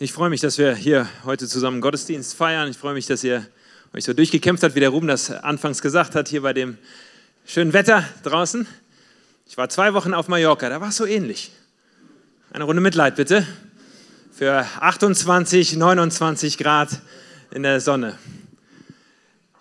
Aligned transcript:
Ich 0.00 0.12
freue 0.12 0.30
mich, 0.30 0.40
dass 0.40 0.58
wir 0.58 0.76
hier 0.76 1.08
heute 1.24 1.48
zusammen 1.48 1.80
Gottesdienst 1.80 2.36
feiern. 2.36 2.70
Ich 2.70 2.76
freue 2.76 2.94
mich, 2.94 3.06
dass 3.06 3.24
ihr 3.24 3.44
euch 3.92 4.04
so 4.04 4.12
durchgekämpft 4.12 4.62
habt, 4.62 4.76
wie 4.76 4.80
der 4.80 4.90
Ruben 4.90 5.08
das 5.08 5.28
anfangs 5.28 5.82
gesagt 5.82 6.14
hat, 6.14 6.28
hier 6.28 6.42
bei 6.42 6.52
dem 6.52 6.78
schönen 7.44 7.72
Wetter 7.72 8.04
draußen. 8.22 8.68
Ich 9.48 9.56
war 9.56 9.68
zwei 9.70 9.94
Wochen 9.94 10.14
auf 10.14 10.28
Mallorca, 10.28 10.68
da 10.68 10.80
war 10.80 10.90
es 10.90 10.96
so 10.98 11.04
ähnlich. 11.04 11.50
Eine 12.52 12.62
Runde 12.62 12.80
Mitleid 12.80 13.16
bitte. 13.16 13.44
Für 14.30 14.64
28, 14.78 15.76
29 15.76 16.58
Grad 16.58 16.90
in 17.50 17.64
der 17.64 17.80
Sonne. 17.80 18.16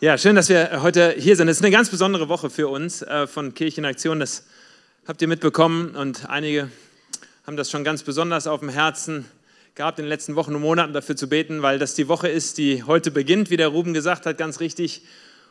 Ja, 0.01 0.19
schön, 0.19 0.35
dass 0.35 0.49
wir 0.49 0.83
heute 0.83 1.15
hier 1.17 1.35
sind. 1.35 1.47
Es 1.47 1.57
ist 1.57 1.63
eine 1.63 1.71
ganz 1.71 1.89
besondere 1.89 2.29
Woche 2.29 2.51
für 2.51 2.67
uns 2.67 3.01
äh, 3.01 3.25
von 3.25 3.55
Kirchenaktion. 3.55 4.19
Das 4.19 4.43
habt 5.07 5.19
ihr 5.19 5.27
mitbekommen 5.27 5.95
und 5.95 6.29
einige 6.29 6.69
haben 7.47 7.57
das 7.57 7.71
schon 7.71 7.83
ganz 7.83 8.03
besonders 8.03 8.45
auf 8.45 8.59
dem 8.59 8.69
Herzen 8.69 9.25
gehabt, 9.77 9.99
in 9.99 10.05
den 10.05 10.09
letzten 10.09 10.35
Wochen 10.35 10.55
und 10.55 10.61
Monaten 10.61 10.91
dafür 10.91 11.15
zu 11.15 11.29
beten, 11.29 11.61
weil 11.61 11.79
das 11.79 11.93
die 11.93 12.07
Woche 12.07 12.27
ist, 12.27 12.57
die 12.57 12.83
heute 12.83 13.11
beginnt, 13.11 13.49
wie 13.49 13.57
der 13.57 13.69
Ruben 13.69 13.93
gesagt 13.93 14.25
hat, 14.25 14.37
ganz 14.37 14.59
richtig, 14.59 15.03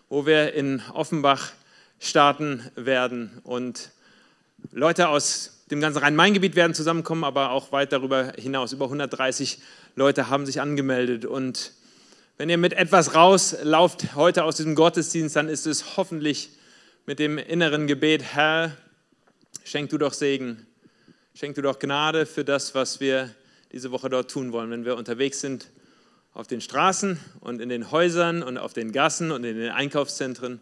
wo 0.08 0.26
wir 0.26 0.52
in 0.52 0.82
Offenbach 0.92 1.52
starten 2.00 2.62
werden. 2.74 3.30
Und 3.44 3.92
Leute 4.72 5.08
aus 5.08 5.62
dem 5.70 5.80
ganzen 5.80 6.00
Rhein-Main-Gebiet 6.00 6.56
werden 6.56 6.74
zusammenkommen, 6.74 7.22
aber 7.24 7.50
auch 7.50 7.70
weit 7.70 7.92
darüber 7.92 8.32
hinaus. 8.36 8.72
Über 8.72 8.86
130 8.86 9.60
Leute 9.94 10.28
haben 10.28 10.44
sich 10.44 10.60
angemeldet. 10.60 11.24
Und 11.24 11.72
wenn 12.36 12.50
ihr 12.50 12.58
mit 12.58 12.72
etwas 12.72 13.14
rauslauft 13.14 14.16
heute 14.16 14.42
aus 14.42 14.56
diesem 14.56 14.74
Gottesdienst, 14.74 15.36
dann 15.36 15.48
ist 15.48 15.66
es 15.66 15.96
hoffentlich 15.96 16.50
mit 17.06 17.20
dem 17.20 17.38
inneren 17.38 17.86
Gebet, 17.86 18.24
Herr, 18.24 18.76
schenk 19.64 19.90
du 19.90 19.98
doch 19.98 20.12
Segen, 20.12 20.66
schenk 21.34 21.54
du 21.54 21.62
doch 21.62 21.78
Gnade 21.78 22.26
für 22.26 22.44
das, 22.44 22.74
was 22.74 22.98
wir 22.98 23.30
diese 23.72 23.90
Woche 23.90 24.08
dort 24.08 24.30
tun 24.30 24.52
wollen, 24.52 24.70
wenn 24.70 24.84
wir 24.84 24.96
unterwegs 24.96 25.40
sind 25.40 25.70
auf 26.32 26.46
den 26.46 26.60
Straßen 26.60 27.18
und 27.40 27.60
in 27.60 27.68
den 27.68 27.90
Häusern 27.90 28.42
und 28.42 28.58
auf 28.58 28.72
den 28.72 28.92
Gassen 28.92 29.32
und 29.32 29.44
in 29.44 29.56
den 29.56 29.70
Einkaufszentren, 29.70 30.60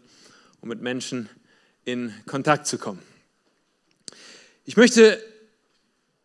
um 0.61 0.69
mit 0.69 0.81
Menschen 0.81 1.29
in 1.83 2.13
Kontakt 2.25 2.65
zu 2.65 2.77
kommen. 2.77 3.01
Ich 4.63 4.77
möchte 4.77 5.21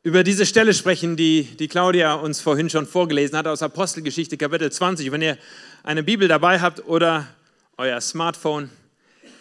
über 0.03 0.25
diese 0.25 0.47
Stelle 0.47 0.72
sprechen, 0.72 1.17
die, 1.17 1.45
die 1.45 1.69
Claudia 1.69 2.14
uns 2.14 2.41
vorhin 2.41 2.70
schon 2.70 2.87
vorgelesen 2.87 3.37
hat, 3.37 3.47
aus 3.47 3.62
Apostelgeschichte 3.62 4.39
Kapitel 4.39 4.72
20. 4.72 5.12
Wenn 5.12 5.20
ihr 5.20 5.37
eine 5.83 6.03
Bibel 6.03 6.27
dabei 6.27 6.61
habt 6.61 6.87
oder 6.87 7.27
euer 7.77 8.00
Smartphone, 8.00 8.70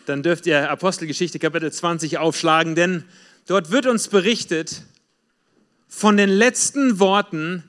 dann 0.05 0.23
dürft 0.23 0.47
ihr 0.47 0.69
Apostelgeschichte 0.69 1.39
Kapitel 1.39 1.71
20 1.71 2.17
aufschlagen, 2.17 2.75
denn 2.75 3.05
dort 3.47 3.71
wird 3.71 3.85
uns 3.85 4.09
berichtet 4.09 4.83
von 5.89 6.15
den 6.15 6.29
letzten 6.29 6.99
Worten, 6.99 7.67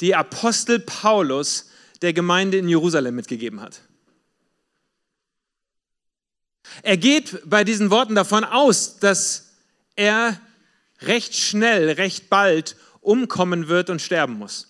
die 0.00 0.14
Apostel 0.14 0.80
Paulus 0.80 1.70
der 2.02 2.12
Gemeinde 2.12 2.58
in 2.58 2.68
Jerusalem 2.68 3.14
mitgegeben 3.14 3.60
hat. 3.60 3.80
Er 6.82 6.96
geht 6.96 7.42
bei 7.48 7.64
diesen 7.64 7.90
Worten 7.90 8.14
davon 8.14 8.44
aus, 8.44 8.98
dass 8.98 9.52
er 9.96 10.40
recht 11.02 11.34
schnell, 11.34 11.90
recht 11.90 12.28
bald 12.28 12.76
umkommen 13.00 13.68
wird 13.68 13.88
und 13.88 14.02
sterben 14.02 14.34
muss. 14.34 14.68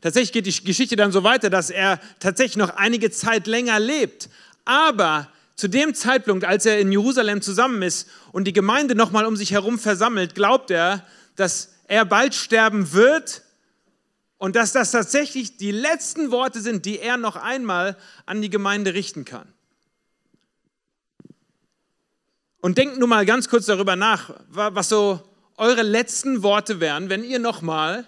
Tatsächlich 0.00 0.32
geht 0.32 0.46
die 0.46 0.64
Geschichte 0.64 0.96
dann 0.96 1.12
so 1.12 1.24
weiter, 1.24 1.50
dass 1.50 1.70
er 1.70 2.00
tatsächlich 2.20 2.56
noch 2.56 2.70
einige 2.70 3.10
Zeit 3.10 3.46
länger 3.46 3.80
lebt. 3.80 4.28
Aber 4.64 5.30
zu 5.56 5.68
dem 5.68 5.94
Zeitpunkt, 5.94 6.44
als 6.44 6.66
er 6.66 6.78
in 6.78 6.92
Jerusalem 6.92 7.40
zusammen 7.40 7.82
ist 7.82 8.08
und 8.32 8.44
die 8.44 8.52
Gemeinde 8.52 8.94
nochmal 8.94 9.24
um 9.24 9.36
sich 9.36 9.52
herum 9.52 9.78
versammelt, 9.78 10.34
glaubt 10.34 10.70
er, 10.70 11.04
dass 11.36 11.74
er 11.86 12.04
bald 12.04 12.34
sterben 12.34 12.92
wird 12.92 13.42
und 14.38 14.56
dass 14.56 14.72
das 14.72 14.90
tatsächlich 14.90 15.56
die 15.56 15.70
letzten 15.70 16.30
Worte 16.30 16.60
sind, 16.60 16.84
die 16.84 16.98
er 16.98 17.16
noch 17.16 17.36
einmal 17.36 17.96
an 18.26 18.42
die 18.42 18.50
Gemeinde 18.50 18.94
richten 18.94 19.24
kann. 19.24 19.52
Und 22.60 22.78
denkt 22.78 22.98
nun 22.98 23.08
mal 23.08 23.24
ganz 23.24 23.48
kurz 23.48 23.66
darüber 23.66 23.96
nach, 23.96 24.30
was 24.48 24.88
so 24.88 25.22
eure 25.56 25.82
letzten 25.82 26.42
Worte 26.42 26.80
wären, 26.80 27.08
wenn 27.08 27.24
ihr 27.24 27.38
nochmal 27.38 28.06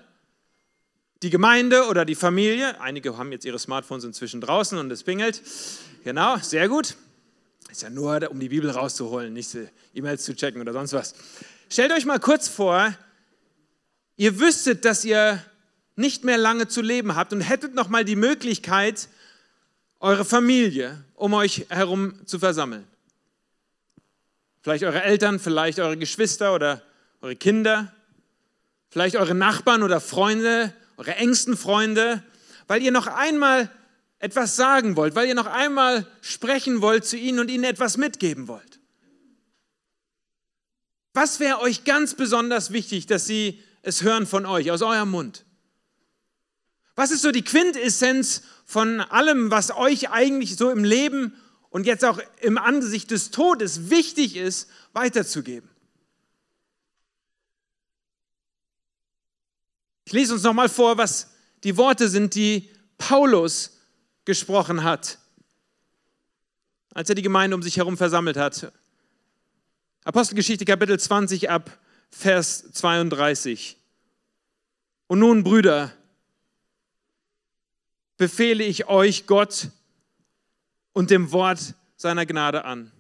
die 1.23 1.31
Gemeinde 1.31 1.87
oder 1.87 2.05
die 2.05 2.15
Familie, 2.15 2.81
einige 2.81 3.17
haben 3.17 3.33
jetzt 3.33 3.45
ihre 3.45 3.59
Smartphones 3.59 4.05
inzwischen 4.05 4.41
draußen 4.41 4.79
und 4.79 4.91
es 4.91 5.03
pingelt, 5.03 5.43
genau, 6.05 6.37
sehr 6.39 6.69
gut, 6.69 6.97
ist 7.71 7.83
ja 7.83 7.91
nur, 7.91 8.31
um 8.31 8.39
die 8.39 8.49
Bibel 8.49 8.71
rauszuholen, 8.71 9.33
nicht 9.33 9.57
E-Mails 9.95 10.25
zu 10.25 10.35
checken 10.35 10.61
oder 10.61 10.73
sonst 10.73 10.93
was. 10.93 11.15
Stellt 11.71 11.93
euch 11.93 12.07
mal 12.07 12.21
kurz 12.21 12.49
vor, 12.49 12.95
ihr 14.19 14.39
wüsstet, 14.39 14.85
dass 14.85 15.07
ihr 15.07 15.43
nicht 15.97 16.25
mehr 16.25 16.37
lange 16.37 16.69
zu 16.69 16.83
leben 16.83 17.17
habt 17.17 17.33
und 17.33 17.41
hättet 17.41 17.75
noch 17.75 17.89
mal 17.89 18.05
die 18.05 18.17
Möglichkeit, 18.17 19.09
eure 20.01 20.27
Familie 20.27 21.03
um 21.15 21.35
euch 21.35 21.67
herum 21.71 22.15
zu 22.27 22.39
versammeln. 22.39 22.87
Vielleicht 24.63 24.85
eure 24.85 25.03
Eltern, 25.03 25.41
vielleicht 25.41 25.81
eure 25.81 25.97
Geschwister 25.97 26.55
oder 26.55 26.83
eure 27.21 27.37
Kinder, 27.37 27.93
vielleicht 28.91 29.17
eure 29.17 29.35
Nachbarn 29.35 29.83
oder 29.83 30.01
Freunde, 30.01 30.73
eure 30.97 31.15
engsten 31.17 31.57
Freunde, 31.57 32.23
weil 32.67 32.83
ihr 32.83 32.93
noch 32.93 33.07
einmal 33.07 33.71
etwas 34.19 34.57
sagen 34.57 34.97
wollt, 34.97 35.15
weil 35.15 35.29
ihr 35.29 35.35
noch 35.35 35.47
einmal 35.47 36.07
sprechen 36.21 36.83
wollt 36.83 37.05
zu 37.05 37.17
ihnen 37.17 37.39
und 37.39 37.51
ihnen 37.51 37.65
etwas 37.65 37.97
mitgeben 37.97 38.49
wollt. 38.49 38.79
Was 41.15 41.41
wäre 41.41 41.61
euch 41.61 41.85
ganz 41.85 42.15
besonders 42.15 42.73
wichtig, 42.73 43.07
dass 43.07 43.27
sie 43.27 43.63
es 43.89 44.03
hören 44.03 44.27
von 44.27 44.47
euch, 44.47 44.71
aus 44.71 44.83
eurem 44.83 45.11
Mund? 45.11 45.45
Was 46.95 47.11
ist 47.11 47.23
so 47.23 47.33
die 47.33 47.43
Quintessenz 47.43 48.43
von 48.65 49.01
allem, 49.01 49.51
was 49.51 49.71
euch 49.71 50.11
eigentlich 50.11 50.57
so 50.57 50.71
im 50.71 50.85
Leben 50.85 51.35
und 51.71 51.87
jetzt 51.87 52.05
auch 52.05 52.21
im 52.41 52.59
Angesicht 52.59 53.11
des 53.11 53.31
Todes 53.31 53.91
wichtig 53.91 54.37
ist, 54.37 54.69
weiterzugeben? 54.93 55.71
Ich 60.05 60.13
lese 60.13 60.35
uns 60.35 60.43
nochmal 60.43 60.69
vor, 60.69 60.99
was 60.99 61.31
die 61.65 61.77
Worte 61.77 62.09
sind, 62.09 62.35
die 62.35 62.71
Paulus 62.99 63.79
gesprochen 64.25 64.83
hat, 64.85 65.19
als 66.93 67.09
er 67.09 67.15
die 67.15 67.23
Gemeinde 67.23 67.57
um 67.57 67.63
sich 67.63 67.77
herum 67.77 67.97
versammelt 67.97 68.37
hat. 68.37 68.73
Apostelgeschichte 70.05 70.65
Kapitel 70.65 70.99
20 70.99 71.51
ab 71.51 71.79
Vers 72.11 72.73
32. 72.73 73.78
Und 75.09 75.21
nun, 75.21 75.43
Brüder, 75.43 75.91
befehle 78.19 78.63
ich 78.63 78.89
euch 78.89 79.27
Gott 79.27 79.71
und 80.93 81.11
dem 81.11 81.33
Wort 81.33 81.75
seiner 81.97 82.27
Gnade 82.27 82.65
an, 82.65 82.93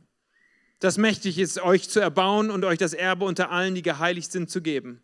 das 0.81 0.97
mächtig 0.97 1.39
ist, 1.39 1.61
euch 1.61 1.91
zu 1.91 2.01
erbauen 2.01 2.51
und 2.51 2.65
euch 2.65 2.79
das 2.79 2.95
Erbe 2.95 3.27
unter 3.27 3.51
allen, 3.51 3.75
die 3.75 3.83
geheiligt 3.83 4.33
sind, 4.33 4.49
zu 4.49 4.63
geben. 4.63 5.03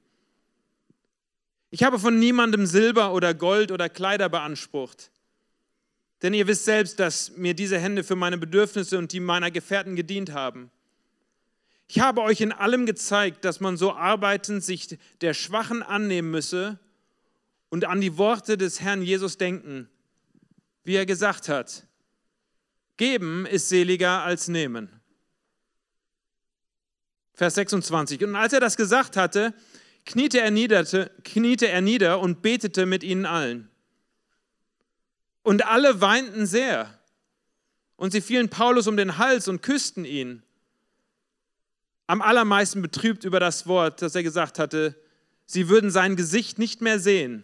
Ich 1.71 1.83
habe 1.83 1.99
von 1.99 2.19
niemandem 2.19 2.65
Silber 2.65 3.13
oder 3.13 3.35
Gold 3.35 3.71
oder 3.71 3.91
Kleider 3.91 4.31
beansprucht, 4.31 5.11
denn 6.23 6.33
ihr 6.33 6.47
wisst 6.47 6.65
selbst, 6.65 7.01
dass 7.01 7.37
mir 7.37 7.53
diese 7.53 7.79
Hände 7.79 8.03
für 8.03 8.17
meine 8.17 8.39
Bedürfnisse 8.39 8.97
und 8.97 9.13
die 9.13 9.21
meiner 9.21 9.51
Gefährten 9.51 9.95
gedient 9.95 10.33
haben. 10.33 10.71
Ich 11.87 12.01
habe 12.01 12.23
euch 12.23 12.41
in 12.41 12.53
allem 12.53 12.87
gezeigt, 12.87 13.45
dass 13.45 13.61
man 13.61 13.77
so 13.77 13.93
arbeitend 13.93 14.65
sich 14.65 14.99
der 15.21 15.35
Schwachen 15.35 15.83
annehmen 15.83 16.31
müsse 16.31 16.79
und 17.75 17.87
an 17.87 18.01
die 18.01 18.19
Worte 18.19 18.57
des 18.57 18.81
Herrn 18.83 19.03
Jesus 19.03 19.37
denken, 19.37 19.89
wie 20.85 20.95
er 20.95 21.07
gesagt 21.07 21.49
hat, 21.49 21.83
geben 22.97 23.47
ist 23.47 23.69
seliger 23.69 24.23
als 24.23 24.47
nehmen. 24.47 24.89
Vers 27.33 27.57
26. 27.57 28.23
Und 28.23 28.37
als 28.37 28.53
er 28.53 28.61
das 28.61 28.77
gesagt 28.77 29.17
hatte, 29.17 29.55
kniete 30.07 30.39
er, 30.39 30.53
niederte, 30.53 31.11
kniete 31.25 31.67
er 31.67 31.81
nieder 31.81 32.21
und 32.21 32.43
betete 32.43 32.87
mit 32.87 33.03
ihnen 33.03 33.27
allen. 33.27 33.69
Und 35.43 35.67
alle 35.67 36.01
weinten 36.01 36.47
sehr. 36.47 36.97
Und 37.97 38.13
sie 38.13 38.21
fielen 38.21 38.51
Paulus 38.51 38.87
um 38.87 38.97
den 38.97 39.19
Hals 39.19 39.49
und 39.49 39.63
küssten 39.63 40.05
ihn 40.05 40.45
am 42.07 42.23
allermeisten 42.23 42.83
betrübt 42.83 43.25
über 43.25 43.41
das 43.41 43.67
Wort, 43.67 44.01
das 44.01 44.15
er 44.15 44.23
gesagt 44.23 44.61
hatte, 44.61 44.95
sie 45.45 45.69
würden 45.69 45.91
sein 45.91 46.15
Gesicht 46.15 46.61
nicht 46.61 46.81
mehr 46.81 47.01
sehen. 47.01 47.43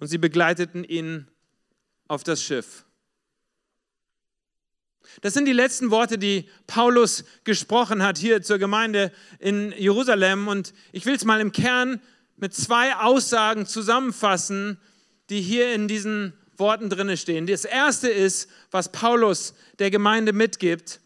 Und 0.00 0.06
sie 0.06 0.18
begleiteten 0.18 0.82
ihn 0.82 1.28
auf 2.08 2.24
das 2.24 2.42
Schiff. 2.42 2.84
Das 5.20 5.34
sind 5.34 5.44
die 5.44 5.52
letzten 5.52 5.90
Worte, 5.90 6.16
die 6.16 6.48
Paulus 6.66 7.24
gesprochen 7.44 8.02
hat 8.02 8.16
hier 8.16 8.42
zur 8.42 8.58
Gemeinde 8.58 9.12
in 9.38 9.72
Jerusalem. 9.72 10.48
Und 10.48 10.72
ich 10.92 11.04
will 11.04 11.14
es 11.14 11.24
mal 11.24 11.40
im 11.40 11.52
Kern 11.52 12.00
mit 12.36 12.54
zwei 12.54 12.96
Aussagen 12.96 13.66
zusammenfassen, 13.66 14.78
die 15.28 15.42
hier 15.42 15.74
in 15.74 15.86
diesen 15.86 16.32
Worten 16.56 16.88
drin 16.88 17.14
stehen. 17.18 17.46
Das 17.46 17.66
erste 17.66 18.08
ist, 18.08 18.48
was 18.70 18.92
Paulus 18.92 19.54
der 19.78 19.90
Gemeinde 19.90 20.32
mitgibt, 20.32 21.00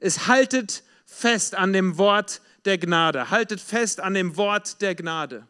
ist 0.00 0.26
haltet 0.26 0.82
fest 1.06 1.54
an 1.54 1.72
dem 1.72 1.96
Wort 1.96 2.40
der 2.64 2.78
Gnade. 2.78 3.30
Haltet 3.30 3.60
fest 3.60 4.00
an 4.00 4.14
dem 4.14 4.36
Wort 4.36 4.82
der 4.82 4.96
Gnade. 4.96 5.46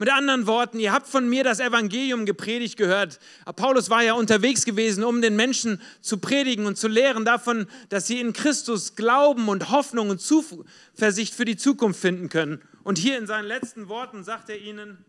Mit 0.00 0.10
anderen 0.10 0.46
Worten, 0.46 0.80
ihr 0.80 0.94
habt 0.94 1.06
von 1.06 1.28
mir 1.28 1.44
das 1.44 1.60
Evangelium 1.60 2.24
gepredigt 2.24 2.78
gehört. 2.78 3.20
Paulus 3.54 3.90
war 3.90 4.02
ja 4.02 4.14
unterwegs 4.14 4.64
gewesen, 4.64 5.04
um 5.04 5.20
den 5.20 5.36
Menschen 5.36 5.78
zu 6.00 6.16
predigen 6.16 6.64
und 6.64 6.78
zu 6.78 6.88
lehren 6.88 7.26
davon, 7.26 7.66
dass 7.90 8.06
sie 8.06 8.18
in 8.18 8.32
Christus 8.32 8.96
Glauben 8.96 9.50
und 9.50 9.70
Hoffnung 9.70 10.08
und 10.08 10.18
Zuversicht 10.18 11.34
für 11.34 11.44
die 11.44 11.58
Zukunft 11.58 12.00
finden 12.00 12.30
können. 12.30 12.62
Und 12.82 12.96
hier 12.96 13.18
in 13.18 13.26
seinen 13.26 13.44
letzten 13.44 13.90
Worten 13.90 14.24
sagt 14.24 14.48
er 14.48 14.58
ihnen, 14.58 15.04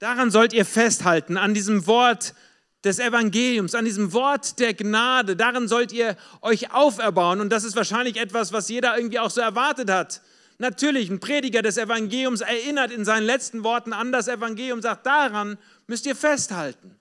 daran 0.00 0.32
sollt 0.32 0.52
ihr 0.52 0.64
festhalten, 0.64 1.36
an 1.36 1.54
diesem 1.54 1.86
Wort 1.86 2.34
des 2.82 2.98
Evangeliums, 2.98 3.76
an 3.76 3.84
diesem 3.84 4.12
Wort 4.12 4.58
der 4.58 4.74
Gnade, 4.74 5.36
darin 5.36 5.68
sollt 5.68 5.92
ihr 5.92 6.16
euch 6.42 6.72
auferbauen. 6.72 7.40
Und 7.40 7.50
das 7.50 7.62
ist 7.62 7.76
wahrscheinlich 7.76 8.16
etwas, 8.16 8.52
was 8.52 8.68
jeder 8.68 8.96
irgendwie 8.96 9.20
auch 9.20 9.30
so 9.30 9.40
erwartet 9.40 9.88
hat. 9.88 10.20
Natürlich, 10.58 11.10
ein 11.10 11.20
Prediger 11.20 11.62
des 11.62 11.76
Evangeliums 11.76 12.40
erinnert 12.40 12.92
in 12.92 13.04
seinen 13.04 13.26
letzten 13.26 13.64
Worten 13.64 13.92
an 13.92 14.12
das 14.12 14.28
Evangelium, 14.28 14.80
sagt, 14.82 15.06
daran 15.06 15.58
müsst 15.86 16.06
ihr 16.06 16.14
festhalten. 16.14 16.98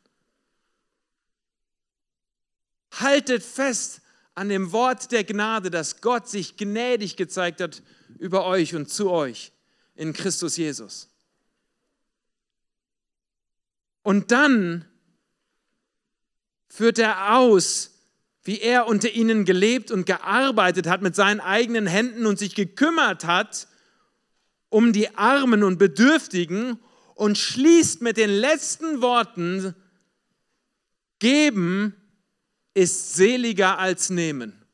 Haltet 3.00 3.44
fest 3.44 4.02
an 4.36 4.50
dem 4.50 4.72
Wort 4.72 5.12
der 5.12 5.24
Gnade, 5.24 5.70
dass 5.70 6.02
Gott 6.02 6.28
sich 6.28 6.58
gnädig 6.58 7.16
gezeigt 7.16 7.62
hat 7.62 7.84
über 8.18 8.46
euch 8.46 8.74
und 8.76 8.90
zu 8.90 9.12
euch 9.12 9.52
in 9.96 10.14
Christus 10.14 10.58
Jesus. 10.58 11.10
Und 14.02 14.32
dann 14.32 14.86
führt 16.68 16.98
er 16.98 17.36
aus, 17.36 17.92
wie 18.44 18.60
er 18.60 18.88
unter 18.88 19.10
ihnen 19.12 19.46
gelebt 19.46 19.92
und 19.92 20.06
gearbeitet 20.06 20.88
hat 20.88 21.02
mit 21.02 21.16
seinen 21.16 21.40
eigenen 21.40 21.88
Händen 21.88 22.26
und 22.26 22.38
sich 22.38 22.56
gekümmert 22.56 23.26
hat 23.26 23.68
um 24.74 24.92
die 24.92 25.16
Armen 25.16 25.64
und 25.64 25.78
Bedürftigen 25.78 26.80
und 27.14 27.38
schließt 27.38 28.02
mit 28.02 28.18
den 28.18 28.32
letzten 28.32 29.04
Worten, 29.04 29.76
geben 31.20 31.96
ist 32.74 33.14
seliger 33.14 33.78
als 33.78 34.10
nehmen. 34.10 34.66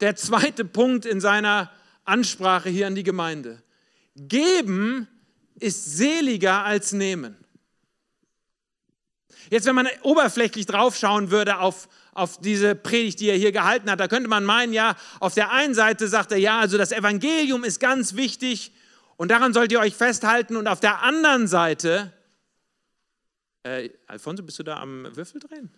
Der 0.00 0.16
zweite 0.16 0.64
Punkt 0.64 1.06
in 1.06 1.20
seiner 1.20 1.70
Ansprache 2.04 2.70
hier 2.70 2.88
an 2.88 2.96
die 2.96 3.04
Gemeinde. 3.04 3.62
Geben 4.16 5.06
ist 5.60 5.96
seliger 5.96 6.64
als 6.64 6.92
nehmen. 6.92 7.36
Jetzt, 9.50 9.66
wenn 9.66 9.74
man 9.74 9.88
oberflächlich 10.02 10.66
draufschauen 10.66 11.30
würde 11.30 11.58
auf, 11.58 11.88
auf 12.12 12.40
diese 12.40 12.74
Predigt, 12.74 13.20
die 13.20 13.28
er 13.28 13.36
hier 13.36 13.52
gehalten 13.52 13.90
hat, 13.90 14.00
da 14.00 14.08
könnte 14.08 14.28
man 14.28 14.44
meinen, 14.44 14.72
ja, 14.72 14.96
auf 15.20 15.34
der 15.34 15.50
einen 15.50 15.74
Seite 15.74 16.08
sagt 16.08 16.32
er, 16.32 16.38
ja, 16.38 16.60
also 16.60 16.78
das 16.78 16.92
Evangelium 16.92 17.64
ist 17.64 17.80
ganz 17.80 18.14
wichtig 18.14 18.72
und 19.16 19.30
daran 19.30 19.52
sollt 19.52 19.72
ihr 19.72 19.80
euch 19.80 19.94
festhalten 19.94 20.56
und 20.56 20.66
auf 20.66 20.80
der 20.80 21.02
anderen 21.02 21.46
Seite, 21.46 22.12
äh, 23.62 23.90
Alfonso, 24.06 24.42
bist 24.42 24.58
du 24.58 24.62
da 24.62 24.78
am 24.78 25.08
Würfel 25.16 25.40
drehen? 25.40 25.70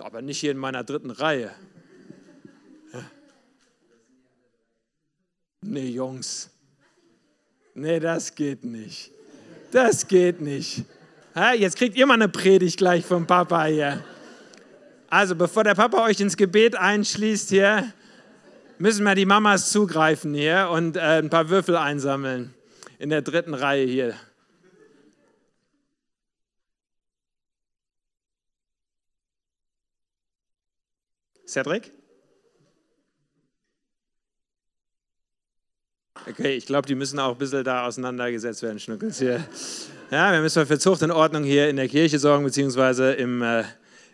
Aber 0.00 0.22
nicht 0.22 0.40
hier 0.40 0.50
in 0.50 0.58
meiner 0.58 0.82
dritten 0.82 1.10
Reihe. 1.10 1.54
Nee, 5.68 5.88
Jungs. 5.88 6.50
Nee, 7.74 7.98
das 7.98 8.34
geht 8.34 8.64
nicht. 8.64 9.10
Das 9.72 10.06
geht 10.06 10.40
nicht. 10.40 10.84
Jetzt 11.36 11.76
kriegt 11.76 11.98
ihr 11.98 12.06
mal 12.06 12.14
eine 12.14 12.30
Predigt 12.30 12.78
gleich 12.78 13.04
vom 13.04 13.26
Papa 13.26 13.66
hier. 13.66 14.02
Also, 15.10 15.36
bevor 15.36 15.64
der 15.64 15.74
Papa 15.74 16.02
euch 16.02 16.18
ins 16.18 16.38
Gebet 16.38 16.74
einschließt 16.76 17.50
hier, 17.50 17.92
müssen 18.78 19.04
wir 19.04 19.14
die 19.14 19.26
Mamas 19.26 19.70
zugreifen 19.70 20.32
hier 20.32 20.70
und 20.72 20.96
äh, 20.96 21.00
ein 21.00 21.28
paar 21.28 21.50
Würfel 21.50 21.76
einsammeln 21.76 22.54
in 22.98 23.10
der 23.10 23.20
dritten 23.20 23.52
Reihe 23.52 23.84
hier. 23.84 24.14
Cedric? 31.46 31.92
Okay, 36.26 36.56
ich 36.56 36.64
glaube, 36.64 36.88
die 36.88 36.94
müssen 36.94 37.18
auch 37.18 37.32
ein 37.32 37.38
bisschen 37.38 37.62
da 37.62 37.86
auseinandergesetzt 37.86 38.62
werden, 38.62 38.80
Schnuckels 38.80 39.18
hier. 39.18 39.46
Ja, 40.08 40.30
wir 40.30 40.40
müssen 40.40 40.64
für 40.66 40.78
Zucht 40.78 41.02
und 41.02 41.10
Ordnung 41.10 41.42
hier 41.42 41.68
in 41.68 41.74
der 41.74 41.88
Kirche 41.88 42.20
sorgen, 42.20 42.44
beziehungsweise 42.44 43.14
im, 43.14 43.42
äh, 43.42 43.64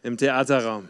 im 0.03 0.17
Theaterraum. 0.17 0.89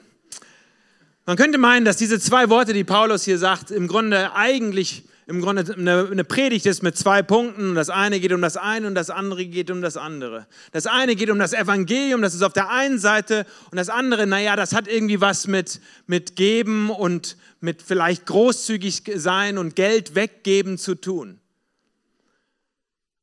Man 1.27 1.37
könnte 1.37 1.59
meinen, 1.59 1.85
dass 1.85 1.97
diese 1.97 2.21
zwei 2.21 2.49
Worte, 2.51 2.73
die 2.73 2.85
Paulus 2.85 3.25
hier 3.25 3.37
sagt, 3.37 3.73
im 3.73 3.89
Grunde 3.89 4.33
eigentlich 4.37 5.03
im 5.27 5.41
Grunde 5.41 5.75
eine, 5.77 6.09
eine 6.09 6.23
Predigt 6.23 6.67
ist 6.67 6.85
mit 6.85 6.97
zwei 6.97 7.23
Punkten. 7.23 7.75
Das 7.75 7.91
eine 7.91 8.21
geht 8.21 8.33
um 8.33 8.43
das 8.43 8.57
eine 8.57 8.87
und 8.87 8.95
das 8.95 9.11
andere 9.11 9.45
geht 9.45 9.73
um 9.73 9.83
das 9.83 9.97
andere. 9.97 10.47
Das 10.71 10.87
eine 10.87 11.17
geht 11.17 11.31
um 11.31 11.39
das 11.39 11.53
Evangelium, 11.53 12.23
das 12.23 12.35
ist 12.35 12.43
auf 12.43 12.53
der 12.53 12.71
einen 12.71 13.01
Seite, 13.01 13.45
und 13.73 13.79
das 13.79 13.89
andere, 13.89 14.29
naja, 14.29 14.55
das 14.55 14.73
hat 14.73 14.87
irgendwie 14.87 15.21
was 15.21 15.49
mit, 15.49 15.81
mit 16.07 16.37
Geben 16.37 16.91
und 16.91 17.37
mit 17.61 17.83
vielleicht 17.83 18.27
großzügig 18.27 19.03
sein 19.17 19.59
und 19.59 19.75
Geld 19.75 20.15
weggeben 20.15 20.79
zu 20.79 20.95
tun. 20.95 21.41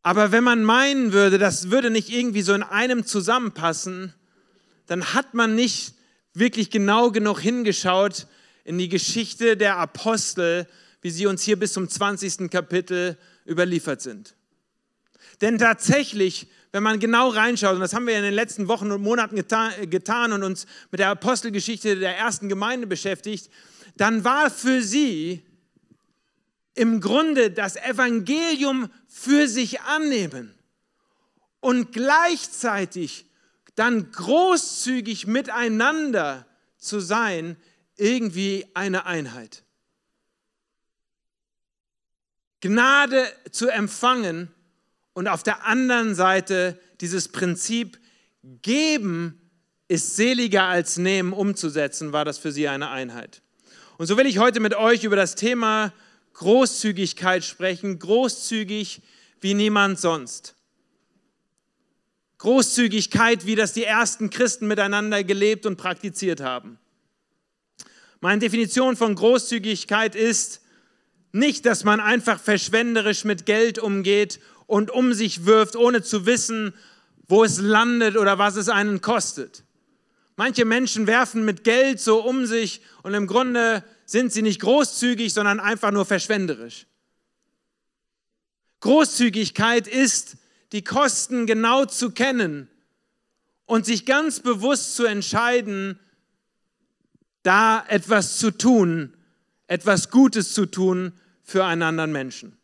Aber 0.09 0.31
wenn 0.31 0.43
man 0.43 0.63
meinen 0.63 1.13
würde, 1.13 1.37
das 1.37 1.69
würde 1.69 1.91
nicht 1.91 2.09
irgendwie 2.09 2.41
so 2.41 2.55
in 2.55 2.63
einem 2.63 3.05
zusammenpassen, 3.05 4.15
dann 4.87 5.13
hat 5.13 5.35
man 5.35 5.53
nicht 5.53 5.93
wirklich 6.33 6.71
genau 6.71 7.11
genug 7.11 7.39
hingeschaut 7.41 8.25
in 8.63 8.79
die 8.79 8.89
Geschichte 8.89 9.55
der 9.55 9.77
Apostel, 9.77 10.65
wie 11.03 11.11
sie 11.11 11.27
uns 11.27 11.43
hier 11.43 11.59
bis 11.59 11.73
zum 11.73 11.87
20. 11.87 12.49
Kapitel 12.49 13.19
überliefert 13.47 14.01
sind. 14.01 14.33
Denn 15.41 15.59
tatsächlich, 15.59 16.47
wenn 16.71 16.81
man 16.81 16.99
genau 16.99 17.29
reinschaut, 17.29 17.75
und 17.75 17.81
das 17.81 17.93
haben 17.93 18.07
wir 18.07 18.17
in 18.17 18.23
den 18.23 18.33
letzten 18.33 18.67
Wochen 18.67 18.89
und 18.89 19.03
Monaten 19.03 19.35
getan, 19.35 20.33
und 20.33 20.41
uns 20.41 20.65
mit 20.89 21.01
der 21.01 21.09
Apostelgeschichte 21.09 21.97
der 21.97 22.17
ersten 22.17 22.49
Gemeinde 22.49 22.87
beschäftigt, 22.87 23.51
dann 23.95 24.23
war 24.23 24.49
für 24.49 24.81
sie 24.81 25.43
im 26.75 27.01
Grunde 27.01 27.51
das 27.51 27.75
Evangelium 27.75 28.89
für 29.07 29.47
sich 29.47 29.81
annehmen 29.81 30.53
und 31.59 31.91
gleichzeitig 31.91 33.25
dann 33.75 34.11
großzügig 34.11 35.27
miteinander 35.27 36.45
zu 36.77 36.99
sein, 36.99 37.57
irgendwie 37.97 38.65
eine 38.73 39.05
Einheit. 39.05 39.63
Gnade 42.61 43.25
zu 43.51 43.69
empfangen 43.69 44.53
und 45.13 45.27
auf 45.27 45.43
der 45.43 45.65
anderen 45.65 46.15
Seite 46.15 46.79
dieses 47.01 47.29
Prinzip 47.29 47.99
geben 48.61 49.49
ist 49.87 50.15
seliger 50.15 50.65
als 50.65 50.97
nehmen 50.97 51.33
umzusetzen, 51.33 52.13
war 52.13 52.25
das 52.25 52.37
für 52.37 52.51
sie 52.51 52.67
eine 52.67 52.89
Einheit. 52.89 53.41
Und 53.97 54.07
so 54.07 54.17
will 54.17 54.27
ich 54.27 54.37
heute 54.37 54.59
mit 54.59 54.75
euch 54.75 55.03
über 55.03 55.15
das 55.15 55.35
Thema 55.35 55.93
Großzügigkeit 56.33 57.43
sprechen, 57.43 57.99
großzügig 57.99 59.01
wie 59.41 59.53
niemand 59.53 59.99
sonst. 59.99 60.55
Großzügigkeit, 62.37 63.45
wie 63.45 63.55
das 63.55 63.73
die 63.73 63.83
ersten 63.83 64.29
Christen 64.29 64.67
miteinander 64.67 65.23
gelebt 65.23 65.65
und 65.65 65.75
praktiziert 65.75 66.39
haben. 66.39 66.79
Meine 68.21 68.39
Definition 68.39 68.95
von 68.95 69.15
Großzügigkeit 69.15 70.15
ist 70.15 70.61
nicht, 71.31 71.65
dass 71.65 71.83
man 71.83 71.99
einfach 71.99 72.39
verschwenderisch 72.39 73.23
mit 73.23 73.45
Geld 73.45 73.79
umgeht 73.79 74.39
und 74.67 74.91
um 74.91 75.13
sich 75.13 75.45
wirft, 75.45 75.75
ohne 75.75 76.01
zu 76.01 76.25
wissen, 76.25 76.73
wo 77.27 77.43
es 77.43 77.59
landet 77.59 78.17
oder 78.17 78.37
was 78.37 78.55
es 78.55 78.69
einen 78.69 79.01
kostet. 79.01 79.63
Manche 80.39 80.63
Menschen 80.63 81.05
werfen 81.05 81.43
mit 81.43 81.65
Geld 81.65 81.99
so 81.99 82.23
um 82.23 82.45
sich 82.45 82.79
und 83.03 83.13
im 83.13 83.27
Grunde 83.27 83.83
sind 84.05 84.31
sie 84.31 84.41
nicht 84.41 84.61
großzügig, 84.61 85.33
sondern 85.33 85.59
einfach 85.59 85.91
nur 85.91 86.05
verschwenderisch. 86.05 86.87
Großzügigkeit 88.79 89.85
ist, 89.85 90.37
die 90.71 90.81
Kosten 90.81 91.45
genau 91.45 91.83
zu 91.83 92.11
kennen 92.11 92.69
und 93.65 93.85
sich 93.85 94.05
ganz 94.05 94.39
bewusst 94.39 94.95
zu 94.95 95.03
entscheiden, 95.03 95.99
da 97.43 97.83
etwas 97.89 98.37
zu 98.37 98.51
tun, 98.51 99.17
etwas 99.67 100.09
Gutes 100.09 100.53
zu 100.53 100.65
tun 100.65 101.11
für 101.43 101.65
einen 101.65 101.83
anderen 101.83 102.13
Menschen. 102.13 102.57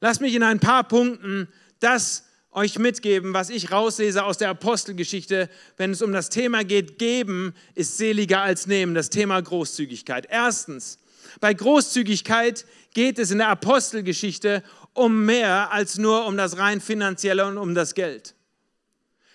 Lass 0.00 0.20
mich 0.20 0.34
in 0.34 0.42
ein 0.42 0.60
paar 0.60 0.84
Punkten 0.84 1.48
das 1.78 2.26
euch 2.52 2.78
mitgeben, 2.78 3.32
was 3.32 3.50
ich 3.50 3.70
rauslese 3.70 4.24
aus 4.24 4.38
der 4.38 4.50
Apostelgeschichte, 4.50 5.48
wenn 5.76 5.92
es 5.92 6.02
um 6.02 6.12
das 6.12 6.30
Thema 6.30 6.64
geht, 6.64 6.98
geben 6.98 7.54
ist 7.74 7.96
seliger 7.96 8.42
als 8.42 8.66
nehmen, 8.66 8.94
das 8.94 9.10
Thema 9.10 9.40
Großzügigkeit. 9.40 10.26
Erstens, 10.28 10.98
bei 11.38 11.54
Großzügigkeit 11.54 12.66
geht 12.92 13.18
es 13.18 13.30
in 13.30 13.38
der 13.38 13.48
Apostelgeschichte 13.48 14.64
um 14.94 15.24
mehr 15.24 15.72
als 15.72 15.98
nur 15.98 16.26
um 16.26 16.36
das 16.36 16.58
rein 16.58 16.80
finanzielle 16.80 17.46
und 17.46 17.56
um 17.56 17.74
das 17.74 17.94
Geld. 17.94 18.34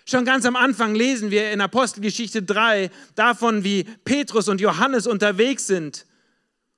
Schon 0.04 0.24
ganz 0.24 0.44
am 0.44 0.54
Anfang 0.54 0.94
lesen 0.94 1.30
wir 1.30 1.50
in 1.50 1.60
Apostelgeschichte 1.60 2.42
3 2.42 2.90
davon, 3.14 3.64
wie 3.64 3.84
Petrus 4.04 4.48
und 4.48 4.60
Johannes 4.60 5.06
unterwegs 5.06 5.66
sind 5.66 6.06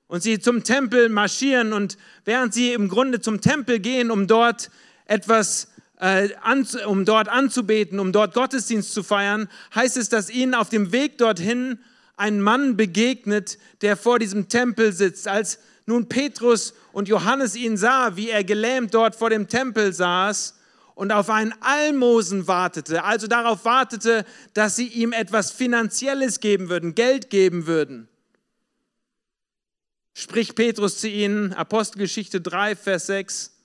und 0.07 0.23
sie 0.23 0.39
zum 0.39 0.63
Tempel 0.63 1.09
marschieren 1.09 1.73
und 1.73 1.97
während 2.25 2.53
sie 2.53 2.73
im 2.73 2.87
Grunde 2.87 3.19
zum 3.19 3.41
Tempel 3.41 3.79
gehen, 3.79 4.09
um 4.09 4.25
dort 4.25 4.71
etwas 5.05 5.67
um 6.85 7.05
dort 7.05 7.27
anzubeten, 7.27 7.99
um 7.99 8.11
dort 8.11 8.33
Gottesdienst 8.33 8.93
zu 8.93 9.03
feiern, 9.03 9.49
heißt 9.75 9.97
es, 9.97 10.09
dass 10.09 10.29
ihnen 10.29 10.53
auf 10.53 10.69
dem 10.69 10.91
Weg 10.91 11.17
dorthin 11.17 11.79
ein 12.15 12.41
Mann 12.41 12.77
begegnet, 12.77 13.57
der 13.81 13.97
vor 13.97 14.19
diesem 14.19 14.47
Tempel 14.49 14.93
sitzt. 14.93 15.27
Als 15.27 15.59
nun 15.85 16.07
Petrus 16.07 16.73
und 16.93 17.07
Johannes 17.07 17.55
ihn 17.55 17.75
sah, 17.75 18.15
wie 18.15 18.29
er 18.29 18.43
gelähmt 18.43 18.93
dort 18.93 19.15
vor 19.15 19.29
dem 19.29 19.47
Tempel 19.47 19.91
saß 19.91 20.55
und 20.95 21.11
auf 21.11 21.29
einen 21.29 21.53
Almosen 21.61 22.47
wartete, 22.47 23.03
also 23.03 23.27
darauf 23.27 23.65
wartete, 23.65 24.25
dass 24.53 24.75
sie 24.75 24.87
ihm 24.87 25.13
etwas 25.13 25.51
Finanzielles 25.51 26.39
geben 26.39 26.69
würden, 26.69 26.93
Geld 26.93 27.29
geben 27.29 27.67
würden, 27.67 28.07
spricht 30.13 30.55
Petrus 30.55 30.99
zu 30.99 31.07
ihnen, 31.07 31.53
Apostelgeschichte 31.53 32.41
3, 32.41 32.75
Vers 32.75 33.07
6, 33.07 33.58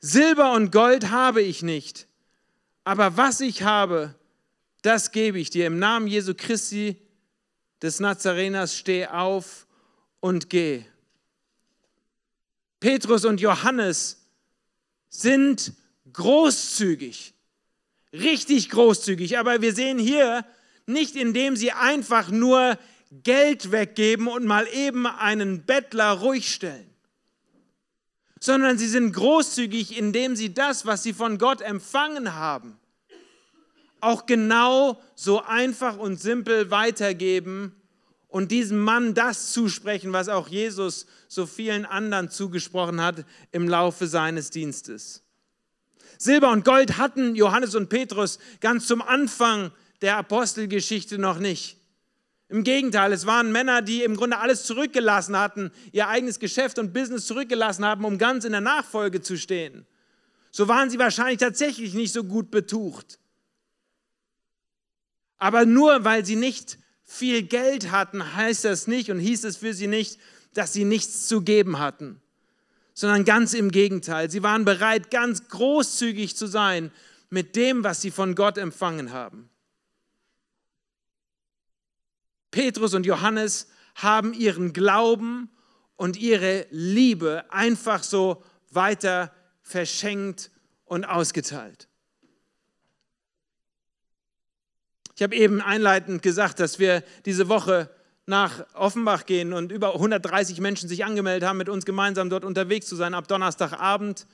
Silber 0.00 0.54
und 0.54 0.72
Gold 0.72 1.10
habe 1.10 1.42
ich 1.42 1.62
nicht, 1.62 2.06
aber 2.84 3.16
was 3.16 3.40
ich 3.40 3.62
habe, 3.62 4.14
das 4.82 5.12
gebe 5.12 5.38
ich 5.38 5.50
dir. 5.50 5.66
Im 5.66 5.78
Namen 5.78 6.06
Jesu 6.06 6.34
Christi 6.34 6.96
des 7.82 8.00
Nazareners 8.00 8.76
steh 8.76 9.06
auf 9.06 9.66
und 10.20 10.48
geh. 10.48 10.84
Petrus 12.80 13.26
und 13.26 13.40
Johannes 13.40 14.26
sind 15.10 15.74
großzügig, 16.12 17.34
richtig 18.12 18.70
großzügig, 18.70 19.38
aber 19.38 19.60
wir 19.60 19.74
sehen 19.74 19.98
hier 19.98 20.46
nicht, 20.86 21.14
indem 21.14 21.56
sie 21.56 21.72
einfach 21.72 22.30
nur 22.30 22.78
Geld 23.10 23.70
weggeben 23.70 24.28
und 24.28 24.46
mal 24.46 24.66
eben 24.68 25.06
einen 25.06 25.64
Bettler 25.64 26.12
ruhig 26.12 26.52
stellen, 26.52 26.89
sondern 28.40 28.78
sie 28.78 28.88
sind 28.88 29.12
großzügig, 29.12 29.96
indem 29.96 30.34
sie 30.34 30.52
das, 30.52 30.86
was 30.86 31.02
sie 31.02 31.12
von 31.12 31.38
Gott 31.38 31.60
empfangen 31.60 32.34
haben, 32.34 32.78
auch 34.00 34.24
genau 34.24 35.00
so 35.14 35.42
einfach 35.42 35.98
und 35.98 36.20
simpel 36.20 36.70
weitergeben 36.70 37.76
und 38.28 38.50
diesem 38.50 38.78
Mann 38.78 39.12
das 39.12 39.52
zusprechen, 39.52 40.12
was 40.12 40.28
auch 40.28 40.48
Jesus 40.48 41.06
so 41.28 41.46
vielen 41.46 41.84
anderen 41.84 42.30
zugesprochen 42.30 43.02
hat 43.02 43.26
im 43.52 43.68
Laufe 43.68 44.06
seines 44.06 44.50
Dienstes. 44.50 45.22
Silber 46.16 46.50
und 46.50 46.64
Gold 46.64 46.96
hatten 46.96 47.34
Johannes 47.34 47.74
und 47.74 47.88
Petrus 47.88 48.38
ganz 48.60 48.86
zum 48.86 49.02
Anfang 49.02 49.70
der 50.00 50.16
Apostelgeschichte 50.16 51.18
noch 51.18 51.38
nicht. 51.38 51.79
Im 52.50 52.64
Gegenteil, 52.64 53.12
es 53.12 53.26
waren 53.26 53.52
Männer, 53.52 53.80
die 53.80 54.02
im 54.02 54.16
Grunde 54.16 54.38
alles 54.38 54.64
zurückgelassen 54.64 55.38
hatten, 55.38 55.70
ihr 55.92 56.08
eigenes 56.08 56.40
Geschäft 56.40 56.80
und 56.80 56.92
Business 56.92 57.26
zurückgelassen 57.26 57.84
haben, 57.84 58.04
um 58.04 58.18
ganz 58.18 58.44
in 58.44 58.50
der 58.50 58.60
Nachfolge 58.60 59.22
zu 59.22 59.38
stehen. 59.38 59.86
So 60.50 60.66
waren 60.66 60.90
sie 60.90 60.98
wahrscheinlich 60.98 61.38
tatsächlich 61.38 61.94
nicht 61.94 62.12
so 62.12 62.24
gut 62.24 62.50
betucht. 62.50 63.20
Aber 65.38 65.64
nur 65.64 66.04
weil 66.04 66.24
sie 66.24 66.34
nicht 66.34 66.78
viel 67.04 67.44
Geld 67.44 67.92
hatten, 67.92 68.34
heißt 68.34 68.64
das 68.64 68.88
nicht 68.88 69.12
und 69.12 69.20
hieß 69.20 69.44
es 69.44 69.58
für 69.58 69.72
sie 69.72 69.86
nicht, 69.86 70.18
dass 70.52 70.72
sie 70.72 70.84
nichts 70.84 71.28
zu 71.28 71.42
geben 71.42 71.78
hatten, 71.78 72.20
sondern 72.94 73.24
ganz 73.24 73.54
im 73.54 73.70
Gegenteil. 73.70 74.28
Sie 74.28 74.42
waren 74.42 74.64
bereit, 74.64 75.12
ganz 75.12 75.48
großzügig 75.48 76.36
zu 76.36 76.48
sein 76.48 76.90
mit 77.28 77.54
dem, 77.54 77.84
was 77.84 78.02
sie 78.02 78.10
von 78.10 78.34
Gott 78.34 78.58
empfangen 78.58 79.12
haben. 79.12 79.49
Petrus 82.50 82.94
und 82.94 83.06
Johannes 83.06 83.68
haben 83.94 84.32
ihren 84.32 84.72
Glauben 84.72 85.50
und 85.96 86.16
ihre 86.16 86.66
Liebe 86.70 87.44
einfach 87.50 88.02
so 88.02 88.42
weiter 88.70 89.32
verschenkt 89.62 90.50
und 90.84 91.04
ausgeteilt. 91.04 91.88
Ich 95.14 95.22
habe 95.22 95.36
eben 95.36 95.60
einleitend 95.60 96.22
gesagt, 96.22 96.60
dass 96.60 96.78
wir 96.78 97.04
diese 97.26 97.48
Woche 97.48 97.90
nach 98.24 98.64
Offenbach 98.74 99.26
gehen 99.26 99.52
und 99.52 99.70
über 99.72 99.94
130 99.94 100.60
Menschen 100.60 100.88
sich 100.88 101.04
angemeldet 101.04 101.46
haben, 101.46 101.58
mit 101.58 101.68
uns 101.68 101.84
gemeinsam 101.84 102.30
dort 102.30 102.44
unterwegs 102.44 102.86
zu 102.86 102.96
sein, 102.96 103.12
ab 103.12 103.28
Donnerstagabend 103.28 104.26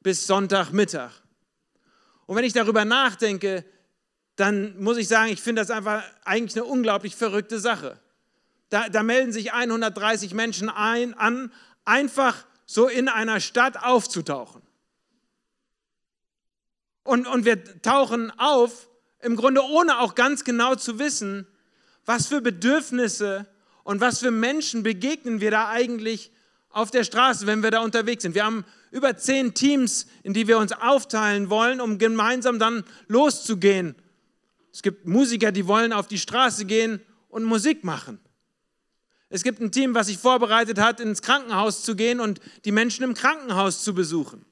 bis 0.00 0.26
Sonntagmittag. 0.26 1.10
Und 2.26 2.36
wenn 2.36 2.44
ich 2.44 2.52
darüber 2.52 2.84
nachdenke, 2.84 3.64
dann 4.36 4.80
muss 4.82 4.96
ich 4.96 5.08
sagen, 5.08 5.30
ich 5.30 5.40
finde 5.40 5.62
das 5.62 5.70
einfach 5.70 6.02
eigentlich 6.24 6.56
eine 6.56 6.64
unglaublich 6.64 7.16
verrückte 7.16 7.58
Sache. 7.58 7.98
Da, 8.70 8.88
da 8.88 9.02
melden 9.02 9.32
sich 9.32 9.52
130 9.52 10.32
Menschen 10.32 10.68
ein, 10.70 11.14
an, 11.14 11.52
einfach 11.84 12.46
so 12.64 12.88
in 12.88 13.08
einer 13.08 13.40
Stadt 13.40 13.82
aufzutauchen. 13.82 14.62
Und, 17.04 17.26
und 17.26 17.44
wir 17.44 17.82
tauchen 17.82 18.30
auf 18.38 18.88
im 19.20 19.36
Grunde 19.36 19.62
ohne 19.62 20.00
auch 20.00 20.14
ganz 20.14 20.44
genau 20.44 20.74
zu 20.74 20.98
wissen, 20.98 21.46
was 22.04 22.26
für 22.26 22.40
Bedürfnisse 22.40 23.46
und 23.84 24.00
was 24.00 24.20
für 24.20 24.30
Menschen 24.30 24.82
begegnen 24.82 25.40
wir 25.40 25.50
da 25.50 25.68
eigentlich 25.68 26.30
auf 26.70 26.90
der 26.90 27.04
Straße, 27.04 27.46
wenn 27.46 27.62
wir 27.62 27.70
da 27.70 27.80
unterwegs 27.80 28.22
sind. 28.22 28.34
Wir 28.34 28.44
haben 28.44 28.64
über 28.90 29.16
zehn 29.16 29.54
Teams, 29.54 30.06
in 30.22 30.32
die 30.32 30.48
wir 30.48 30.58
uns 30.58 30.72
aufteilen 30.72 31.50
wollen, 31.50 31.80
um 31.80 31.98
gemeinsam 31.98 32.58
dann 32.58 32.84
loszugehen. 33.08 33.94
Es 34.72 34.82
gibt 34.82 35.06
Musiker, 35.06 35.52
die 35.52 35.66
wollen 35.66 35.92
auf 35.92 36.08
die 36.08 36.18
Straße 36.18 36.64
gehen 36.64 37.00
und 37.28 37.44
Musik 37.44 37.84
machen. 37.84 38.18
Es 39.28 39.42
gibt 39.42 39.60
ein 39.60 39.72
Team, 39.72 39.94
was 39.94 40.08
sich 40.08 40.18
vorbereitet 40.18 40.78
hat, 40.78 41.00
ins 41.00 41.22
Krankenhaus 41.22 41.82
zu 41.82 41.96
gehen 41.96 42.20
und 42.20 42.40
die 42.64 42.72
Menschen 42.72 43.02
im 43.02 43.14
Krankenhaus 43.14 43.82
zu 43.82 43.94
besuchen. 43.94 44.44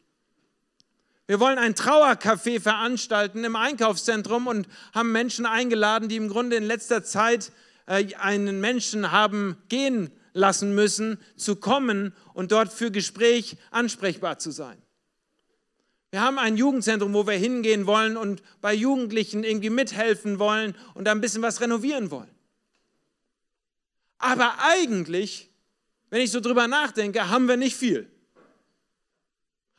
Wir 1.26 1.38
wollen 1.38 1.58
ein 1.58 1.74
Trauercafé 1.74 2.60
veranstalten 2.60 3.44
im 3.44 3.56
Einkaufszentrum 3.56 4.46
und 4.46 4.66
haben 4.92 5.12
Menschen 5.12 5.46
eingeladen, 5.46 6.08
die 6.08 6.16
im 6.16 6.28
Grunde 6.28 6.56
in 6.56 6.64
letzter 6.64 7.04
Zeit 7.04 7.52
äh, 7.86 8.14
einen 8.16 8.60
Menschen 8.60 9.12
haben 9.12 9.56
gehen 9.68 10.10
lassen 10.32 10.74
müssen, 10.74 11.18
zu 11.36 11.56
kommen 11.56 12.14
und 12.34 12.50
dort 12.50 12.72
für 12.72 12.90
Gespräch 12.90 13.58
ansprechbar 13.70 14.38
zu 14.38 14.50
sein. 14.50 14.80
Wir 16.10 16.22
haben 16.22 16.38
ein 16.38 16.56
Jugendzentrum, 16.56 17.14
wo 17.14 17.26
wir 17.26 17.34
hingehen 17.34 17.86
wollen 17.86 18.16
und 18.16 18.42
bei 18.60 18.74
Jugendlichen 18.74 19.44
irgendwie 19.44 19.70
mithelfen 19.70 20.38
wollen 20.38 20.76
und 20.94 21.04
da 21.04 21.12
ein 21.12 21.20
bisschen 21.20 21.42
was 21.42 21.60
renovieren 21.60 22.10
wollen. 22.10 22.30
Aber 24.18 24.56
eigentlich, 24.58 25.50
wenn 26.10 26.20
ich 26.20 26.32
so 26.32 26.40
drüber 26.40 26.66
nachdenke, 26.66 27.30
haben 27.30 27.46
wir 27.46 27.56
nicht 27.56 27.76
viel. 27.76 28.10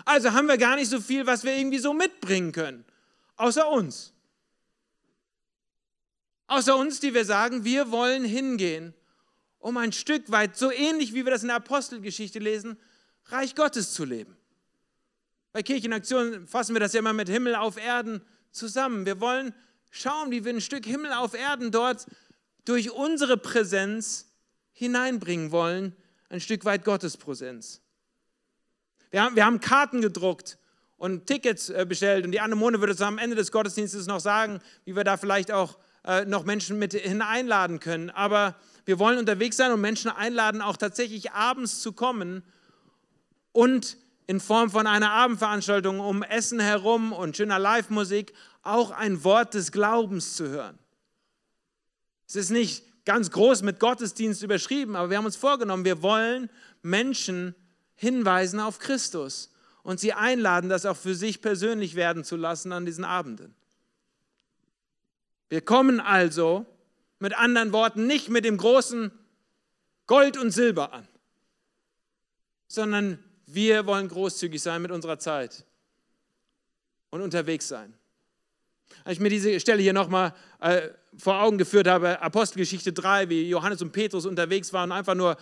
Also 0.06 0.32
haben 0.32 0.48
wir 0.48 0.58
gar 0.58 0.78
nicht 0.78 0.90
so 0.90 1.00
viel, 1.00 1.28
was 1.28 1.44
wir 1.44 1.56
irgendwie 1.56 1.78
so 1.80 1.94
mitbringen 1.94 2.54
können, 2.54 2.86
außer 3.36 3.70
uns. 3.70 4.14
Außer 6.48 6.76
uns, 6.76 7.00
die 7.00 7.14
wir 7.14 7.24
sagen, 7.24 7.64
wir 7.66 7.92
wollen 7.92 8.26
hingehen, 8.26 8.94
um 9.60 9.78
ein 9.78 9.92
Stück 9.92 10.32
weit, 10.32 10.58
so 10.58 10.72
ähnlich 10.72 11.14
wie 11.14 11.24
wir 11.24 11.32
das 11.32 11.44
in 11.44 11.50
der 11.50 11.58
Apostelgeschichte 11.58 12.40
lesen, 12.40 12.78
Reich 13.26 13.54
Gottes 13.54 13.94
zu 13.94 14.06
leben. 14.06 14.36
Bei 15.54 15.64
Kirchenaktionen 15.64 16.48
fassen 16.48 16.74
wir 16.76 16.80
das 16.80 16.94
ja 16.94 17.00
immer 17.00 17.14
mit 17.14 17.28
Himmel 17.28 17.56
auf 17.56 17.78
Erden 17.78 18.22
zusammen. 18.52 19.06
Wir 19.06 19.20
wollen 19.20 19.54
schauen, 19.90 20.32
wie 20.32 20.46
wir 20.46 20.54
ein 20.54 20.62
Stück 20.62 20.86
Himmel 20.86 21.12
auf 21.12 21.34
Erden 21.34 21.72
dort 21.72 22.06
durch 22.64 22.92
unsere 22.92 23.38
Präsenz 23.38 24.32
hineinbringen 24.72 25.52
wollen, 25.52 25.96
ein 26.30 26.40
Stück 26.40 26.64
weit 26.64 26.86
Gottes 26.86 27.18
Präsenz. 27.18 27.82
Wir 29.10 29.24
haben, 29.24 29.36
wir 29.36 29.46
haben 29.46 29.60
Karten 29.60 30.02
gedruckt 30.02 30.58
und 30.96 31.28
Tickets 31.28 31.70
äh, 31.70 31.86
bestellt 31.88 32.24
und 32.24 32.32
die 32.32 32.40
Anemone 32.40 32.80
würde 32.80 32.94
uns 32.94 33.02
am 33.02 33.18
Ende 33.18 33.36
des 33.36 33.52
Gottesdienstes 33.52 34.08
noch 34.08 34.22
sagen, 34.22 34.62
wie 34.86 34.96
wir 34.96 35.04
da 35.04 35.18
vielleicht 35.18 35.52
auch 35.52 35.78
äh, 36.06 36.24
noch 36.24 36.46
Menschen 36.46 36.80
mit 36.80 36.94
hineinladen 36.94 37.82
können. 37.82 38.10
Aber 38.10 38.56
wir 38.86 39.00
wollen 39.00 39.20
unterwegs 39.20 39.58
sein 39.58 39.74
und 39.74 39.82
Menschen 39.82 40.10
einladen, 40.10 40.62
auch 40.62 40.78
tatsächlich 40.78 41.34
abends 41.34 41.82
zu 41.82 41.92
kommen 41.92 42.44
und 43.52 43.98
in 44.32 44.40
Form 44.40 44.70
von 44.70 44.88
einer 44.88 45.12
Abendveranstaltung 45.12 46.00
um 46.00 46.24
Essen 46.24 46.62
herum 46.62 47.12
und 47.12 47.36
schöner 47.36 47.60
Live-Musik 47.60 48.32
auch 48.64 48.92
ein 48.92 49.26
Wort 49.26 49.56
des 49.56 49.74
Glaubens 49.74 50.38
zu 50.38 50.48
hören. 50.48 50.80
Es 52.30 52.38
ist 52.38 52.50
nicht 52.50 52.86
ganz 53.04 53.30
groß 53.32 53.62
mit 53.62 53.82
Gottesdienst 53.82 54.42
überschrieben, 54.42 54.96
aber 54.96 55.10
wir 55.10 55.18
haben 55.18 55.26
uns 55.26 55.36
vorgenommen, 55.36 55.84
wir 55.84 56.02
wollen 56.02 56.50
Menschen 56.82 57.56
hinweisen 57.96 58.62
auf 58.62 58.80
Christus 58.80 59.52
und 59.84 60.00
sie 60.00 60.14
einladen, 60.14 60.70
das 60.70 60.86
auch 60.86 60.96
für 60.96 61.14
sich 61.14 61.42
persönlich 61.42 61.96
werden 61.96 62.24
zu 62.24 62.38
lassen 62.38 62.72
an 62.72 62.86
diesen 62.86 63.04
Abenden. 63.04 63.54
Wir 65.50 65.60
kommen 65.60 66.00
also 66.00 66.66
mit 67.20 67.38
anderen 67.38 67.74
Worten 67.74 68.08
nicht 68.08 68.30
mit 68.30 68.46
dem 68.46 68.56
großen 68.56 69.12
Gold 70.08 70.38
und 70.38 70.52
Silber 70.52 70.94
an, 70.94 71.06
sondern 72.70 73.22
wir 73.54 73.86
wollen 73.86 74.08
großzügig 74.08 74.62
sein 74.62 74.82
mit 74.82 74.92
unserer 74.92 75.20
Zeit 75.20 75.66
und 77.10 77.22
unterwegs 77.22 77.68
sein. 77.68 77.94
Als 79.04 79.14
ich 79.14 79.20
mir 79.20 79.30
diese 79.30 79.60
Stelle 79.60 79.82
hier 79.82 79.94
nochmal 79.94 80.34
äh, 80.60 80.90
vor 81.18 81.42
Augen 81.42 81.58
geführt 81.58 81.88
habe, 81.88 82.22
Apostelgeschichte 82.22 82.94
3, 82.94 83.30
wie 83.30 83.50
Johannes 83.50 83.82
und 83.82 83.92
Petrus 83.92 84.26
unterwegs 84.26 84.74
waren, 84.74 84.92
einfach 84.92 85.16
nur 85.16 85.38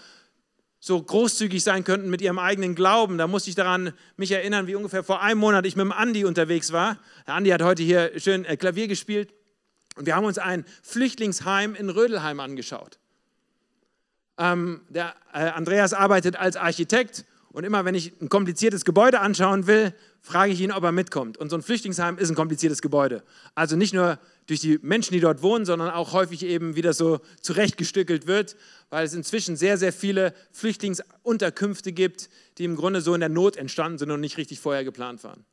so 0.79 1.01
großzügig 1.01 1.61
sein 1.61 1.83
könnten 1.83 2.09
mit 2.09 2.21
ihrem 2.21 2.39
eigenen 2.39 2.73
Glauben. 2.73 3.17
Da 3.17 3.27
musste 3.27 3.49
ich 3.49 3.55
daran 3.55 3.93
mich 4.15 4.31
erinnern, 4.31 4.67
wie 4.67 4.75
ungefähr 4.75 5.03
vor 5.03 5.21
einem 5.21 5.39
Monat 5.39 5.65
ich 5.65 5.75
mit 5.75 5.83
dem 5.83 5.91
Andi 5.91 6.25
unterwegs 6.25 6.71
war. 6.71 6.97
Der 7.27 7.33
Andi 7.33 7.49
hat 7.49 7.61
heute 7.61 7.83
hier 7.83 8.17
schön 8.19 8.45
äh, 8.45 8.55
Klavier 8.55 8.87
gespielt 8.87 9.33
und 9.95 10.05
wir 10.05 10.15
haben 10.15 10.25
uns 10.25 10.37
ein 10.37 10.65
Flüchtlingsheim 10.81 11.75
in 11.75 11.89
Rödelheim 11.89 12.39
angeschaut. 12.39 12.97
Ähm, 14.37 14.81
der 14.87 15.15
äh, 15.33 15.39
Andreas 15.49 15.93
arbeitet 15.93 16.37
als 16.37 16.55
Architekt 16.55 17.25
und 17.51 17.63
immer 17.63 17.83
wenn 17.83 17.95
ich 17.95 18.13
ein 18.21 18.29
kompliziertes 18.29 18.85
Gebäude 18.85 19.19
anschauen 19.19 19.65
will, 19.65 19.93
frage 20.21 20.51
ich 20.51 20.61
ihn, 20.61 20.71
ob 20.71 20.83
er 20.83 20.91
mitkommt. 20.91 21.37
Und 21.37 21.49
so 21.49 21.55
ein 21.55 21.63
Flüchtlingsheim 21.63 22.17
ist 22.17 22.29
ein 22.29 22.35
kompliziertes 22.35 22.81
Gebäude. 22.81 23.23
Also 23.55 23.75
nicht 23.75 23.93
nur 23.93 24.19
durch 24.45 24.59
die 24.59 24.79
Menschen, 24.81 25.13
die 25.13 25.19
dort 25.19 25.41
wohnen, 25.41 25.65
sondern 25.65 25.89
auch 25.89 26.13
häufig 26.13 26.43
eben, 26.43 26.75
wie 26.75 26.81
das 26.81 26.97
so 26.97 27.19
zurechtgestückelt 27.41 28.27
wird, 28.27 28.55
weil 28.89 29.05
es 29.05 29.13
inzwischen 29.13 29.55
sehr, 29.55 29.77
sehr 29.77 29.93
viele 29.93 30.33
Flüchtlingsunterkünfte 30.51 31.91
gibt, 31.91 32.29
die 32.57 32.65
im 32.65 32.75
Grunde 32.75 33.01
so 33.01 33.13
in 33.13 33.19
der 33.19 33.29
Not 33.29 33.57
entstanden 33.57 33.97
sind 33.97 34.11
und 34.11 34.21
nicht 34.21 34.37
richtig 34.37 34.59
vorher 34.59 34.83
geplant 34.83 35.23
waren. 35.23 35.43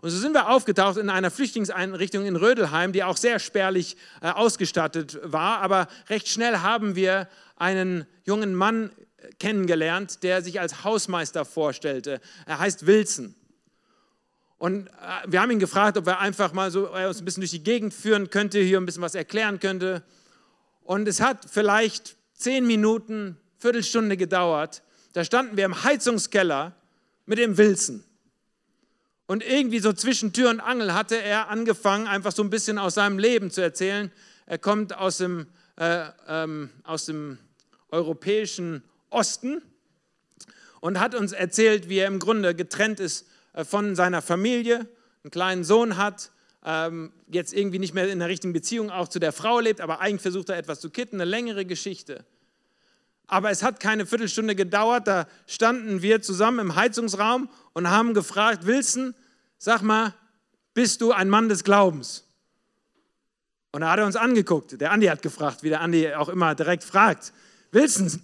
Und 0.00 0.10
so 0.10 0.18
sind 0.18 0.32
wir 0.32 0.48
aufgetaucht 0.48 0.96
in 0.96 1.10
einer 1.10 1.30
Flüchtlingseinrichtung 1.30 2.24
in 2.24 2.36
Rödelheim, 2.36 2.92
die 2.92 3.04
auch 3.04 3.16
sehr 3.16 3.38
spärlich 3.38 3.96
äh, 4.20 4.30
ausgestattet 4.30 5.20
war. 5.22 5.60
Aber 5.60 5.86
recht 6.08 6.28
schnell 6.28 6.58
haben 6.58 6.96
wir 6.96 7.28
einen 7.56 8.06
jungen 8.24 8.54
Mann 8.54 8.90
kennengelernt, 9.38 10.22
der 10.22 10.42
sich 10.42 10.60
als 10.60 10.84
Hausmeister 10.84 11.44
vorstellte. 11.44 12.20
Er 12.46 12.58
heißt 12.58 12.86
Wilson. 12.86 13.34
Und 14.58 14.86
äh, 14.86 14.90
wir 15.26 15.40
haben 15.40 15.50
ihn 15.50 15.58
gefragt, 15.58 15.98
ob 15.98 16.06
er 16.06 16.20
einfach 16.20 16.52
mal 16.52 16.70
so 16.70 16.84
er 16.84 17.08
uns 17.08 17.20
ein 17.20 17.24
bisschen 17.24 17.40
durch 17.40 17.50
die 17.50 17.64
Gegend 17.64 17.92
führen 17.92 18.30
könnte, 18.30 18.60
hier 18.60 18.78
ein 18.78 18.86
bisschen 18.86 19.02
was 19.02 19.14
erklären 19.14 19.58
könnte. 19.58 20.02
Und 20.84 21.08
es 21.08 21.20
hat 21.20 21.46
vielleicht 21.50 22.16
zehn 22.34 22.66
Minuten, 22.66 23.36
Viertelstunde 23.58 24.16
gedauert. 24.16 24.82
Da 25.12 25.24
standen 25.24 25.56
wir 25.56 25.64
im 25.64 25.84
Heizungskeller 25.84 26.74
mit 27.26 27.38
dem 27.38 27.58
Wilson. 27.58 28.04
Und 29.26 29.42
irgendwie 29.42 29.78
so 29.78 29.92
zwischen 29.92 30.32
Tür 30.32 30.50
und 30.50 30.60
Angel 30.60 30.94
hatte 30.94 31.16
er 31.16 31.48
angefangen, 31.48 32.06
einfach 32.06 32.32
so 32.32 32.42
ein 32.42 32.50
bisschen 32.50 32.78
aus 32.78 32.94
seinem 32.94 33.18
Leben 33.18 33.50
zu 33.50 33.62
erzählen. 33.62 34.12
Er 34.46 34.58
kommt 34.58 34.96
aus 34.96 35.18
dem, 35.18 35.46
äh, 35.76 36.04
ähm, 36.28 36.70
aus 36.84 37.06
dem 37.06 37.38
europäischen 37.90 38.82
Osten 39.12 39.62
und 40.80 40.98
hat 40.98 41.14
uns 41.14 41.32
erzählt, 41.32 41.88
wie 41.88 41.98
er 41.98 42.08
im 42.08 42.18
Grunde 42.18 42.54
getrennt 42.54 43.00
ist 43.00 43.26
äh, 43.52 43.64
von 43.64 43.94
seiner 43.94 44.22
Familie, 44.22 44.88
einen 45.22 45.30
kleinen 45.30 45.64
Sohn 45.64 45.96
hat, 45.96 46.30
ähm, 46.64 47.12
jetzt 47.28 47.52
irgendwie 47.52 47.78
nicht 47.78 47.94
mehr 47.94 48.08
in 48.10 48.18
der 48.18 48.28
richtigen 48.28 48.52
Beziehung 48.52 48.90
auch 48.90 49.08
zu 49.08 49.18
der 49.18 49.32
Frau 49.32 49.60
lebt, 49.60 49.80
aber 49.80 50.00
eigentlich 50.00 50.22
versucht 50.22 50.48
er 50.48 50.56
etwas 50.56 50.80
zu 50.80 50.90
kitten, 50.90 51.16
eine 51.16 51.28
längere 51.28 51.64
Geschichte. 51.64 52.24
Aber 53.26 53.50
es 53.50 53.62
hat 53.62 53.80
keine 53.80 54.06
Viertelstunde 54.06 54.54
gedauert, 54.54 55.06
da 55.06 55.26
standen 55.46 56.02
wir 56.02 56.22
zusammen 56.22 56.58
im 56.58 56.74
Heizungsraum 56.74 57.48
und 57.72 57.88
haben 57.88 58.14
gefragt, 58.14 58.66
Wilson, 58.66 59.14
sag 59.58 59.82
mal, 59.82 60.14
bist 60.74 61.00
du 61.00 61.12
ein 61.12 61.28
Mann 61.28 61.48
des 61.48 61.64
Glaubens? 61.64 62.24
Und 63.72 63.80
da 63.80 63.90
hat 63.90 63.98
er 64.00 64.06
uns 64.06 64.16
angeguckt. 64.16 64.80
Der 64.80 64.92
Andi 64.92 65.06
hat 65.06 65.22
gefragt, 65.22 65.62
wie 65.62 65.70
der 65.70 65.80
Andi 65.80 66.12
auch 66.14 66.28
immer 66.28 66.54
direkt 66.54 66.84
fragt. 66.84 67.32
Wilson, 67.70 68.22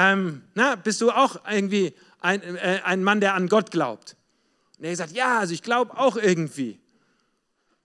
ähm, 0.00 0.42
na, 0.54 0.76
bist 0.76 1.00
du 1.00 1.10
auch 1.10 1.40
irgendwie 1.50 1.92
ein, 2.20 2.40
äh, 2.40 2.82
ein 2.84 3.02
Mann, 3.02 3.20
der 3.20 3.34
an 3.34 3.48
Gott 3.48 3.72
glaubt? 3.72 4.14
Und 4.78 4.84
er 4.84 4.90
hat 4.90 4.92
gesagt, 4.92 5.12
ja, 5.12 5.40
also 5.40 5.52
ich 5.52 5.62
glaube 5.64 5.98
auch 5.98 6.16
irgendwie. 6.16 6.78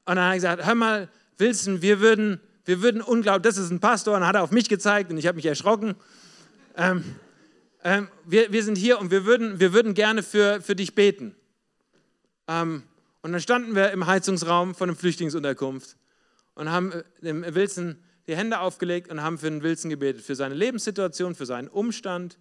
Und 0.05 0.17
dann 0.17 0.25
hat 0.25 0.33
er 0.33 0.35
gesagt, 0.35 0.65
hör 0.67 0.75
mal, 0.75 1.09
Wilson, 1.39 1.81
wir 1.81 2.01
würden, 2.01 2.39
wir 2.65 2.83
würden 2.83 3.01
unglaublich, 3.01 3.41
das 3.41 3.57
ist 3.57 3.71
ein 3.71 3.79
Pastor, 3.79 4.13
und 4.13 4.19
dann 4.19 4.29
hat 4.29 4.35
er 4.35 4.43
auf 4.43 4.51
mich 4.51 4.69
gezeigt 4.69 5.09
und 5.09 5.17
ich 5.17 5.25
habe 5.25 5.37
mich 5.37 5.47
erschrocken. 5.47 5.95
Ähm, 6.77 7.15
ähm, 7.83 8.09
wir, 8.25 8.51
wir 8.51 8.63
sind 8.63 8.77
hier 8.77 8.99
und 8.99 9.09
wir 9.09 9.25
würden, 9.25 9.59
wir 9.59 9.73
würden 9.73 9.95
gerne 9.95 10.21
für, 10.21 10.61
für 10.61 10.75
dich 10.75 10.93
beten. 10.93 11.35
Ähm, 12.47 12.83
und 13.23 13.31
dann 13.31 13.41
standen 13.41 13.73
wir 13.73 13.89
im 13.89 14.05
Heizungsraum 14.05 14.75
von 14.75 14.87
einer 14.87 14.95
Flüchtlingsunterkunft 14.95 15.97
und 16.53 16.69
haben 16.69 16.91
äh, 16.91 17.03
dem 17.23 17.43
Wilson 17.55 17.97
die 18.27 18.35
Hände 18.35 18.59
aufgelegt 18.59 19.09
und 19.09 19.21
haben 19.21 19.37
für 19.37 19.49
den 19.49 19.63
Wilson 19.63 19.89
gebetet, 19.89 20.23
für 20.23 20.35
seine 20.35 20.55
Lebenssituation, 20.55 21.35
für 21.35 21.45
seinen 21.45 21.67
Umstand 21.67 22.37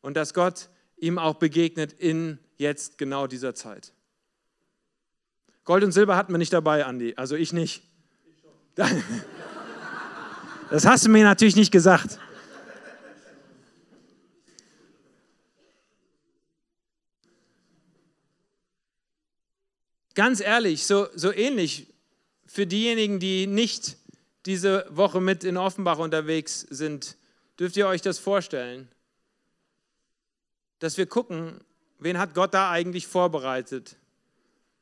und 0.00 0.16
dass 0.16 0.34
Gott 0.34 0.70
ihm 0.96 1.18
auch 1.18 1.34
begegnet 1.34 1.92
in 1.92 2.38
jetzt 2.56 2.98
genau 2.98 3.26
dieser 3.26 3.54
Zeit. 3.54 3.92
Gold 5.64 5.84
und 5.84 5.92
Silber 5.92 6.16
hatten 6.16 6.32
wir 6.32 6.38
nicht 6.38 6.52
dabei, 6.52 6.84
Andi, 6.84 7.14
also 7.16 7.36
ich 7.36 7.52
nicht. 7.52 7.82
Das 10.70 10.86
hast 10.86 11.04
du 11.04 11.08
mir 11.08 11.24
natürlich 11.24 11.56
nicht 11.56 11.72
gesagt. 11.72 12.20
Ganz 20.14 20.40
ehrlich, 20.40 20.86
so, 20.86 21.08
so 21.16 21.32
ähnlich 21.32 21.88
für 22.46 22.68
diejenigen, 22.68 23.18
die 23.18 23.48
nicht 23.48 23.96
diese 24.46 24.86
Woche 24.90 25.20
mit 25.20 25.44
in 25.44 25.56
Offenbach 25.56 25.98
unterwegs 25.98 26.60
sind, 26.70 27.16
dürft 27.58 27.76
ihr 27.76 27.86
euch 27.86 28.02
das 28.02 28.18
vorstellen, 28.18 28.88
dass 30.78 30.96
wir 30.96 31.06
gucken, 31.06 31.60
wen 31.98 32.18
hat 32.18 32.34
Gott 32.34 32.54
da 32.54 32.70
eigentlich 32.70 33.06
vorbereitet? 33.06 33.96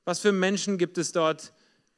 Was 0.05 0.21
für 0.21 0.33
Menschen 0.33 0.79
gibt 0.79 0.97
es 0.97 1.13
dort, 1.13 1.53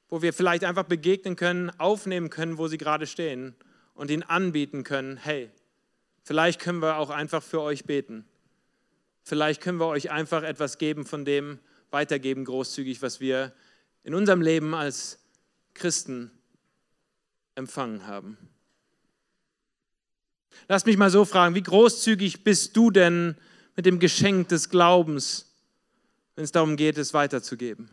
wo 0.09 0.23
wir 0.23 0.33
vielleicht 0.33 0.64
einfach 0.64 0.85
begegnen 0.85 1.37
können, 1.37 1.70
aufnehmen 1.79 2.31
können, 2.31 2.59
wo 2.59 2.66
sie 2.66 2.79
gerade 2.79 3.07
stehen 3.07 3.55
und 3.94 4.11
ihnen 4.11 4.23
anbieten 4.23 4.83
können, 4.83 5.18
hey, 5.18 5.51
vielleicht 6.25 6.61
können 6.61 6.81
wir 6.81 6.96
auch 6.96 7.11
einfach 7.11 7.42
für 7.42 7.61
euch 7.61 7.85
beten. 7.85 8.25
Vielleicht 9.23 9.61
können 9.61 9.79
wir 9.79 9.87
euch 9.87 10.11
einfach 10.11 10.42
etwas 10.42 10.79
geben 10.79 11.05
von 11.05 11.25
dem 11.25 11.59
weitergeben, 11.90 12.44
großzügig, 12.44 13.03
was 13.03 13.20
wir 13.20 13.53
in 14.03 14.14
unserem 14.14 14.40
Leben 14.40 14.75
als 14.75 15.18
Christen 15.75 16.31
empfangen 17.61 18.07
haben. 18.07 18.37
Lass 20.66 20.87
mich 20.87 20.96
mal 20.96 21.11
so 21.11 21.25
fragen, 21.25 21.55
wie 21.55 21.62
großzügig 21.62 22.42
bist 22.42 22.77
du 22.77 22.90
denn 22.90 23.37
mit 23.77 23.87
dem 23.87 23.99
Geschenk 24.01 24.49
des 24.49 24.68
Glaubens, 24.68 25.53
wenn 26.35 26.44
es 26.44 26.53
darum 26.53 26.77
geht, 26.77 26.99
es 26.99 27.14
weiterzugeben? 27.14 27.88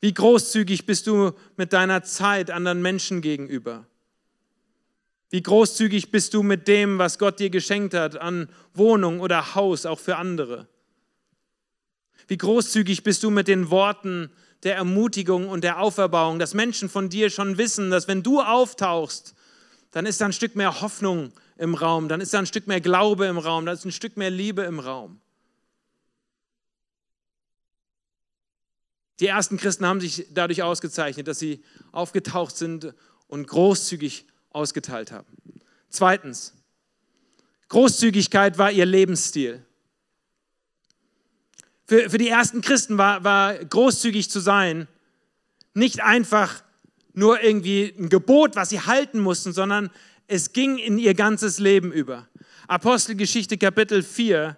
Wie 0.00 0.12
großzügig 0.12 0.86
bist 0.86 1.06
du 1.06 1.32
mit 1.56 1.72
deiner 1.72 2.02
Zeit 2.02 2.50
anderen 2.50 2.82
Menschen 2.82 3.22
gegenüber? 3.22 3.86
Wie 5.30 5.42
großzügig 5.42 6.10
bist 6.10 6.34
du 6.34 6.42
mit 6.42 6.68
dem, 6.68 6.98
was 6.98 7.18
Gott 7.18 7.38
dir 7.40 7.50
geschenkt 7.50 7.94
hat 7.94 8.16
an 8.16 8.48
Wohnung 8.74 9.20
oder 9.20 9.54
Haus, 9.54 9.86
auch 9.86 9.98
für 9.98 10.16
andere? 10.16 10.68
Wie 12.28 12.38
großzügig 12.38 13.02
bist 13.02 13.22
du 13.22 13.30
mit 13.30 13.48
den 13.48 13.70
Worten, 13.70 14.30
der 14.62 14.76
Ermutigung 14.76 15.48
und 15.48 15.62
der 15.62 15.80
Auferbauung, 15.80 16.38
dass 16.38 16.54
Menschen 16.54 16.88
von 16.88 17.08
dir 17.08 17.30
schon 17.30 17.58
wissen, 17.58 17.90
dass 17.90 18.08
wenn 18.08 18.22
du 18.22 18.40
auftauchst, 18.40 19.34
dann 19.92 20.06
ist 20.06 20.20
da 20.20 20.26
ein 20.26 20.32
Stück 20.32 20.56
mehr 20.56 20.80
Hoffnung 20.80 21.32
im 21.56 21.74
Raum, 21.74 22.08
dann 22.08 22.20
ist 22.20 22.34
da 22.34 22.38
ein 22.38 22.46
Stück 22.46 22.66
mehr 22.66 22.80
Glaube 22.80 23.26
im 23.26 23.38
Raum, 23.38 23.66
dann 23.66 23.74
ist 23.74 23.84
ein 23.84 23.92
Stück 23.92 24.16
mehr 24.16 24.30
Liebe 24.30 24.62
im 24.62 24.80
Raum. 24.80 25.20
Die 29.20 29.26
ersten 29.26 29.56
Christen 29.56 29.84
haben 29.86 30.00
sich 30.00 30.26
dadurch 30.30 30.62
ausgezeichnet, 30.62 31.26
dass 31.26 31.38
sie 31.38 31.64
aufgetaucht 31.90 32.56
sind 32.56 32.94
und 33.26 33.48
großzügig 33.48 34.26
ausgeteilt 34.50 35.10
haben. 35.10 35.26
Zweitens, 35.88 36.54
Großzügigkeit 37.68 38.58
war 38.58 38.70
ihr 38.70 38.86
Lebensstil. 38.86 39.64
Für, 41.88 42.10
für 42.10 42.18
die 42.18 42.28
ersten 42.28 42.60
Christen 42.60 42.98
war, 42.98 43.24
war 43.24 43.54
großzügig 43.54 44.30
zu 44.30 44.38
sein 44.38 44.86
nicht 45.74 46.02
einfach 46.02 46.62
nur 47.14 47.42
irgendwie 47.42 47.94
ein 47.98 48.08
Gebot, 48.08 48.56
was 48.56 48.70
sie 48.70 48.80
halten 48.80 49.20
mussten, 49.20 49.52
sondern 49.52 49.90
es 50.26 50.52
ging 50.52 50.76
in 50.76 50.98
ihr 50.98 51.14
ganzes 51.14 51.58
Leben 51.58 51.92
über. 51.92 52.28
Apostelgeschichte 52.66 53.56
Kapitel 53.56 54.02
4, 54.02 54.56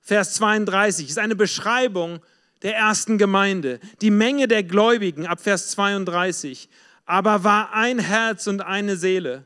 Vers 0.00 0.34
32 0.34 1.08
ist 1.08 1.18
eine 1.18 1.36
Beschreibung 1.36 2.20
der 2.62 2.76
ersten 2.76 3.18
Gemeinde. 3.18 3.80
Die 4.00 4.10
Menge 4.10 4.48
der 4.48 4.64
Gläubigen 4.64 5.26
ab 5.26 5.40
Vers 5.40 5.70
32, 5.70 6.68
aber 7.06 7.44
war 7.44 7.72
ein 7.72 7.98
Herz 7.98 8.46
und 8.46 8.60
eine 8.60 8.96
Seele. 8.96 9.44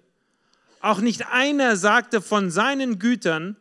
Auch 0.81 1.01
nicht 1.01 1.27
einer 1.29 1.77
sagte 1.77 2.21
von 2.21 2.51
seinen 2.51 2.99
Gütern, 2.99 3.57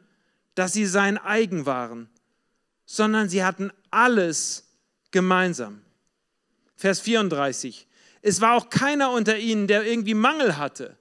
dass 0.55 0.73
sie 0.73 0.85
sein 0.85 1.17
eigen 1.17 1.65
waren, 1.65 2.09
sondern 2.85 3.29
sie 3.29 3.43
hatten 3.43 3.71
alles 3.91 4.67
gemeinsam. 5.11 5.81
Vers 6.75 6.99
34. 6.99 7.87
Es 8.21 8.41
war 8.41 8.55
auch 8.55 8.69
keiner 8.69 9.11
unter 9.11 9.37
ihnen, 9.37 9.67
der 9.67 9.85
irgendwie 9.85 10.13
Mangel 10.13 10.57
hatte. 10.57 10.97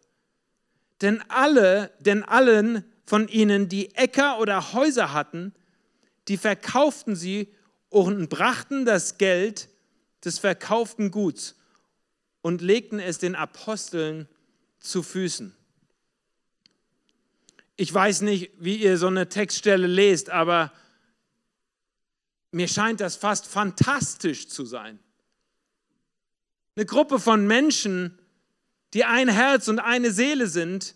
Denn 1.01 1.23
alle, 1.29 1.91
denn 2.01 2.23
allen 2.23 2.85
von 3.05 3.29
ihnen, 3.29 3.69
die 3.69 3.95
Äcker 3.95 4.39
oder 4.39 4.73
Häuser 4.73 5.13
hatten, 5.13 5.53
die 6.29 6.37
verkauften 6.37 7.17
sie 7.17 7.53
und 7.91 8.29
brachten 8.29 8.85
das 8.85 9.19
Geld 9.19 9.69
des 10.25 10.39
verkauften 10.39 11.11
Guts 11.11 11.57
und 12.41 12.63
legten 12.63 12.99
es 12.99 13.19
den 13.19 13.35
Aposteln 13.35 14.29
zu 14.81 15.03
Füßen. 15.03 15.55
ich 17.77 17.93
weiß 17.93 18.21
nicht, 18.21 18.53
wie 18.59 18.77
ihr 18.77 18.99
so 18.99 19.09
eine 19.09 19.29
Textstelle 19.29 19.87
lest, 19.87 20.31
aber 20.31 20.73
mir 22.55 22.69
scheint 22.69 23.01
das 23.01 23.17
fast 23.17 23.47
fantastisch 23.47 24.49
zu 24.49 24.65
sein. 24.65 25.01
Eine 26.77 26.87
Gruppe 26.87 27.19
von 27.19 27.47
Menschen, 27.47 28.19
die 28.95 29.05
ein 29.05 29.29
Herz 29.29 29.67
und 29.67 29.81
eine 29.81 30.13
Seele 30.13 30.47
sind 30.47 30.95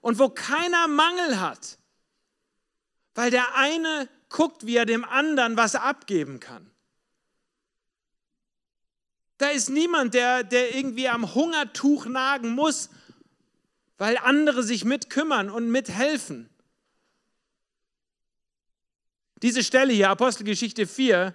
und 0.00 0.20
wo 0.20 0.28
keiner 0.28 0.86
Mangel 0.86 1.40
hat, 1.40 1.78
weil 3.14 3.32
der 3.32 3.56
eine 3.56 4.08
guckt, 4.28 4.66
wie 4.66 4.76
er 4.76 4.86
dem 4.86 5.04
anderen 5.04 5.56
was 5.56 5.74
abgeben 5.74 6.38
kann. 6.38 6.70
Da 9.38 9.48
ist 9.48 9.70
niemand, 9.70 10.14
der, 10.14 10.44
der 10.44 10.76
irgendwie 10.76 11.08
am 11.08 11.34
Hungertuch 11.34 12.06
nagen 12.06 12.50
muss, 12.50 12.88
weil 13.98 14.16
andere 14.18 14.62
sich 14.62 14.84
mitkümmern 14.84 15.50
und 15.50 15.70
mithelfen. 15.70 16.48
Diese 19.44 19.62
Stelle 19.62 19.92
hier, 19.92 20.08
Apostelgeschichte 20.08 20.86
4, 20.86 21.34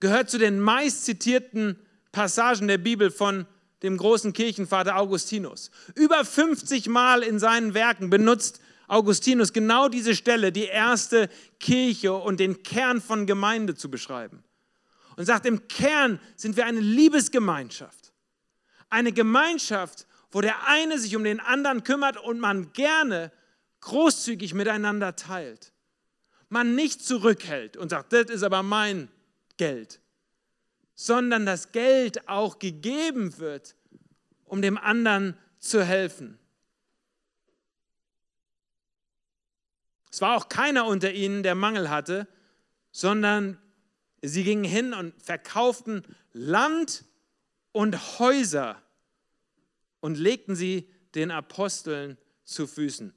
gehört 0.00 0.28
zu 0.28 0.36
den 0.36 0.60
meist 0.60 1.06
zitierten 1.06 1.78
Passagen 2.12 2.68
der 2.68 2.76
Bibel 2.76 3.10
von 3.10 3.46
dem 3.82 3.96
großen 3.96 4.34
Kirchenvater 4.34 4.98
Augustinus. 4.98 5.70
Über 5.94 6.26
50 6.26 6.88
Mal 6.90 7.22
in 7.22 7.38
seinen 7.38 7.72
Werken 7.72 8.10
benutzt 8.10 8.60
Augustinus 8.86 9.54
genau 9.54 9.88
diese 9.88 10.14
Stelle, 10.14 10.52
die 10.52 10.66
erste 10.66 11.30
Kirche 11.58 12.12
und 12.12 12.38
den 12.38 12.62
Kern 12.64 13.00
von 13.00 13.26
Gemeinde 13.26 13.74
zu 13.74 13.90
beschreiben. 13.90 14.44
Und 15.16 15.24
sagt, 15.24 15.46
im 15.46 15.68
Kern 15.68 16.20
sind 16.36 16.58
wir 16.58 16.66
eine 16.66 16.80
Liebesgemeinschaft. 16.80 18.12
Eine 18.90 19.12
Gemeinschaft, 19.12 20.06
wo 20.32 20.42
der 20.42 20.66
eine 20.66 20.98
sich 20.98 21.16
um 21.16 21.24
den 21.24 21.40
anderen 21.40 21.82
kümmert 21.82 22.18
und 22.18 22.40
man 22.40 22.74
gerne 22.74 23.32
großzügig 23.80 24.52
miteinander 24.52 25.16
teilt. 25.16 25.72
Man 26.50 26.74
nicht 26.74 27.02
zurückhält 27.02 27.76
und 27.76 27.88
sagt, 27.88 28.12
das 28.12 28.28
ist 28.28 28.42
aber 28.42 28.62
mein 28.62 29.08
Geld, 29.56 30.00
sondern 30.94 31.46
das 31.46 31.72
Geld 31.72 32.28
auch 32.28 32.58
gegeben 32.58 33.38
wird, 33.38 33.76
um 34.44 34.60
dem 34.60 34.76
anderen 34.76 35.36
zu 35.60 35.82
helfen. 35.82 36.38
Es 40.10 40.20
war 40.20 40.36
auch 40.36 40.48
keiner 40.48 40.86
unter 40.86 41.12
ihnen, 41.12 41.42
der 41.44 41.54
Mangel 41.54 41.88
hatte, 41.88 42.26
sondern 42.90 43.56
sie 44.20 44.42
gingen 44.42 44.64
hin 44.64 44.92
und 44.92 45.14
verkauften 45.22 46.02
Land 46.32 47.04
und 47.70 48.18
Häuser 48.18 48.82
und 50.00 50.18
legten 50.18 50.56
sie 50.56 50.88
den 51.14 51.30
Aposteln 51.30 52.18
zu 52.44 52.66
Füßen. 52.66 53.14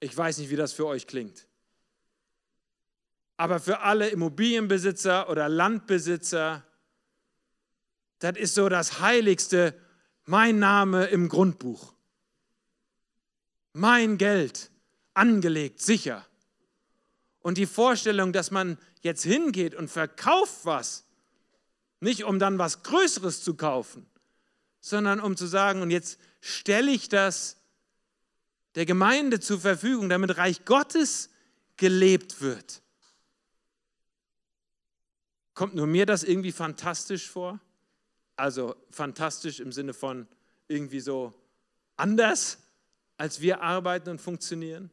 Ich 0.00 0.16
weiß 0.16 0.38
nicht, 0.38 0.50
wie 0.50 0.56
das 0.56 0.72
für 0.72 0.86
euch 0.86 1.06
klingt. 1.06 1.46
Aber 3.40 3.58
für 3.58 3.80
alle 3.80 4.10
Immobilienbesitzer 4.10 5.30
oder 5.30 5.48
Landbesitzer, 5.48 6.62
das 8.18 8.36
ist 8.36 8.54
so 8.54 8.68
das 8.68 9.00
Heiligste, 9.00 9.74
mein 10.26 10.58
Name 10.58 11.06
im 11.06 11.30
Grundbuch. 11.30 11.94
Mein 13.72 14.18
Geld, 14.18 14.70
angelegt, 15.14 15.80
sicher. 15.80 16.26
Und 17.38 17.56
die 17.56 17.64
Vorstellung, 17.64 18.34
dass 18.34 18.50
man 18.50 18.76
jetzt 19.00 19.22
hingeht 19.22 19.74
und 19.74 19.88
verkauft 19.88 20.58
was, 20.64 21.06
nicht 22.00 22.24
um 22.24 22.38
dann 22.38 22.58
was 22.58 22.82
Größeres 22.82 23.42
zu 23.42 23.54
kaufen, 23.54 24.04
sondern 24.80 25.18
um 25.18 25.34
zu 25.34 25.46
sagen, 25.46 25.80
und 25.80 25.90
jetzt 25.90 26.20
stelle 26.42 26.90
ich 26.90 27.08
das 27.08 27.56
der 28.74 28.84
Gemeinde 28.84 29.40
zur 29.40 29.60
Verfügung, 29.60 30.10
damit 30.10 30.36
Reich 30.36 30.66
Gottes 30.66 31.30
gelebt 31.78 32.42
wird. 32.42 32.82
Kommt 35.60 35.74
nur 35.74 35.86
mir 35.86 36.06
das 36.06 36.24
irgendwie 36.24 36.52
fantastisch 36.52 37.28
vor? 37.28 37.60
Also 38.34 38.76
fantastisch 38.90 39.60
im 39.60 39.72
Sinne 39.72 39.92
von 39.92 40.26
irgendwie 40.68 41.00
so 41.00 41.34
anders, 41.98 42.56
als 43.18 43.42
wir 43.42 43.60
arbeiten 43.60 44.08
und 44.08 44.22
funktionieren? 44.22 44.88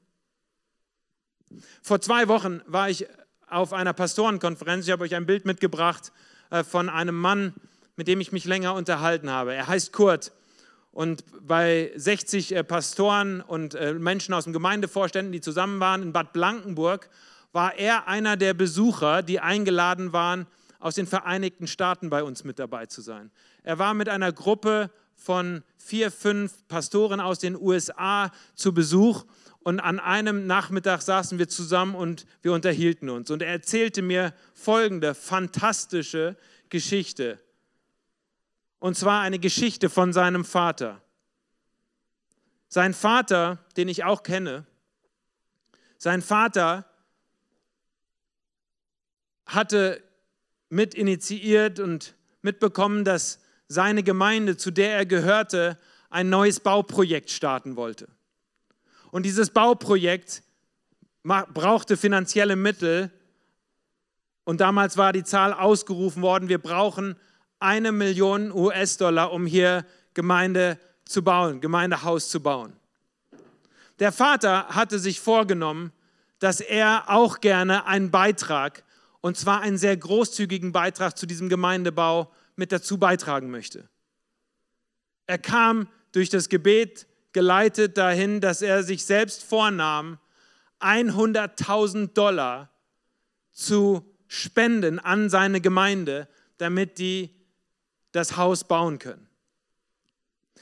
Vor 1.81 2.01
zwei 2.01 2.27
Wochen 2.27 2.59
war 2.65 2.89
ich 2.89 3.07
auf 3.47 3.71
einer 3.71 3.93
Pastorenkonferenz. 3.93 4.85
Ich 4.85 4.91
habe 4.91 5.05
euch 5.05 5.15
ein 5.15 5.25
Bild 5.25 5.45
mitgebracht 5.45 6.11
äh, 6.49 6.65
von 6.65 6.89
einem 6.89 7.17
Mann, 7.17 7.53
mit 7.95 8.09
dem 8.09 8.19
ich 8.19 8.33
mich 8.33 8.43
länger 8.43 8.73
unterhalten 8.73 9.29
habe. 9.29 9.53
Er 9.53 9.67
heißt 9.67 9.93
Kurt. 9.93 10.33
Und 10.91 11.23
bei 11.47 11.93
60 11.95 12.53
äh, 12.53 12.63
Pastoren 12.65 13.39
und 13.39 13.73
äh, 13.73 13.93
Menschen 13.93 14.33
aus 14.33 14.43
dem 14.43 14.51
Gemeindevorständen, 14.51 15.31
die 15.31 15.39
zusammen 15.39 15.79
waren 15.79 16.03
in 16.03 16.11
Bad 16.11 16.33
Blankenburg, 16.33 17.09
war 17.53 17.75
er 17.75 18.09
einer 18.09 18.35
der 18.35 18.53
Besucher, 18.53 19.23
die 19.23 19.39
eingeladen 19.39 20.11
waren, 20.11 20.45
aus 20.79 20.95
den 20.95 21.07
Vereinigten 21.07 21.67
Staaten 21.67 22.09
bei 22.09 22.23
uns 22.23 22.43
mit 22.43 22.59
dabei 22.59 22.85
zu 22.85 23.01
sein. 23.01 23.31
Er 23.63 23.79
war 23.79 23.93
mit 23.93 24.09
einer 24.09 24.31
Gruppe 24.31 24.91
von 25.15 25.63
vier, 25.77 26.11
fünf 26.11 26.67
Pastoren 26.67 27.19
aus 27.19 27.39
den 27.39 27.55
USA 27.55 28.31
zu 28.55 28.73
Besuch 28.73 29.25
und 29.67 29.81
an 29.81 29.99
einem 29.99 30.47
Nachmittag 30.47 31.01
saßen 31.01 31.39
wir 31.39 31.49
zusammen 31.49 31.93
und 31.93 32.25
wir 32.41 32.53
unterhielten 32.53 33.09
uns. 33.09 33.29
Und 33.31 33.41
er 33.41 33.49
erzählte 33.49 34.01
mir 34.01 34.33
folgende 34.53 35.13
fantastische 35.13 36.37
Geschichte. 36.69 37.39
Und 38.79 38.95
zwar 38.95 39.21
eine 39.21 39.39
Geschichte 39.39 39.89
von 39.89 40.13
seinem 40.13 40.45
Vater. 40.45 41.01
Sein 42.69 42.93
Vater, 42.93 43.57
den 43.75 43.89
ich 43.89 44.03
auch 44.03 44.23
kenne, 44.23 44.65
sein 45.97 46.21
Vater 46.21 46.85
hatte 49.45 50.01
mit 50.69 50.93
initiiert 50.93 51.79
und 51.79 52.15
mitbekommen, 52.41 53.03
dass 53.03 53.39
seine 53.67 54.03
Gemeinde, 54.03 54.57
zu 54.57 54.71
der 54.71 54.95
er 54.95 55.05
gehörte, 55.05 55.77
ein 56.09 56.29
neues 56.29 56.59
Bauprojekt 56.59 57.29
starten 57.29 57.75
wollte. 57.75 58.07
Und 59.11 59.23
dieses 59.23 59.49
Bauprojekt 59.49 60.43
brauchte 61.23 61.97
finanzielle 61.97 62.55
Mittel. 62.55 63.11
Und 64.43 64.61
damals 64.61 64.97
war 64.97 65.11
die 65.13 65.23
Zahl 65.23 65.53
ausgerufen 65.53 66.21
worden, 66.21 66.49
wir 66.49 66.59
brauchen 66.59 67.15
eine 67.59 67.91
Million 67.91 68.51
US-Dollar, 68.51 69.31
um 69.31 69.45
hier 69.45 69.85
Gemeinde 70.13 70.79
zu 71.05 71.23
bauen, 71.23 71.59
Gemeindehaus 71.59 72.29
zu 72.29 72.41
bauen. 72.41 72.73
Der 73.99 74.11
Vater 74.11 74.67
hatte 74.69 74.99
sich 74.99 75.19
vorgenommen, 75.19 75.91
dass 76.39 76.61
er 76.61 77.05
auch 77.07 77.41
gerne 77.41 77.85
einen 77.85 78.11
Beitrag, 78.11 78.83
und 79.21 79.37
zwar 79.37 79.61
einen 79.61 79.77
sehr 79.77 79.95
großzügigen 79.95 80.71
Beitrag 80.71 81.17
zu 81.17 81.25
diesem 81.25 81.49
Gemeindebau 81.49 82.31
mit 82.55 82.71
dazu 82.71 82.97
beitragen 82.97 83.49
möchte. 83.49 83.89
Er 85.25 85.37
kam 85.37 85.89
durch 86.11 86.29
das 86.29 86.49
Gebet 86.49 87.07
geleitet 87.33 87.97
dahin, 87.97 88.41
dass 88.41 88.61
er 88.61 88.83
sich 88.83 89.05
selbst 89.05 89.43
vornahm, 89.43 90.17
100.000 90.79 92.13
Dollar 92.13 92.69
zu 93.51 94.05
spenden 94.27 94.99
an 94.99 95.29
seine 95.29 95.61
Gemeinde, 95.61 96.27
damit 96.57 96.99
die 96.99 97.33
das 98.11 98.37
Haus 98.37 98.63
bauen 98.63 98.99
können. 98.99 99.27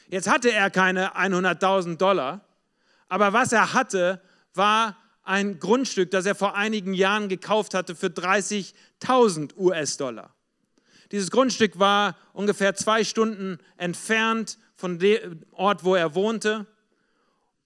Jetzt 0.08 0.30
hatte 0.30 0.52
er 0.52 0.70
keine 0.70 1.16
100.000 1.16 1.98
Dollar, 1.98 2.42
aber 3.08 3.34
was 3.34 3.52
er 3.52 3.74
hatte, 3.74 4.22
war 4.54 4.98
ein 5.26 5.60
Grundstück, 5.60 6.12
das 6.12 6.26
er 6.26 6.36
vor 6.36 6.56
einigen 6.56 6.94
Jahren 6.94 7.28
gekauft 7.28 7.74
hatte 7.74 7.96
für 7.96 8.08
30.000 8.08 9.58
US-Dollar. 9.58 10.34
Dieses 11.12 11.32
Grundstück 11.32 11.78
war 11.78 12.16
ungefähr 12.34 12.76
zwei 12.76 13.04
Stunden 13.04 13.60
entfernt 13.78 14.58
von 14.76 15.00
dem 15.00 15.44
Ort, 15.52 15.84
wo 15.84 15.96
er 15.96 16.16
wohnte. 16.16 16.68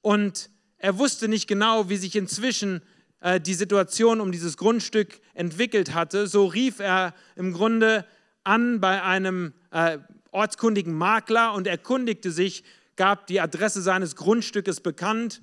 Und 0.02 0.50
er 0.78 0.98
wusste 0.98 1.28
nicht 1.28 1.48
genau, 1.48 1.90
wie 1.90 1.98
sich 1.98 2.16
inzwischen 2.16 2.82
äh, 3.22 3.40
die 3.40 3.54
Situation 3.54 4.22
um 4.22 4.32
dieses 4.32 4.58
Grundstück 4.58 5.20
entwickelt 5.34 5.94
hatte. 5.94 6.28
So 6.28 6.46
rief 6.46 6.80
er 6.80 7.14
im 7.36 7.54
Grunde 7.54 8.06
an 8.44 8.80
bei 8.80 9.04
einem 9.04 9.54
äh, 9.72 10.00
ortskundigen 10.32 10.94
Makler 10.94 11.54
und 11.54 11.68
erkundigte 11.68 12.32
sich, 12.32 12.64
gab 12.96 13.28
die 13.28 13.40
Adresse 13.40 13.82
seines 13.82 14.16
Grundstückes 14.16 14.82
bekannt. 14.82 15.42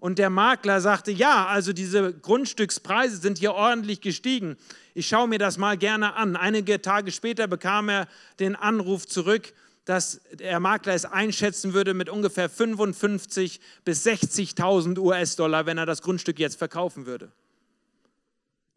Und 0.00 0.18
der 0.18 0.30
Makler 0.30 0.80
sagte, 0.80 1.12
ja, 1.12 1.46
also 1.46 1.74
diese 1.74 2.14
Grundstückspreise 2.14 3.18
sind 3.18 3.38
hier 3.38 3.52
ordentlich 3.52 4.00
gestiegen. 4.00 4.56
Ich 4.94 5.06
schaue 5.06 5.28
mir 5.28 5.38
das 5.38 5.58
mal 5.58 5.76
gerne 5.76 6.14
an. 6.14 6.36
Einige 6.36 6.80
Tage 6.80 7.12
später 7.12 7.46
bekam 7.46 7.90
er 7.90 8.08
den 8.40 8.56
Anruf 8.56 9.06
zurück, 9.06 9.52
dass 9.84 10.22
der 10.32 10.58
Makler 10.58 10.94
es 10.94 11.04
einschätzen 11.04 11.74
würde 11.74 11.92
mit 11.92 12.08
ungefähr 12.08 12.50
55.000 12.50 13.60
bis 13.84 14.06
60.000 14.06 14.98
US-Dollar, 14.98 15.66
wenn 15.66 15.76
er 15.76 15.86
das 15.86 16.00
Grundstück 16.00 16.38
jetzt 16.38 16.56
verkaufen 16.56 17.04
würde. 17.04 17.30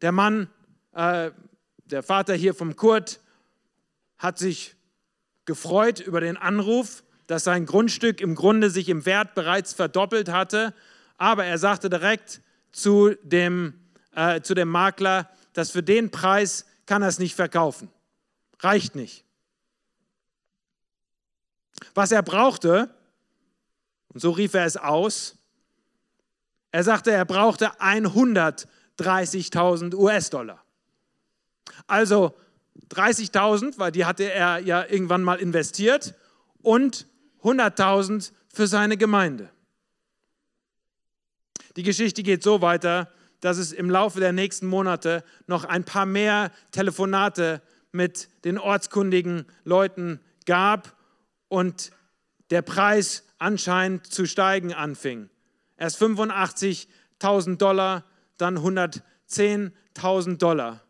Der 0.02 0.12
Mann, 0.12 0.50
äh, 0.94 1.32
der 1.86 2.04
Vater 2.04 2.34
hier 2.34 2.54
vom 2.54 2.76
Kurt, 2.76 3.22
hat 4.18 4.38
sich 4.38 4.76
gefreut 5.46 6.02
über 6.02 6.20
den 6.20 6.36
Anruf, 6.36 7.04
dass 7.28 7.46
sein 7.46 7.66
Grundstück 7.66 8.20
im 8.20 8.36
Grunde 8.36 8.70
sich 8.70 8.90
im 8.90 9.06
Wert 9.06 9.36
bereits 9.36 9.74
verdoppelt 9.74 10.30
hatte. 10.30 10.74
Aber 11.24 11.46
er 11.46 11.58
sagte 11.58 11.90
direkt 11.90 12.42
zu 12.74 13.16
dem, 13.24 13.80
äh, 14.14 14.42
zu 14.42 14.56
dem 14.56 14.68
Makler, 14.68 15.30
dass 15.54 15.72
für 15.72 15.82
den 15.82 16.12
Preis 16.12 16.66
kann 16.86 17.02
er 17.02 17.08
es 17.08 17.18
nicht 17.18 17.34
verkaufen. 17.34 17.90
Reicht 18.60 18.96
nicht. 18.96 19.24
Was 21.96 22.12
er 22.12 22.24
brauchte, 22.24 22.94
und 24.10 24.20
so 24.20 24.32
rief 24.32 24.54
er 24.54 24.66
es 24.66 24.76
aus, 24.76 25.38
er 26.72 26.84
sagte, 26.84 27.12
er 27.12 27.24
brauchte 27.24 27.72
130.000 27.80 29.96
US-Dollar. 29.96 30.62
Also 31.88 32.36
30.000, 32.90 33.80
weil 33.80 33.94
die 33.94 34.04
hatte 34.04 34.30
er 34.30 34.60
ja 34.60 34.84
irgendwann 34.84 35.24
mal 35.24 35.40
investiert, 35.40 36.16
und 36.62 37.08
100.000 37.44 38.34
für 38.54 38.68
seine 38.68 38.98
Gemeinde. 38.98 39.53
Die 41.76 41.84
Geschichte 41.84 42.24
geht 42.24 42.44
so 42.44 42.62
weiter, 42.62 43.12
dass 43.40 43.58
es 43.58 43.72
im 43.72 43.90
Laufe 43.90 44.20
der 44.20 44.32
nächsten 44.32 44.68
Monate 44.68 45.24
noch 45.48 45.66
ein 45.66 45.84
paar 45.84 46.06
mehr 46.06 46.52
Telefonate 46.72 47.62
mit 47.92 48.30
den 48.46 48.58
ortskundigen 48.58 49.46
Leuten 49.64 50.20
gab 50.46 50.96
und 51.50 51.92
der 52.50 52.62
Preis 52.62 53.24
anscheinend 53.38 54.08
zu 54.08 54.26
steigen 54.26 54.74
anfing. 54.74 55.30
Erst 55.78 56.02
85.000 56.02 57.58
Dollar, 57.58 58.06
dann 58.38 58.58
110.000 58.58 60.38
Dollar. 60.38 60.82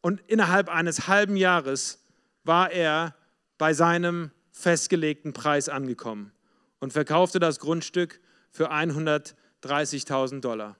Und 0.00 0.20
innerhalb 0.26 0.68
eines 0.68 1.06
halben 1.06 1.36
Jahres 1.36 2.02
war 2.44 2.72
er 2.72 3.14
bei 3.58 3.72
seinem 3.72 4.32
festgelegten 4.50 5.32
Preis 5.32 5.68
angekommen 5.68 6.32
und 6.80 6.92
verkaufte 6.92 7.38
das 7.38 7.60
Grundstück 7.60 8.20
für 8.50 8.70
130.000 9.62 10.40
Dollar. 10.40 10.76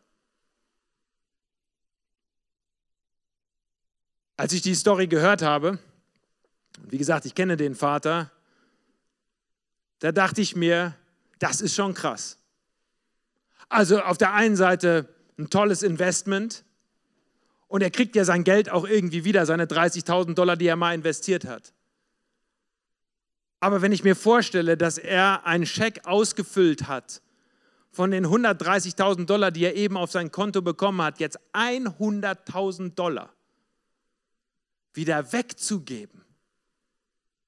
Als 4.37 4.53
ich 4.53 4.63
die 4.63 4.75
Story 4.75 5.07
gehört 5.07 5.43
habe, 5.43 5.79
wie 6.89 6.99
gesagt, 6.99 7.27
ich 7.27 7.35
kenne 7.35 7.57
den 7.57 7.75
Vater, 7.75 8.31
da 10.01 10.11
dachte 10.11 10.41
ich 10.41 10.57
mir, 10.57 10.95
das 11.39 11.61
ist 11.61 11.75
schon 11.75 11.95
krass. 11.95 12.39
Also 13.69 14.01
auf 14.01 14.19
der 14.19 14.33
einen 14.33 14.57
Seite 14.57 15.09
ein 15.39 15.49
tolles 15.49 15.83
Investment 15.83 16.65
und 17.69 17.83
er 17.83 17.91
kriegt 17.91 18.17
ja 18.17 18.25
sein 18.25 18.45
Geld 18.45 18.69
auch 18.69 18.85
irgendwie 18.85 19.25
wieder, 19.25 19.47
seine 19.47 19.67
30.000 19.67 20.35
Dollar, 20.35 20.57
die 20.57 20.67
er 20.67 20.77
mal 20.77 20.95
investiert 20.95 21.45
hat. 21.45 21.73
Aber 23.61 23.81
wenn 23.81 23.93
ich 23.93 24.03
mir 24.03 24.17
vorstelle, 24.17 24.77
dass 24.77 24.99
er 24.99 25.47
einen 25.47 25.67
Scheck 25.67 26.05
ausgefüllt 26.05 26.89
hat 26.89 27.23
von 27.93 28.11
den 28.11 28.27
130.000 28.27 29.27
Dollar, 29.27 29.51
die 29.51 29.65
er 29.65 29.77
eben 29.77 29.99
auf 29.99 30.11
sein 30.11 30.33
Konto 30.33 30.63
bekommen 30.63 31.03
hat, 31.03 31.21
jetzt 31.21 31.39
100.000 31.53 32.95
Dollar 32.95 33.31
wieder 34.95 35.33
wegzugeben. 35.33 36.25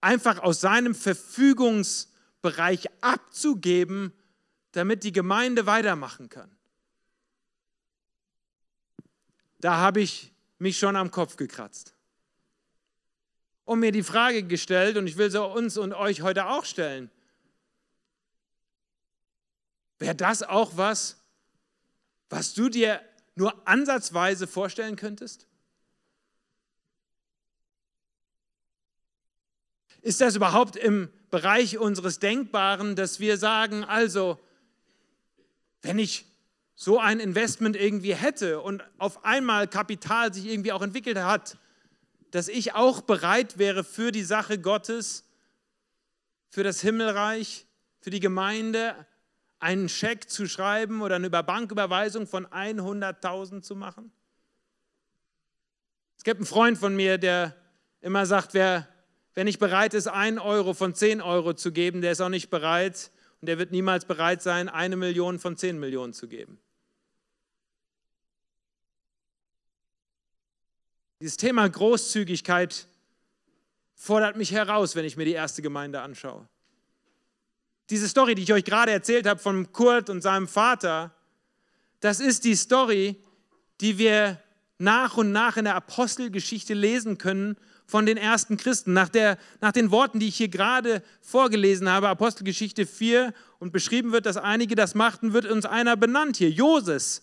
Einfach 0.00 0.38
aus 0.40 0.60
seinem 0.60 0.94
Verfügungsbereich 0.94 2.86
abzugeben, 3.00 4.12
damit 4.72 5.02
die 5.02 5.12
Gemeinde 5.12 5.64
weitermachen 5.66 6.28
kann. 6.28 6.54
Da 9.60 9.78
habe 9.78 10.02
ich 10.02 10.30
mich 10.58 10.78
schon 10.78 10.94
am 10.94 11.10
Kopf 11.10 11.36
gekratzt. 11.36 11.94
Und 13.64 13.80
mir 13.80 13.92
die 13.92 14.02
Frage 14.02 14.42
gestellt, 14.42 14.98
und 14.98 15.06
ich 15.06 15.16
will 15.16 15.30
sie 15.30 15.42
uns 15.42 15.78
und 15.78 15.94
euch 15.94 16.20
heute 16.20 16.48
auch 16.48 16.66
stellen. 16.66 17.10
Wäre 19.98 20.14
das 20.14 20.42
auch 20.42 20.76
was, 20.76 21.16
was 22.28 22.54
du 22.54 22.68
dir 22.68 23.00
nur 23.36 23.66
ansatzweise 23.66 24.46
vorstellen 24.46 24.96
könntest? 24.96 25.46
Ist 30.02 30.20
das 30.20 30.36
überhaupt 30.36 30.76
im 30.76 31.10
Bereich 31.30 31.78
unseres 31.78 32.18
Denkbaren, 32.18 32.94
dass 32.94 33.20
wir 33.20 33.38
sagen, 33.38 33.84
also, 33.84 34.38
wenn 35.82 35.98
ich 35.98 36.26
so 36.74 36.98
ein 36.98 37.20
Investment 37.20 37.76
irgendwie 37.76 38.14
hätte 38.14 38.60
und 38.60 38.82
auf 38.98 39.24
einmal 39.24 39.66
Kapital 39.68 40.34
sich 40.34 40.46
irgendwie 40.46 40.72
auch 40.72 40.82
entwickelt 40.82 41.18
hat, 41.18 41.56
dass 42.32 42.48
ich 42.48 42.74
auch 42.74 43.00
bereit 43.00 43.58
wäre 43.58 43.84
für 43.84 44.12
die 44.12 44.24
Sache 44.24 44.58
Gottes, 44.58 45.24
für 46.50 46.64
das 46.64 46.80
Himmelreich, 46.80 47.66
für 48.00 48.10
die 48.10 48.20
Gemeinde, 48.20 48.94
einen 49.64 49.88
Scheck 49.88 50.30
zu 50.30 50.46
schreiben 50.46 51.02
oder 51.02 51.16
eine 51.16 51.30
Banküberweisung 51.30 52.26
von 52.26 52.46
100.000 52.46 53.62
zu 53.62 53.74
machen? 53.74 54.12
Es 56.16 56.24
gibt 56.24 56.38
einen 56.38 56.46
Freund 56.46 56.78
von 56.78 56.94
mir, 56.94 57.18
der 57.18 57.56
immer 58.00 58.26
sagt, 58.26 58.54
wer 58.54 58.88
Wer 59.34 59.42
nicht 59.42 59.58
bereit 59.58 59.94
ist, 59.94 60.06
ein 60.06 60.38
Euro 60.38 60.74
von 60.74 60.94
zehn 60.94 61.20
Euro 61.20 61.54
zu 61.54 61.72
geben, 61.72 62.00
der 62.00 62.12
ist 62.12 62.20
auch 62.20 62.28
nicht 62.28 62.50
bereit 62.50 63.10
und 63.40 63.46
der 63.46 63.58
wird 63.58 63.72
niemals 63.72 64.04
bereit 64.04 64.42
sein, 64.42 64.68
eine 64.68 64.96
Million 64.96 65.40
von 65.40 65.56
zehn 65.56 65.78
Millionen 65.78 66.12
zu 66.12 66.28
geben. 66.28 66.60
Dieses 71.20 71.36
Thema 71.36 71.68
Großzügigkeit 71.68 72.86
fordert 73.94 74.36
mich 74.36 74.52
heraus, 74.52 74.94
wenn 74.94 75.04
ich 75.04 75.16
mir 75.16 75.24
die 75.24 75.32
erste 75.32 75.62
Gemeinde 75.62 76.00
anschaue. 76.00 76.48
Diese 77.90 78.08
Story, 78.08 78.34
die 78.34 78.42
ich 78.42 78.52
euch 78.52 78.64
gerade 78.64 78.92
erzählt 78.92 79.26
habe 79.26 79.40
von 79.40 79.72
Kurt 79.72 80.08
und 80.08 80.22
seinem 80.22 80.48
Vater, 80.48 81.14
das 82.00 82.20
ist 82.20 82.44
die 82.44 82.54
Story, 82.54 83.16
die 83.80 83.98
wir 83.98 84.40
nach 84.78 85.16
und 85.16 85.32
nach 85.32 85.56
in 85.56 85.64
der 85.64 85.74
Apostelgeschichte 85.76 86.74
lesen 86.74 87.18
können 87.18 87.56
von 87.86 88.06
den 88.06 88.16
ersten 88.16 88.56
Christen. 88.56 88.92
Nach, 88.92 89.08
der, 89.08 89.38
nach 89.60 89.72
den 89.72 89.90
Worten, 89.90 90.18
die 90.18 90.28
ich 90.28 90.36
hier 90.36 90.48
gerade 90.48 91.02
vorgelesen 91.20 91.88
habe, 91.88 92.08
Apostelgeschichte 92.08 92.86
4, 92.86 93.32
und 93.58 93.72
beschrieben 93.72 94.12
wird, 94.12 94.26
dass 94.26 94.36
einige 94.36 94.74
das 94.74 94.94
machten, 94.94 95.32
wird 95.32 95.46
uns 95.46 95.66
einer 95.66 95.96
benannt 95.96 96.36
hier, 96.36 96.50
Joses, 96.50 97.22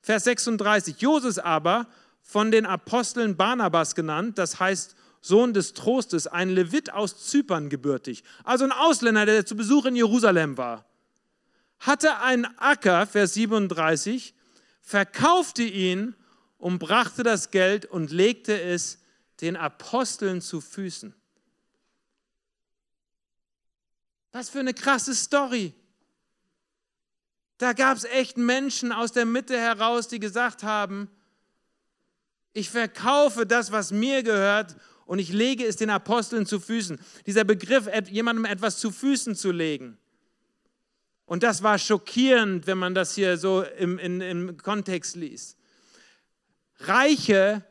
Vers 0.00 0.24
36. 0.24 1.00
Joses 1.00 1.38
aber, 1.38 1.86
von 2.22 2.50
den 2.50 2.66
Aposteln 2.66 3.36
Barnabas 3.36 3.94
genannt, 3.94 4.38
das 4.38 4.60
heißt 4.60 4.94
Sohn 5.20 5.52
des 5.52 5.74
Trostes, 5.74 6.26
ein 6.26 6.50
Levit 6.50 6.92
aus 6.92 7.26
Zypern 7.26 7.68
gebürtig, 7.68 8.24
also 8.44 8.64
ein 8.64 8.72
Ausländer, 8.72 9.26
der 9.26 9.46
zu 9.46 9.56
Besuch 9.56 9.84
in 9.86 9.96
Jerusalem 9.96 10.56
war, 10.56 10.84
hatte 11.80 12.18
einen 12.20 12.46
Acker, 12.58 13.06
Vers 13.06 13.34
37, 13.34 14.34
verkaufte 14.80 15.62
ihn 15.62 16.14
und 16.56 16.78
brachte 16.78 17.22
das 17.22 17.50
Geld 17.50 17.86
und 17.86 18.10
legte 18.10 18.60
es 18.60 18.98
den 19.40 19.56
Aposteln 19.56 20.40
zu 20.40 20.60
Füßen. 20.60 21.14
Was 24.32 24.50
für 24.50 24.60
eine 24.60 24.74
krasse 24.74 25.14
Story. 25.14 25.74
Da 27.58 27.72
gab 27.72 27.96
es 27.96 28.04
echt 28.04 28.36
Menschen 28.36 28.92
aus 28.92 29.12
der 29.12 29.24
Mitte 29.24 29.58
heraus, 29.58 30.08
die 30.08 30.20
gesagt 30.20 30.62
haben, 30.62 31.10
ich 32.52 32.70
verkaufe 32.70 33.46
das, 33.46 33.72
was 33.72 33.90
mir 33.90 34.22
gehört 34.22 34.76
und 35.08 35.20
ich 35.20 35.32
lege 35.32 35.64
es 35.64 35.76
den 35.76 35.88
Aposteln 35.88 36.44
zu 36.44 36.60
Füßen. 36.60 37.00
Dieser 37.24 37.44
Begriff, 37.44 37.88
jemandem 38.10 38.44
etwas 38.44 38.76
zu 38.76 38.90
Füßen 38.90 39.34
zu 39.34 39.50
legen. 39.50 39.96
Und 41.24 41.42
das 41.42 41.62
war 41.62 41.78
schockierend, 41.78 42.66
wenn 42.66 42.76
man 42.76 42.94
das 42.94 43.14
hier 43.14 43.38
so 43.38 43.62
im, 43.62 43.98
in, 43.98 44.20
im 44.20 44.58
Kontext 44.58 45.16
liest. 45.16 45.56
Reiche 46.80 47.64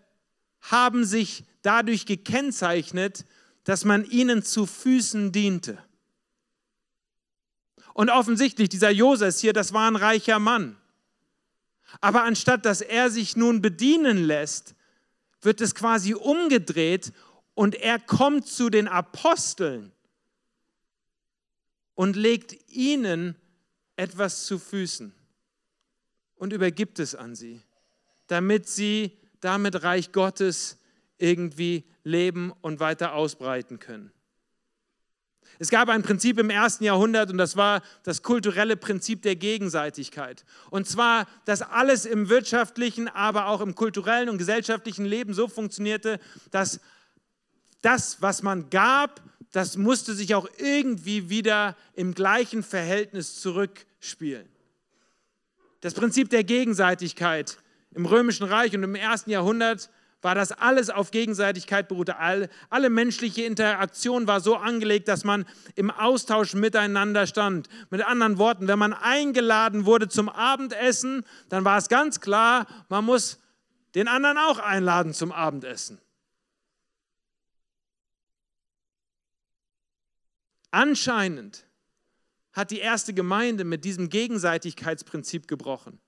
haben 0.61 1.05
sich 1.05 1.43
dadurch 1.61 2.07
gekennzeichnet, 2.07 3.23
dass 3.65 3.85
man 3.85 4.03
ihnen 4.03 4.41
zu 4.41 4.65
Füßen 4.65 5.31
diente. 5.31 5.77
Und 7.93 8.09
offensichtlich, 8.09 8.69
dieser 8.69 8.89
Joses 8.89 9.39
hier, 9.39 9.53
das 9.53 9.73
war 9.73 9.87
ein 9.87 9.95
reicher 9.95 10.39
Mann. 10.39 10.75
Aber 12.01 12.23
anstatt 12.23 12.65
dass 12.65 12.81
er 12.81 13.11
sich 13.11 13.35
nun 13.35 13.61
bedienen 13.61 14.17
lässt, 14.25 14.73
wird 15.41 15.61
es 15.61 15.75
quasi 15.75 16.13
umgedreht 16.13 17.13
und 17.57 17.73
er 17.73 17.97
kommt 17.97 18.45
zu 18.45 18.69
den 18.69 18.87
Aposteln 18.87 19.91
und 21.95 22.15
legt 22.15 22.55
ihnen 22.69 23.35
etwas 23.95 24.45
zu 24.45 24.59
Füßen 24.59 25.11
und 26.35 26.53
übergibt 26.53 26.99
es 26.99 27.15
an 27.15 27.33
sie, 27.33 27.63
damit 28.27 28.69
sie 28.69 29.17
damit 29.39 29.81
Reich 29.81 30.11
Gottes 30.11 30.77
irgendwie 31.17 31.83
leben 32.03 32.53
und 32.61 32.79
weiter 32.79 33.13
ausbreiten 33.13 33.79
können. 33.79 34.11
Es 35.57 35.71
gab 35.71 35.89
ein 35.89 36.03
Prinzip 36.03 36.37
im 36.37 36.51
ersten 36.51 36.83
Jahrhundert 36.83 37.31
und 37.31 37.39
das 37.39 37.57
war 37.57 37.81
das 38.03 38.21
kulturelle 38.21 38.77
Prinzip 38.77 39.23
der 39.23 39.35
Gegenseitigkeit. 39.35 40.45
Und 40.69 40.87
zwar, 40.87 41.25
dass 41.45 41.63
alles 41.63 42.05
im 42.05 42.29
wirtschaftlichen, 42.29 43.07
aber 43.07 43.47
auch 43.47 43.61
im 43.61 43.73
kulturellen 43.73 44.29
und 44.29 44.37
gesellschaftlichen 44.37 45.05
Leben 45.05 45.33
so 45.33 45.47
funktionierte, 45.47 46.19
dass 46.51 46.79
das, 47.81 48.21
was 48.21 48.43
man 48.43 48.69
gab, 48.69 49.21
das 49.51 49.77
musste 49.77 50.13
sich 50.13 50.35
auch 50.35 50.47
irgendwie 50.57 51.29
wieder 51.29 51.75
im 51.93 52.13
gleichen 52.13 52.63
Verhältnis 52.63 53.39
zurückspielen. 53.39 54.47
das 55.81 55.93
Prinzip 55.93 56.29
der 56.29 56.43
Gegenseitigkeit 56.43 57.57
im 57.91 58.05
Römischen 58.05 58.45
Reich 58.45 58.75
und 58.75 58.83
im 58.83 58.95
ersten 58.95 59.29
Jahrhundert 59.31 59.89
war 60.21 60.35
das 60.35 60.51
alles 60.51 60.89
auf 60.89 61.11
Gegenseitigkeit 61.11 61.87
beruhte. 61.87 62.17
Alle, 62.17 62.49
alle 62.69 62.89
menschliche 62.89 63.43
Interaktion 63.43 64.27
war 64.27 64.41
so 64.41 64.55
angelegt, 64.55 65.07
dass 65.07 65.23
man 65.23 65.45
im 65.75 65.91
Austausch 65.91 66.53
miteinander 66.53 67.27
stand. 67.27 67.69
Mit 67.91 68.05
anderen 68.05 68.37
Worten, 68.37 68.67
wenn 68.67 68.79
man 68.79 68.93
eingeladen 68.93 69.85
wurde 69.85 70.09
zum 70.09 70.27
Abendessen, 70.27 71.23
dann 71.49 71.65
war 71.65 71.77
es 71.77 71.87
ganz 71.87 72.19
klar, 72.19 72.65
man 72.89 73.05
muss 73.05 73.39
den 73.95 74.07
anderen 74.07 74.37
auch 74.37 74.59
einladen 74.59 75.13
zum 75.13 75.31
Abendessen. 75.31 75.99
Anscheinend 80.71 81.65
hat 82.53 82.71
die 82.71 82.79
erste 82.79 83.13
Gemeinde 83.13 83.63
mit 83.63 83.85
diesem 83.85 84.09
Gegenseitigkeitsprinzip 84.09 85.47
gebrochen. 85.47 85.99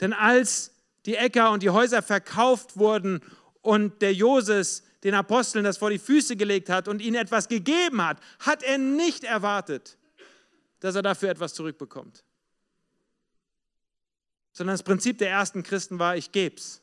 Denn 0.00 0.12
als 0.12 0.74
die 1.06 1.16
Äcker 1.16 1.50
und 1.50 1.62
die 1.62 1.70
Häuser 1.70 2.02
verkauft 2.02 2.76
wurden 2.76 3.20
und 3.60 4.00
der 4.02 4.14
Joses 4.14 4.82
den 5.04 5.14
Aposteln 5.14 5.64
das 5.64 5.76
vor 5.76 5.90
die 5.90 5.98
Füße 5.98 6.34
gelegt 6.34 6.70
hat 6.70 6.88
und 6.88 7.02
ihnen 7.02 7.16
etwas 7.16 7.48
gegeben 7.48 8.02
hat, 8.02 8.18
hat 8.40 8.62
er 8.62 8.78
nicht 8.78 9.22
erwartet, 9.22 9.98
dass 10.80 10.94
er 10.94 11.02
dafür 11.02 11.28
etwas 11.28 11.52
zurückbekommt. 11.52 12.24
Sondern 14.52 14.74
das 14.74 14.82
Prinzip 14.82 15.18
der 15.18 15.28
ersten 15.30 15.62
Christen 15.62 15.98
war, 15.98 16.16
ich 16.16 16.32
gebe 16.32 16.56
es. 16.56 16.80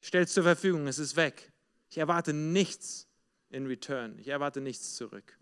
Ich 0.00 0.08
stelle 0.08 0.24
es 0.24 0.34
zur 0.34 0.42
Verfügung, 0.42 0.88
es 0.88 0.98
ist 0.98 1.14
weg. 1.14 1.52
Ich 1.88 1.98
erwarte 1.98 2.32
nichts 2.32 3.05
in 3.50 3.66
return. 3.66 4.18
Ich 4.18 4.28
erwarte 4.28 4.60
nichts 4.60 4.94
zurück. 4.94 5.36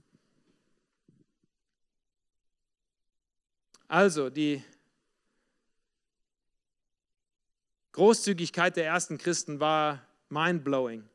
Also, 3.88 4.30
die 4.30 4.62
Großzügigkeit 7.92 8.76
der 8.76 8.86
ersten 8.86 9.18
Christen 9.18 9.60
war 9.60 10.04
mindblowing. 10.28 11.08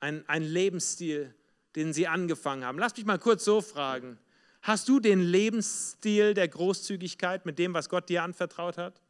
Ein, 0.00 0.28
ein 0.28 0.42
Lebensstil, 0.42 1.34
den 1.76 1.92
sie 1.92 2.08
angefangen 2.08 2.64
haben. 2.64 2.78
Lass 2.78 2.96
mich 2.96 3.06
mal 3.06 3.18
kurz 3.18 3.44
so 3.44 3.60
fragen. 3.60 4.18
Hast 4.62 4.88
du 4.88 4.98
den 4.98 5.20
Lebensstil 5.20 6.34
der 6.34 6.48
Großzügigkeit 6.48 7.46
mit 7.46 7.58
dem, 7.58 7.74
was 7.74 7.88
Gott 7.88 8.08
dir 8.08 8.22
anvertraut 8.22 8.76
hat? 8.76 9.00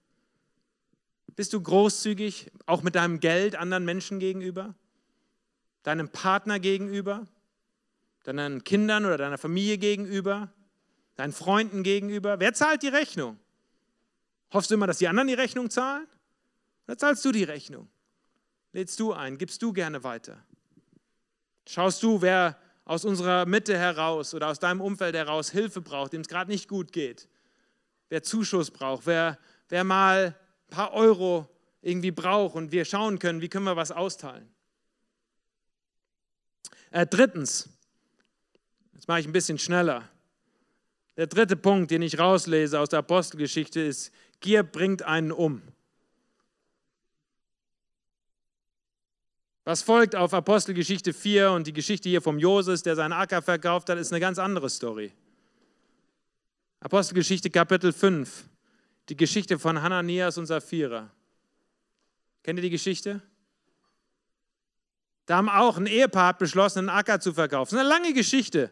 Bist 1.36 1.52
du 1.52 1.60
großzügig, 1.60 2.50
auch 2.66 2.82
mit 2.82 2.94
deinem 2.94 3.18
Geld 3.18 3.56
anderen 3.56 3.84
Menschen 3.84 4.18
gegenüber? 4.18 4.74
Deinem 5.84 6.08
Partner 6.08 6.58
gegenüber? 6.58 7.26
Deinen 8.24 8.64
Kindern 8.64 9.04
oder 9.04 9.18
deiner 9.18 9.38
Familie 9.38 9.78
gegenüber? 9.78 10.52
Deinen 11.14 11.32
Freunden 11.32 11.82
gegenüber? 11.82 12.40
Wer 12.40 12.54
zahlt 12.54 12.82
die 12.82 12.88
Rechnung? 12.88 13.38
Hoffst 14.52 14.70
du 14.70 14.74
immer, 14.74 14.86
dass 14.86 14.98
die 14.98 15.08
anderen 15.08 15.28
die 15.28 15.34
Rechnung 15.34 15.70
zahlen? 15.70 16.06
Oder 16.86 16.98
zahlst 16.98 17.24
du 17.24 17.32
die 17.32 17.44
Rechnung? 17.44 17.88
Lädst 18.72 18.98
du 18.98 19.12
ein? 19.12 19.38
Gibst 19.38 19.62
du 19.62 19.72
gerne 19.72 20.02
weiter? 20.02 20.42
Schaust 21.66 22.02
du, 22.02 22.20
wer 22.22 22.58
aus 22.84 23.04
unserer 23.04 23.46
Mitte 23.46 23.78
heraus 23.78 24.34
oder 24.34 24.48
aus 24.48 24.58
deinem 24.58 24.80
Umfeld 24.80 25.14
heraus 25.14 25.50
Hilfe 25.50 25.80
braucht, 25.80 26.12
dem 26.12 26.22
es 26.22 26.28
gerade 26.28 26.50
nicht 26.50 26.68
gut 26.68 26.92
geht? 26.92 27.28
Wer 28.08 28.22
Zuschuss 28.22 28.70
braucht? 28.70 29.06
Wer, 29.06 29.38
wer 29.68 29.84
mal 29.84 30.34
ein 30.68 30.70
paar 30.70 30.92
Euro 30.92 31.48
irgendwie 31.82 32.10
braucht 32.10 32.54
und 32.54 32.72
wir 32.72 32.84
schauen 32.84 33.18
können, 33.18 33.40
wie 33.40 33.48
können 33.48 33.64
wir 33.64 33.76
was 33.76 33.92
austeilen? 33.92 34.53
Äh, 36.94 37.08
drittens, 37.08 37.68
jetzt 38.92 39.08
mache 39.08 39.18
ich 39.18 39.26
ein 39.26 39.32
bisschen 39.32 39.58
schneller. 39.58 40.08
Der 41.16 41.26
dritte 41.26 41.56
Punkt, 41.56 41.90
den 41.90 42.02
ich 42.02 42.20
rauslese 42.20 42.78
aus 42.78 42.88
der 42.88 43.00
Apostelgeschichte, 43.00 43.80
ist, 43.80 44.12
Gier 44.38 44.62
bringt 44.62 45.02
einen 45.02 45.32
um. 45.32 45.60
Was 49.64 49.82
folgt 49.82 50.14
auf 50.14 50.32
Apostelgeschichte 50.34 51.12
4 51.12 51.50
und 51.50 51.66
die 51.66 51.72
Geschichte 51.72 52.08
hier 52.08 52.22
vom 52.22 52.38
Joses, 52.38 52.84
der 52.84 52.94
seinen 52.94 53.12
Acker 53.12 53.42
verkauft 53.42 53.88
hat, 53.88 53.98
ist 53.98 54.12
eine 54.12 54.20
ganz 54.20 54.38
andere 54.38 54.70
Story. 54.70 55.10
Apostelgeschichte 56.78 57.50
Kapitel 57.50 57.92
5, 57.92 58.44
die 59.08 59.16
Geschichte 59.16 59.58
von 59.58 59.82
Hananias 59.82 60.38
und 60.38 60.46
Sapphira. 60.46 61.10
Kennt 62.44 62.60
ihr 62.60 62.62
die 62.62 62.70
Geschichte? 62.70 63.20
Da 65.26 65.36
haben 65.36 65.48
auch 65.48 65.76
ein 65.78 65.86
Ehepaar 65.86 66.36
beschlossen, 66.36 66.80
einen 66.80 66.88
Acker 66.90 67.20
zu 67.20 67.32
verkaufen. 67.32 67.74
Das 67.74 67.82
ist 67.82 67.90
eine 67.90 68.02
lange 68.02 68.12
Geschichte. 68.12 68.70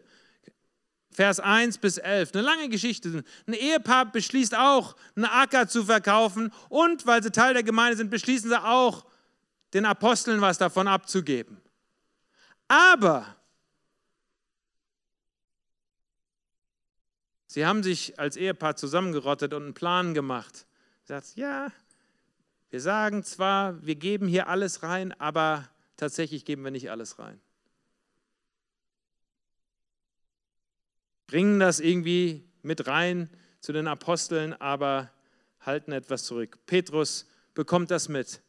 Vers 1.11 1.41
1 1.41 1.79
bis 1.79 1.99
11, 1.99 2.33
eine 2.35 2.43
lange 2.43 2.69
Geschichte. 2.69 3.23
Ein 3.47 3.53
Ehepaar 3.53 4.11
beschließt 4.11 4.55
auch, 4.57 4.97
einen 5.15 5.27
Acker 5.27 5.69
zu 5.69 5.85
verkaufen 5.85 6.53
und 6.71 7.07
weil 7.07 7.23
sie 7.23 7.31
Teil 7.31 7.53
der 7.53 7.63
Gemeinde 7.63 7.99
sind, 7.99 8.11
beschließen 8.11 8.49
sie 8.49 8.63
auch, 8.63 9.05
den 9.75 9.85
Aposteln 9.85 10.41
was 10.41 10.59
davon 10.59 10.89
abzugeben. 10.89 11.61
Aber 12.69 13.37
sie 17.47 17.67
haben 17.67 17.83
sich 17.83 18.19
als 18.19 18.37
Ehepaar 18.37 18.77
zusammengerottet 18.77 19.53
und 19.55 19.63
einen 19.63 19.75
Plan 19.75 20.15
gemacht. 20.15 20.67
Sagt, 21.05 21.37
ja, 21.37 21.71
wir 22.71 22.81
sagen 22.81 23.23
zwar, 23.23 23.85
wir 23.85 23.97
geben 23.97 24.27
hier 24.27 24.49
alles 24.49 24.83
rein, 24.83 25.13
aber 25.21 25.69
tatsächlich 26.03 26.45
geben 26.45 26.65
wir 26.65 26.71
nicht 26.71 26.91
alles 26.91 27.19
rein. 27.19 27.41
Bringen 31.27 31.61
das 31.61 31.81
irgendwie 31.81 32.45
mit 32.63 32.87
rein 32.87 33.31
zu 33.61 33.73
den 33.73 33.87
Aposteln, 33.87 34.53
aber 34.55 35.11
halten 35.61 35.93
etwas 35.93 36.25
zurück. 36.25 36.59
Petrus 36.67 37.27
bekommt 37.55 37.91
das 37.91 38.09
mit 38.09 38.43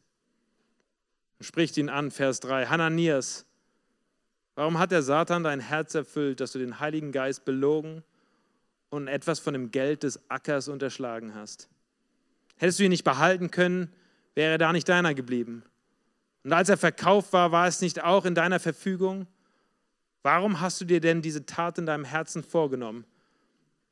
spricht 1.40 1.76
ihn 1.76 1.88
an, 1.88 2.10
Vers 2.10 2.40
3. 2.40 2.66
Hananias, 2.66 3.46
warum 4.54 4.78
hat 4.78 4.90
der 4.90 5.02
Satan 5.02 5.44
dein 5.44 5.60
Herz 5.60 5.94
erfüllt, 5.94 6.40
dass 6.40 6.52
du 6.52 6.58
den 6.58 6.80
Heiligen 6.80 7.12
Geist 7.12 7.44
belogen 7.44 8.02
und 8.90 9.08
etwas 9.08 9.38
von 9.38 9.52
dem 9.52 9.70
Geld 9.70 10.02
des 10.02 10.30
Ackers 10.30 10.68
unterschlagen 10.68 11.34
hast? 11.34 11.68
Hättest 12.56 12.78
du 12.78 12.84
ihn 12.84 12.90
nicht 12.90 13.04
behalten 13.04 13.50
können, 13.50 13.92
wäre 14.34 14.52
er 14.52 14.58
da 14.58 14.72
nicht 14.72 14.88
deiner 14.88 15.14
geblieben. 15.14 15.64
Und 16.44 16.52
als 16.52 16.68
er 16.68 16.76
verkauft 16.76 17.32
war, 17.32 17.52
war 17.52 17.66
es 17.66 17.80
nicht 17.80 18.04
auch 18.04 18.26
in 18.26 18.34
deiner 18.34 18.60
Verfügung? 18.60 19.26
Warum 20.22 20.60
hast 20.60 20.80
du 20.80 20.84
dir 20.84 21.00
denn 21.00 21.22
diese 21.22 21.46
Tat 21.46 21.78
in 21.78 21.86
deinem 21.86 22.04
Herzen 22.04 22.42
vorgenommen? 22.42 23.04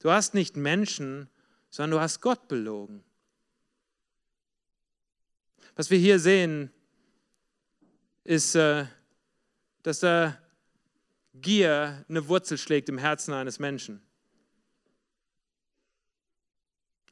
Du 0.01 0.11
hast 0.11 0.35
nicht 0.35 0.57
Menschen, 0.57 1.29
sondern 1.71 1.99
du 1.99 2.01
hast 2.01 2.21
Gott 2.21 2.49
belogen. 2.49 3.03
Was 5.75 5.91
wir 5.91 5.99
hier 5.99 6.19
sehen, 6.19 6.71
ist, 8.25 8.55
äh, 8.55 8.85
dass 9.83 10.01
da 10.01 10.39
Gier 11.35 12.05
eine 12.09 12.29
Wurzel 12.29 12.59
schlägt 12.59 12.91
im 12.91 12.99
Herzen 12.99 13.33
eines 13.33 13.59
Menschen. 13.59 14.03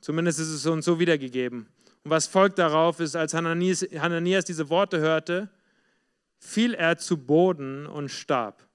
Zumindest 0.00 0.40
ist 0.40 0.48
es 0.48 0.66
uns 0.66 0.84
so 0.84 0.98
wiedergegeben. 0.98 1.66
Und 2.04 2.10
was 2.10 2.26
folgt 2.26 2.58
darauf 2.58 3.00
ist, 3.00 3.16
als 3.16 3.34
Hananias, 3.34 3.82
Hananias 3.82 4.44
diese 4.44 4.70
Worte 4.70 5.00
hörte, 5.00 5.50
fiel 6.38 6.74
er 6.74 6.96
zu 6.96 7.18
Boden 7.18 7.86
und 7.86 8.08
starb. 8.08 8.66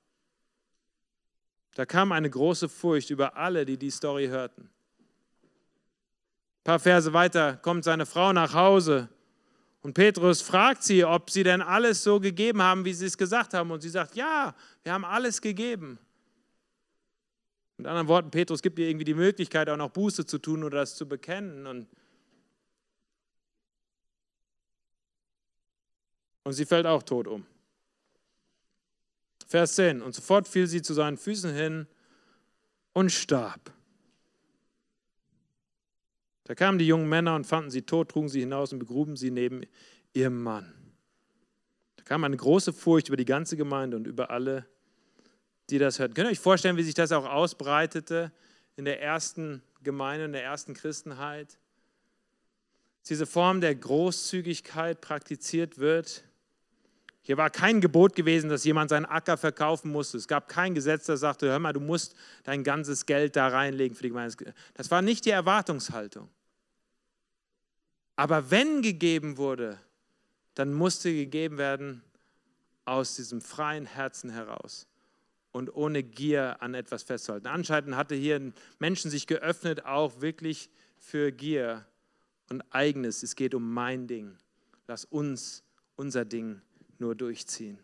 Da 1.74 1.86
kam 1.86 2.12
eine 2.12 2.30
große 2.30 2.70
Furcht 2.70 3.10
über 3.10 3.36
alle, 3.36 3.66
die 3.66 3.78
die 3.78 3.90
Story 3.90 4.28
hörten. 4.28 4.62
Ein 4.62 6.64
paar 6.64 6.80
Verse 6.80 7.12
weiter 7.14 7.58
kommt 7.58 7.84
seine 7.84 8.06
Frau 8.06 8.32
nach 8.32 8.54
Hause 8.54 9.10
und 9.86 9.94
Petrus 9.94 10.42
fragt 10.42 10.82
sie, 10.82 11.06
ob 11.06 11.30
sie 11.30 11.44
denn 11.44 11.62
alles 11.62 12.04
so 12.04 12.20
gegeben 12.20 12.60
haben, 12.60 12.84
wie 12.86 12.94
sie 12.94 13.06
es 13.06 13.16
gesagt 13.16 13.54
haben. 13.54 13.70
Und 13.70 13.82
sie 13.82 13.90
sagt, 13.90 14.16
ja, 14.16 14.56
wir 14.82 14.92
haben 14.92 15.06
alles 15.06 15.40
gegeben. 15.40 16.00
Mit 17.78 17.86
anderen 17.86 18.08
Worten, 18.08 18.32
Petrus 18.32 18.64
gibt 18.64 18.80
ihr 18.80 18.88
irgendwie 18.88 19.06
die 19.06 19.14
Möglichkeit, 19.14 19.70
auch 19.70 19.78
noch 19.78 19.92
Buße 19.92 20.26
zu 20.26 20.40
tun 20.40 20.64
oder 20.64 20.80
das 20.80 20.96
zu 20.96 21.08
bekennen. 21.08 21.68
Und, 21.68 21.88
und 26.46 26.54
sie 26.54 26.66
fällt 26.66 26.86
auch 26.86 27.04
tot 27.04 27.28
um. 27.28 27.46
Vers 29.48 29.76
10. 29.76 30.02
Und 30.02 30.16
sofort 30.16 30.48
fiel 30.48 30.68
sie 30.68 30.82
zu 30.82 30.94
seinen 30.94 31.18
Füßen 31.18 31.54
hin 31.54 31.88
und 32.94 33.12
starb. 33.12 33.74
Da 36.46 36.54
kamen 36.54 36.78
die 36.78 36.88
jungen 36.88 37.10
Männer 37.10 37.36
und 37.36 37.46
fanden 37.46 37.72
sie 37.72 37.82
tot, 37.82 38.10
trugen 38.10 38.30
sie 38.30 38.40
hinaus 38.40 38.72
und 38.72 38.80
begruben 38.80 39.18
sie 39.18 39.32
neben 39.32 39.64
ihrem 40.14 40.42
Mann. 40.42 40.74
Da 41.96 42.04
kam 42.04 42.24
eine 42.24 42.38
große 42.38 42.72
Furcht 42.72 43.08
über 43.08 43.18
die 43.18 43.26
ganze 43.26 43.58
Gemeinde 43.58 43.98
und 43.98 44.06
über 44.06 44.30
alle, 44.30 44.68
die 45.72 45.80
das 45.80 45.98
hörten. 45.98 46.14
Könnt 46.14 46.28
ihr 46.28 46.32
euch 46.32 46.40
vorstellen, 46.40 46.78
wie 46.78 46.84
sich 46.84 46.94
das 46.94 47.12
auch 47.12 47.26
ausbreitete 47.26 48.32
in 48.76 48.86
der 48.86 49.02
ersten 49.02 49.64
Gemeinde, 49.82 50.26
in 50.26 50.34
der 50.34 50.44
ersten 50.44 50.76
Christenheit? 50.76 51.58
Dass 53.00 53.08
diese 53.10 53.26
Form 53.26 53.60
der 53.60 53.74
Großzügigkeit 53.74 55.02
praktiziert 55.02 55.80
wird. 55.80 56.24
Hier 57.26 57.38
war 57.38 57.50
kein 57.50 57.82
Gebot 57.82 58.16
gewesen, 58.16 58.52
dass 58.52 58.64
jemand 58.66 58.92
seinen 58.92 59.08
Acker 59.08 59.36
verkaufen 59.36 59.92
musste. 59.92 60.16
Es 60.16 60.28
gab 60.28 60.48
kein 60.48 60.76
Gesetz, 60.76 61.08
das 61.08 61.22
sagte, 61.22 61.48
hör 61.48 61.58
mal, 61.58 61.74
du 61.74 61.80
musst 61.80 62.16
dein 62.44 62.64
ganzes 62.64 63.08
Geld 63.08 63.36
da 63.36 63.48
reinlegen 63.48 63.98
für 63.98 64.04
die 64.04 64.10
Gemeinde. 64.10 64.54
Das 64.76 64.92
war 64.92 65.02
nicht 65.02 65.26
die 65.26 65.32
Erwartungshaltung. 65.32 66.30
Aber 68.16 68.52
wenn 68.52 68.84
gegeben 68.84 69.38
wurde, 69.38 69.80
dann 70.54 70.72
musste 70.72 71.12
gegeben 71.12 71.58
werden 71.58 72.04
aus 72.86 73.16
diesem 73.16 73.42
freien 73.42 73.88
Herzen 73.88 74.30
heraus 74.30 74.86
und 75.52 75.76
ohne 75.76 76.04
Gier 76.04 76.62
an 76.62 76.76
etwas 76.76 77.02
festzuhalten. 77.02 77.48
Anscheinend 77.48 77.96
hatte 77.96 78.14
hier 78.14 78.54
Menschen 78.78 79.10
sich 79.10 79.26
geöffnet, 79.26 79.84
auch 79.84 80.22
wirklich 80.22 80.70
für 81.00 81.32
Gier 81.32 81.88
und 82.52 82.62
eigenes. 82.70 83.24
Es 83.24 83.36
geht 83.36 83.56
um 83.56 83.74
mein 83.74 84.06
Ding. 84.06 84.38
Lass 84.86 85.06
uns 85.06 85.64
unser 85.96 86.24
Ding 86.24 86.62
nur 87.00 87.16
durchziehen. 87.16 87.80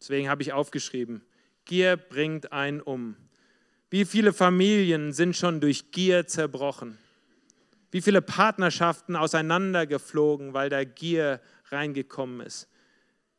Deswegen 0.00 0.28
habe 0.28 0.42
ich 0.42 0.52
aufgeschrieben, 0.52 1.22
Gier 1.64 1.96
bringt 1.96 2.52
einen 2.52 2.80
um. 2.80 3.16
Wie 3.90 4.04
viele 4.04 4.32
Familien 4.32 5.12
sind 5.12 5.36
schon 5.36 5.60
durch 5.60 5.90
Gier 5.90 6.26
zerbrochen? 6.26 6.98
Wie 7.90 8.02
viele 8.02 8.20
Partnerschaften 8.20 9.16
auseinandergeflogen, 9.16 10.52
weil 10.52 10.68
da 10.68 10.84
Gier 10.84 11.40
reingekommen 11.70 12.40
ist? 12.40 12.68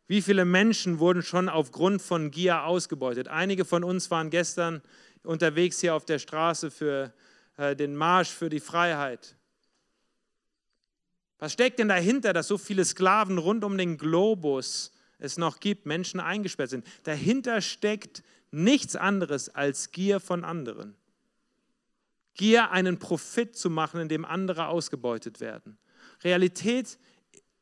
Wie 0.07 0.23
viele 0.23 0.43
Menschen 0.43 0.97
wurden 0.97 1.21
schon 1.21 1.49
aufgrund 1.49 2.01
von 2.01 2.31
Gier 2.31 2.63
ausgebeutet? 2.63 3.27
Einige 3.27 3.63
von 3.63 3.83
uns 3.83 4.09
waren 4.09 4.31
gestern 4.31 4.81
unterwegs 5.23 5.79
hier 5.79 5.93
auf 5.93 6.05
der 6.05 6.17
Straße 6.17 6.71
für 6.71 7.13
äh, 7.57 7.75
den 7.75 7.95
Marsch 7.95 8.29
für 8.29 8.49
die 8.49 8.59
Freiheit. 8.59 9.35
Was 11.39 11.53
steckt 11.53 11.79
denn 11.79 11.87
dahinter, 11.87 12.33
dass 12.33 12.47
so 12.47 12.57
viele 12.57 12.85
Sklaven 12.85 13.37
rund 13.37 13.63
um 13.63 13.77
den 13.77 13.97
Globus 13.97 14.91
es 15.17 15.37
noch 15.37 15.59
gibt, 15.59 15.85
Menschen 15.85 16.19
eingesperrt 16.19 16.69
sind? 16.69 16.85
Dahinter 17.03 17.61
steckt 17.61 18.23
nichts 18.51 18.95
anderes 18.95 19.49
als 19.49 19.91
Gier 19.91 20.19
von 20.19 20.43
anderen. 20.43 20.95
Gier, 22.33 22.71
einen 22.71 22.99
Profit 22.99 23.55
zu 23.55 23.69
machen, 23.69 24.01
in 24.01 24.09
dem 24.09 24.25
andere 24.25 24.67
ausgebeutet 24.67 25.39
werden. 25.39 25.77
Realität 26.23 26.99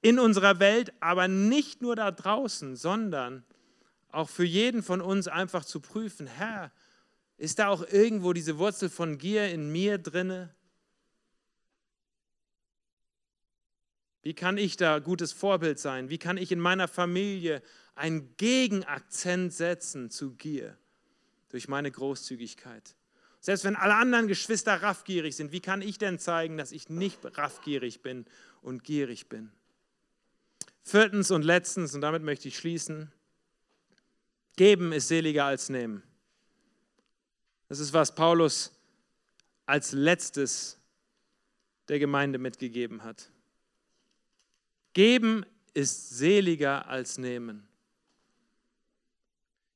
in 0.01 0.19
unserer 0.19 0.59
Welt, 0.59 0.93
aber 0.99 1.27
nicht 1.27 1.81
nur 1.81 1.95
da 1.95 2.11
draußen, 2.11 2.75
sondern 2.75 3.43
auch 4.11 4.29
für 4.29 4.45
jeden 4.45 4.83
von 4.83 5.01
uns 5.01 5.27
einfach 5.27 5.65
zu 5.65 5.79
prüfen, 5.79 6.27
Herr, 6.27 6.71
ist 7.37 7.59
da 7.59 7.67
auch 7.67 7.85
irgendwo 7.87 8.33
diese 8.33 8.57
Wurzel 8.57 8.89
von 8.89 9.17
Gier 9.17 9.49
in 9.49 9.71
mir 9.71 9.97
drinne? 9.97 10.55
Wie 14.27 14.33
kann 14.33 14.57
ich 14.57 14.75
da 14.75 14.99
gutes 14.99 15.31
Vorbild 15.31 15.79
sein? 15.79 16.09
Wie 16.09 16.17
kann 16.17 16.35
ich 16.35 16.51
in 16.51 16.59
meiner 16.59 16.89
Familie 16.89 17.63
einen 17.95 18.35
Gegenakzent 18.35 19.53
setzen 19.53 20.09
zu 20.09 20.35
Gier 20.35 20.77
durch 21.47 21.69
meine 21.69 21.89
Großzügigkeit? 21.89 22.97
Selbst 23.39 23.63
wenn 23.63 23.77
alle 23.77 23.95
anderen 23.95 24.27
Geschwister 24.27 24.83
raffgierig 24.83 25.37
sind, 25.37 25.53
wie 25.53 25.61
kann 25.61 25.81
ich 25.81 25.97
denn 25.97 26.19
zeigen, 26.19 26.57
dass 26.57 26.73
ich 26.73 26.89
nicht 26.89 27.19
raffgierig 27.37 28.01
bin 28.01 28.25
und 28.61 28.83
gierig 28.83 29.29
bin? 29.29 29.49
Viertens 30.83 31.31
und 31.31 31.43
letztens, 31.43 31.95
und 31.95 32.01
damit 32.01 32.21
möchte 32.21 32.49
ich 32.49 32.57
schließen, 32.57 33.09
geben 34.57 34.91
ist 34.91 35.07
seliger 35.07 35.45
als 35.45 35.69
nehmen. 35.69 36.03
Das 37.69 37.79
ist, 37.79 37.93
was 37.93 38.13
Paulus 38.13 38.77
als 39.65 39.93
letztes 39.93 40.77
der 41.87 41.99
Gemeinde 41.99 42.39
mitgegeben 42.39 43.05
hat. 43.05 43.31
Geben 44.97 45.45
ist 45.75 46.17
seliger 46.17 46.87
als 46.87 47.19
nehmen. 47.19 47.67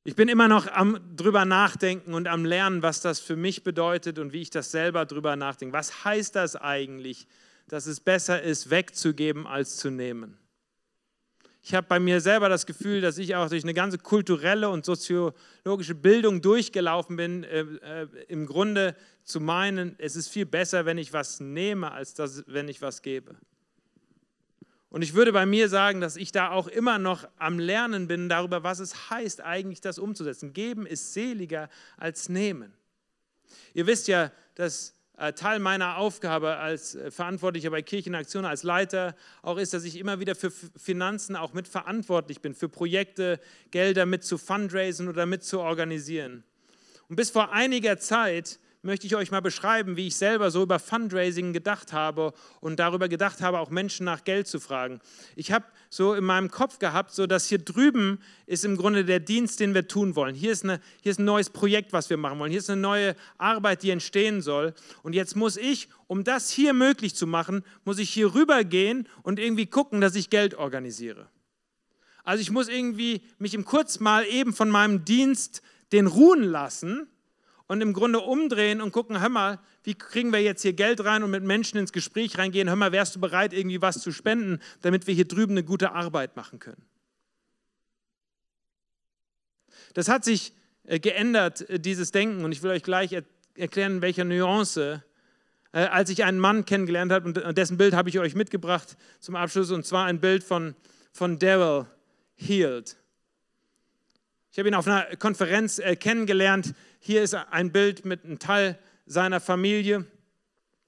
Ich 0.02 0.16
bin 0.16 0.28
immer 0.28 0.48
noch 0.48 0.66
am 0.66 0.98
drüber 1.14 1.44
nachdenken 1.44 2.12
und 2.12 2.26
am 2.26 2.44
lernen, 2.44 2.82
was 2.82 3.02
das 3.02 3.20
für 3.20 3.36
mich 3.36 3.62
bedeutet 3.62 4.18
und 4.18 4.32
wie 4.32 4.42
ich 4.42 4.50
das 4.50 4.72
selber 4.72 5.06
drüber 5.06 5.36
nachdenke. 5.36 5.72
Was 5.74 6.04
heißt 6.04 6.34
das 6.34 6.56
eigentlich, 6.56 7.28
dass 7.68 7.86
es 7.86 8.00
besser 8.00 8.42
ist, 8.42 8.70
wegzugeben 8.70 9.46
als 9.46 9.76
zu 9.76 9.92
nehmen? 9.92 10.38
Ich 11.62 11.72
habe 11.72 11.86
bei 11.86 12.00
mir 12.00 12.20
selber 12.20 12.48
das 12.48 12.66
Gefühl, 12.66 13.00
dass 13.00 13.16
ich 13.16 13.36
auch 13.36 13.48
durch 13.48 13.62
eine 13.62 13.74
ganze 13.74 13.98
kulturelle 13.98 14.70
und 14.70 14.84
soziologische 14.84 15.94
Bildung 15.94 16.42
durchgelaufen 16.42 17.14
bin, 17.14 17.44
äh, 17.44 17.60
äh, 17.60 18.08
im 18.26 18.44
Grunde 18.46 18.96
zu 19.22 19.38
meinen, 19.38 19.94
es 19.98 20.16
ist 20.16 20.26
viel 20.26 20.46
besser, 20.46 20.84
wenn 20.84 20.98
ich 20.98 21.12
was 21.12 21.38
nehme, 21.38 21.92
als 21.92 22.14
dass, 22.14 22.42
wenn 22.48 22.66
ich 22.66 22.82
was 22.82 23.02
gebe. 23.02 23.36
Und 24.92 25.00
ich 25.00 25.14
würde 25.14 25.32
bei 25.32 25.46
mir 25.46 25.70
sagen, 25.70 26.02
dass 26.02 26.16
ich 26.16 26.32
da 26.32 26.50
auch 26.50 26.68
immer 26.68 26.98
noch 26.98 27.26
am 27.38 27.58
Lernen 27.58 28.08
bin 28.08 28.28
darüber, 28.28 28.62
was 28.62 28.78
es 28.78 29.08
heißt, 29.08 29.40
eigentlich 29.40 29.80
das 29.80 29.98
umzusetzen. 29.98 30.52
Geben 30.52 30.84
ist 30.84 31.14
seliger 31.14 31.70
als 31.96 32.28
nehmen. 32.28 32.74
Ihr 33.72 33.86
wisst 33.86 34.06
ja, 34.06 34.30
dass 34.54 34.94
äh, 35.16 35.32
Teil 35.32 35.60
meiner 35.60 35.96
Aufgabe 35.96 36.58
als 36.58 36.94
äh, 36.94 37.10
Verantwortlicher 37.10 37.70
bei 37.70 37.80
Kirchenaktion, 37.80 38.44
als 38.44 38.64
Leiter 38.64 39.16
auch 39.40 39.56
ist, 39.56 39.72
dass 39.72 39.84
ich 39.84 39.96
immer 39.96 40.20
wieder 40.20 40.34
für 40.34 40.50
Finanzen 40.50 41.36
auch 41.36 41.54
mitverantwortlich 41.54 42.42
bin, 42.42 42.54
für 42.54 42.68
Projekte, 42.68 43.40
Gelder 43.70 44.04
mit 44.04 44.24
zu 44.24 44.36
fundraisen 44.36 45.08
oder 45.08 45.24
mit 45.24 45.42
zu 45.42 45.60
organisieren. 45.60 46.44
Und 47.08 47.16
bis 47.16 47.30
vor 47.30 47.50
einiger 47.50 47.96
Zeit 47.96 48.60
möchte 48.82 49.06
ich 49.06 49.14
euch 49.14 49.30
mal 49.30 49.40
beschreiben, 49.40 49.96
wie 49.96 50.08
ich 50.08 50.16
selber 50.16 50.50
so 50.50 50.62
über 50.62 50.80
Fundraising 50.80 51.52
gedacht 51.52 51.92
habe 51.92 52.34
und 52.60 52.80
darüber 52.80 53.08
gedacht 53.08 53.40
habe, 53.40 53.60
auch 53.60 53.70
Menschen 53.70 54.04
nach 54.04 54.24
Geld 54.24 54.48
zu 54.48 54.58
fragen. 54.58 55.00
Ich 55.36 55.52
habe 55.52 55.64
so 55.88 56.14
in 56.14 56.24
meinem 56.24 56.50
Kopf 56.50 56.80
gehabt, 56.80 57.12
so 57.12 57.26
dass 57.26 57.46
hier 57.46 57.58
drüben 57.58 58.18
ist 58.46 58.64
im 58.64 58.76
Grunde 58.76 59.04
der 59.04 59.20
Dienst, 59.20 59.60
den 59.60 59.72
wir 59.74 59.86
tun 59.86 60.16
wollen. 60.16 60.34
Hier 60.34 60.50
ist, 60.50 60.64
eine, 60.64 60.80
hier 61.00 61.12
ist 61.12 61.20
ein 61.20 61.24
neues 61.24 61.50
Projekt, 61.50 61.92
was 61.92 62.10
wir 62.10 62.16
machen 62.16 62.40
wollen. 62.40 62.50
Hier 62.50 62.58
ist 62.58 62.70
eine 62.70 62.80
neue 62.80 63.14
Arbeit, 63.38 63.84
die 63.84 63.90
entstehen 63.90 64.42
soll. 64.42 64.74
Und 65.04 65.14
jetzt 65.14 65.36
muss 65.36 65.56
ich, 65.56 65.88
um 66.08 66.24
das 66.24 66.50
hier 66.50 66.72
möglich 66.72 67.14
zu 67.14 67.28
machen, 67.28 67.64
muss 67.84 67.98
ich 67.98 68.10
hier 68.10 68.34
rüber 68.34 68.64
gehen 68.64 69.08
und 69.22 69.38
irgendwie 69.38 69.66
gucken, 69.66 70.00
dass 70.00 70.16
ich 70.16 70.28
Geld 70.28 70.56
organisiere. 70.56 71.28
Also 72.24 72.42
ich 72.42 72.50
muss 72.50 72.68
irgendwie 72.68 73.22
mich 73.38 73.54
im 73.54 73.64
Kurz 73.64 74.00
mal 74.00 74.24
eben 74.26 74.52
von 74.52 74.70
meinem 74.70 75.04
Dienst 75.04 75.62
den 75.92 76.06
ruhen 76.06 76.42
lassen 76.42 77.06
und 77.66 77.80
im 77.80 77.92
Grunde 77.92 78.20
umdrehen 78.20 78.80
und 78.80 78.92
gucken, 78.92 79.20
hör 79.20 79.28
mal, 79.28 79.58
wie 79.84 79.94
kriegen 79.94 80.32
wir 80.32 80.42
jetzt 80.42 80.62
hier 80.62 80.72
Geld 80.72 81.04
rein 81.04 81.22
und 81.22 81.30
mit 81.30 81.42
Menschen 81.42 81.78
ins 81.78 81.92
Gespräch 81.92 82.38
reingehen, 82.38 82.68
hör 82.68 82.76
mal, 82.76 82.92
wärst 82.92 83.16
du 83.16 83.20
bereit, 83.20 83.52
irgendwie 83.52 83.82
was 83.82 84.00
zu 84.00 84.12
spenden, 84.12 84.60
damit 84.82 85.06
wir 85.06 85.14
hier 85.14 85.26
drüben 85.26 85.52
eine 85.52 85.64
gute 85.64 85.92
Arbeit 85.92 86.36
machen 86.36 86.58
können. 86.58 86.82
Das 89.94 90.08
hat 90.08 90.24
sich 90.24 90.52
äh, 90.84 90.98
geändert, 90.98 91.68
äh, 91.68 91.78
dieses 91.78 92.12
Denken, 92.12 92.44
und 92.44 92.52
ich 92.52 92.62
will 92.62 92.70
euch 92.70 92.82
gleich 92.82 93.12
erklären, 93.56 93.96
in 93.96 94.02
welcher 94.02 94.24
Nuance, 94.24 95.02
äh, 95.72 95.80
als 95.80 96.10
ich 96.10 96.24
einen 96.24 96.38
Mann 96.38 96.64
kennengelernt 96.64 97.12
habe, 97.12 97.42
und 97.42 97.58
dessen 97.58 97.76
Bild 97.76 97.94
habe 97.94 98.08
ich 98.08 98.18
euch 98.18 98.34
mitgebracht 98.34 98.96
zum 99.20 99.36
Abschluss, 99.36 99.70
und 99.70 99.86
zwar 99.86 100.06
ein 100.06 100.20
Bild 100.20 100.44
von, 100.44 100.74
von 101.12 101.38
Daryl 101.38 101.86
Heald. 102.34 102.96
Ich 104.52 104.58
habe 104.58 104.68
ihn 104.68 104.74
auf 104.74 104.86
einer 104.86 105.16
Konferenz 105.16 105.80
kennengelernt, 105.98 106.74
hier 107.00 107.22
ist 107.22 107.34
ein 107.34 107.72
Bild 107.72 108.04
mit 108.04 108.22
einem 108.22 108.38
Teil 108.38 108.78
seiner 109.06 109.40
Familie. 109.40 110.04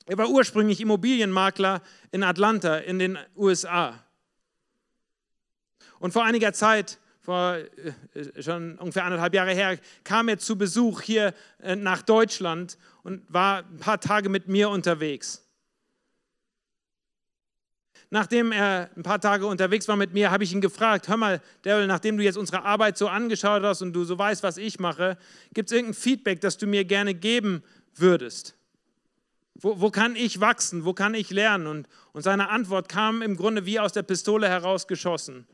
Er 0.05 0.19
war 0.19 0.29
ursprünglich 0.29 0.83
Immobilienmakler 0.83 1.81
in 2.13 2.23
Atlanta 2.23 2.77
in 2.77 2.99
den 2.99 3.19
USA. 3.35 4.05
Und 5.99 6.13
vor 6.13 6.25
einiger 6.25 6.53
Zeit, 6.53 6.99
vor 7.23 7.57
äh, 7.57 8.43
schon 8.43 8.77
ungefähr 8.77 9.05
anderthalb 9.05 9.33
Jahre 9.33 9.55
her, 9.55 9.79
kam 10.05 10.29
er 10.29 10.39
zu 10.39 10.59
Besuch 10.59 11.01
hier 11.01 11.33
äh, 11.63 11.75
nach 11.75 12.03
Deutschland 12.03 12.77
und 13.03 13.23
war 13.33 13.61
ein 13.61 13.79
paar 13.79 13.99
Tage 13.99 14.29
mit 14.29 14.47
mir 14.47 14.69
unterwegs. 14.69 15.44
Nachdem 18.15 18.53
er 18.53 18.91
ein 18.97 19.03
paar 19.03 19.21
Tage 19.21 19.45
unterwegs 19.45 19.89
war 19.89 19.97
mit 19.97 20.13
mir, 20.13 20.31
habe 20.31 20.45
ich 20.45 20.53
ihn 20.53 20.61
gefragt, 20.61 21.09
hör 21.09 21.17
mal, 21.17 21.43
Daryl, 21.63 21.89
nachdem 21.89 22.17
du 22.17 22.23
jetzt 22.23 22.37
unsere 22.37 22.63
Arbeit 22.63 22.97
so 22.97 23.09
angeschaut 23.09 23.65
hast 23.65 23.83
und 23.83 23.93
du 23.93 24.05
so 24.05 24.17
weißt, 24.17 24.45
was 24.45 24.57
ich 24.57 24.79
mache, 24.79 25.19
gibt 25.53 25.69
es 25.69 25.75
irgendein 25.75 26.01
Feedback, 26.01 26.41
das 26.41 26.57
du 26.57 26.69
mir 26.69 26.85
gerne 26.85 27.15
geben 27.15 27.65
würdest? 27.97 28.55
Wo, 29.57 29.81
wo 29.81 29.91
kann 29.91 30.15
ich 30.15 30.39
wachsen? 30.39 30.85
Wo 30.85 30.95
kann 30.95 31.15
ich 31.15 31.31
lernen? 31.31 31.67
Und, 31.67 31.89
und 32.13 32.23
seine 32.23 32.51
Antwort 32.51 32.89
kam 32.89 33.21
im 33.21 33.37
Grunde 33.37 33.67
wie 33.67 33.81
aus 33.81 33.93
der 33.93 34.05
Pistole 34.05 34.49
herausgeschossen. 34.49 35.49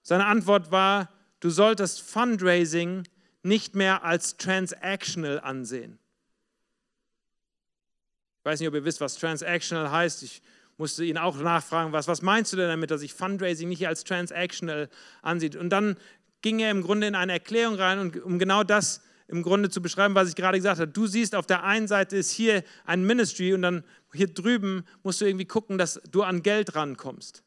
Seine 0.00 0.24
Antwort 0.24 0.72
war, 0.72 1.10
du 1.40 1.50
solltest 1.50 2.00
Fundraising 2.00 3.06
nicht 3.42 3.74
mehr 3.74 4.04
als 4.04 4.38
transactional 4.38 5.40
ansehen. 5.40 5.98
Ich 8.38 8.44
weiß 8.46 8.60
nicht, 8.60 8.68
ob 8.70 8.74
ihr 8.74 8.86
wisst, 8.86 9.02
was 9.02 9.16
transactional 9.16 9.90
heißt. 9.90 10.22
Ich 10.22 10.40
musste 10.80 11.04
ihn 11.04 11.18
auch 11.18 11.36
nachfragen, 11.38 11.92
was, 11.92 12.08
was 12.08 12.22
meinst 12.22 12.52
du 12.52 12.56
denn 12.56 12.68
damit, 12.68 12.90
dass 12.90 13.02
ich 13.02 13.12
Fundraising 13.12 13.68
nicht 13.68 13.86
als 13.86 14.02
transactional 14.02 14.88
ansieht? 15.20 15.54
Und 15.54 15.68
dann 15.70 15.96
ging 16.40 16.58
er 16.58 16.70
im 16.70 16.82
Grunde 16.82 17.06
in 17.06 17.14
eine 17.14 17.32
Erklärung 17.32 17.74
rein, 17.74 17.98
und, 17.98 18.20
um 18.22 18.38
genau 18.38 18.64
das 18.64 19.02
im 19.28 19.42
Grunde 19.42 19.68
zu 19.68 19.82
beschreiben, 19.82 20.14
was 20.14 20.30
ich 20.30 20.34
gerade 20.34 20.56
gesagt 20.56 20.80
habe. 20.80 20.90
Du 20.90 21.06
siehst, 21.06 21.34
auf 21.34 21.46
der 21.46 21.64
einen 21.64 21.86
Seite 21.86 22.16
ist 22.16 22.30
hier 22.30 22.64
ein 22.86 23.04
Ministry 23.04 23.52
und 23.52 23.60
dann 23.60 23.84
hier 24.12 24.32
drüben 24.32 24.84
musst 25.02 25.20
du 25.20 25.26
irgendwie 25.26 25.44
gucken, 25.44 25.76
dass 25.76 26.00
du 26.10 26.22
an 26.22 26.42
Geld 26.42 26.74
rankommst. 26.74 27.44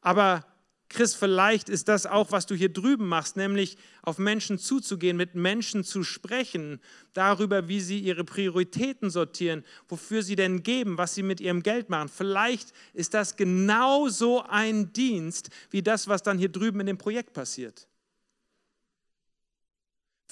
Aber 0.00 0.44
Chris, 0.92 1.14
vielleicht 1.14 1.68
ist 1.68 1.88
das 1.88 2.04
auch, 2.04 2.32
was 2.32 2.44
du 2.44 2.54
hier 2.54 2.70
drüben 2.70 3.08
machst, 3.08 3.36
nämlich 3.36 3.78
auf 4.02 4.18
Menschen 4.18 4.58
zuzugehen, 4.58 5.16
mit 5.16 5.34
Menschen 5.34 5.84
zu 5.84 6.04
sprechen, 6.04 6.80
darüber, 7.14 7.66
wie 7.68 7.80
sie 7.80 7.98
ihre 7.98 8.24
Prioritäten 8.24 9.08
sortieren, 9.08 9.64
wofür 9.88 10.22
sie 10.22 10.36
denn 10.36 10.62
geben, 10.62 10.98
was 10.98 11.14
sie 11.14 11.22
mit 11.22 11.40
ihrem 11.40 11.62
Geld 11.62 11.88
machen. 11.88 12.08
Vielleicht 12.08 12.72
ist 12.92 13.14
das 13.14 13.36
genauso 13.36 14.42
ein 14.42 14.92
Dienst 14.92 15.48
wie 15.70 15.82
das, 15.82 16.08
was 16.08 16.22
dann 16.22 16.38
hier 16.38 16.50
drüben 16.50 16.80
in 16.80 16.86
dem 16.86 16.98
Projekt 16.98 17.32
passiert. 17.32 17.88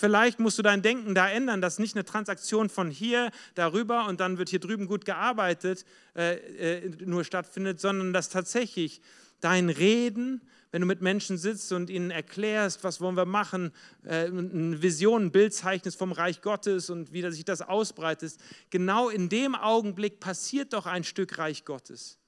Vielleicht 0.00 0.40
musst 0.40 0.58
du 0.58 0.62
dein 0.62 0.80
Denken 0.80 1.14
da 1.14 1.28
ändern, 1.28 1.60
dass 1.60 1.78
nicht 1.78 1.94
eine 1.94 2.06
Transaktion 2.06 2.70
von 2.70 2.90
hier 2.90 3.30
darüber 3.54 4.06
und 4.06 4.20
dann 4.20 4.38
wird 4.38 4.48
hier 4.48 4.58
drüben 4.58 4.86
gut 4.86 5.04
gearbeitet 5.04 5.84
äh, 6.16 6.36
äh, 6.78 6.90
nur 7.04 7.24
stattfindet, 7.24 7.80
sondern 7.80 8.14
dass 8.14 8.30
tatsächlich 8.30 9.02
dein 9.40 9.70
Reden, 9.70 10.42
wenn 10.72 10.82
du 10.82 10.86
mit 10.86 11.02
Menschen 11.02 11.36
sitzt 11.36 11.72
und 11.72 11.90
ihnen 11.90 12.10
erklärst, 12.10 12.84
was 12.84 13.00
wollen 13.00 13.16
wir 13.16 13.24
machen, 13.24 13.72
äh, 14.04 14.26
eine 14.26 14.80
Vision, 14.80 15.26
ein 15.26 15.32
Bild 15.32 15.52
zeichnest 15.52 15.98
vom 15.98 16.12
Reich 16.12 16.42
Gottes 16.42 16.90
und 16.90 17.12
wie 17.12 17.28
sich 17.30 17.44
das 17.44 17.62
ausbreitet, 17.62 18.34
genau 18.70 19.08
in 19.08 19.28
dem 19.28 19.54
Augenblick 19.54 20.20
passiert 20.20 20.72
doch 20.72 20.86
ein 20.86 21.04
Stück 21.04 21.38
Reich 21.38 21.64
Gottes. 21.64 22.20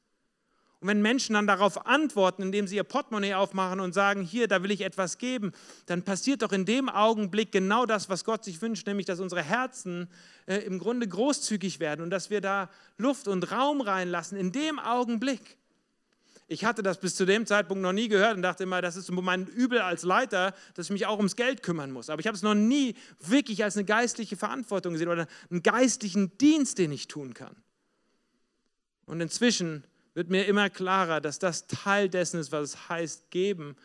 Und 0.83 0.89
wenn 0.89 1.01
Menschen 1.01 1.35
dann 1.35 1.47
darauf 1.47 1.87
antworten, 1.87 2.43
indem 2.43 2.67
sie 2.67 2.75
ihr 2.75 2.83
Portemonnaie 2.83 3.35
aufmachen 3.35 3.79
und 3.79 3.93
sagen, 3.93 4.23
hier, 4.23 4.49
da 4.49 4.65
will 4.65 4.73
ich 4.73 4.81
etwas 4.81 5.19
geben, 5.19 5.53
dann 5.87 6.03
passiert 6.03 6.43
doch 6.43 6.51
in 6.51 6.65
dem 6.65 6.89
Augenblick 6.89 7.53
genau 7.53 7.87
das, 7.87 8.09
was 8.09 8.25
Gott 8.25 8.43
sich 8.43 8.61
wünscht, 8.61 8.89
nämlich 8.89 9.07
dass 9.07 9.21
unsere 9.21 9.45
Herzen 9.45 10.09
äh, 10.47 10.57
im 10.57 10.81
Grunde 10.81 11.07
großzügig 11.07 11.79
werden 11.79 12.01
und 12.01 12.11
dass 12.11 12.31
wir 12.31 12.41
da 12.41 12.69
Luft 12.97 13.29
und 13.29 13.53
Raum 13.53 13.81
reinlassen, 13.81 14.37
in 14.37 14.51
dem 14.51 14.81
Augenblick. 14.81 15.57
Ich 16.49 16.65
hatte 16.65 16.83
das 16.83 16.99
bis 16.99 17.15
zu 17.17 17.25
dem 17.25 17.47
Zeitpunkt 17.47 17.83
noch 17.83 17.93
nie 17.93 18.09
gehört 18.09 18.37
und 18.37 18.43
dachte 18.43 18.65
immer, 18.65 18.83
das 18.83 18.97
ist 18.97 19.11
mein 19.11 19.47
Übel 19.47 19.81
als 19.81 20.03
Leiter, 20.03 20.55
dass 20.75 20.87
ich 20.87 20.93
mich 20.93 21.07
auch 21.07 21.17
ums 21.17 21.37
Geld 21.37 21.63
kümmern 21.63 21.91
muss. 21.93 22.11
Aber 22.11 22.21
ich 22.21 22.27
habe 22.27 22.37
es 22.37 22.43
noch 22.43 22.55
nie 22.55 22.95
wirklich 23.21 23.65
als 23.65 23.77
eine 23.77 23.85
geistliche 23.85 24.37
Verantwortung 24.37 24.93
gesehen 24.93 25.09
oder 25.09 25.27
einen 25.51 25.63
geistlichen 25.63 26.37
Dienst, 26.39 26.79
den 26.79 26.93
ich 26.93 27.09
tun 27.09 27.33
kann. 27.33 27.57
Und 29.07 29.21
inzwischen 29.21 29.85
wird 30.15 30.29
mir 30.29 30.45
immer 30.47 30.69
klarer, 30.69 31.21
dass 31.21 31.39
das 31.39 31.67
Teil 31.67 32.09
dessen 32.09 32.39
ist, 32.39 32.53
was 32.53 32.71
es 32.71 32.89
heißt, 32.89 33.31
geben, 33.31 33.77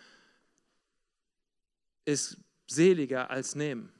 ist 2.05 2.37
seliger 2.67 3.29
als 3.29 3.55
nehmen. 3.55 3.91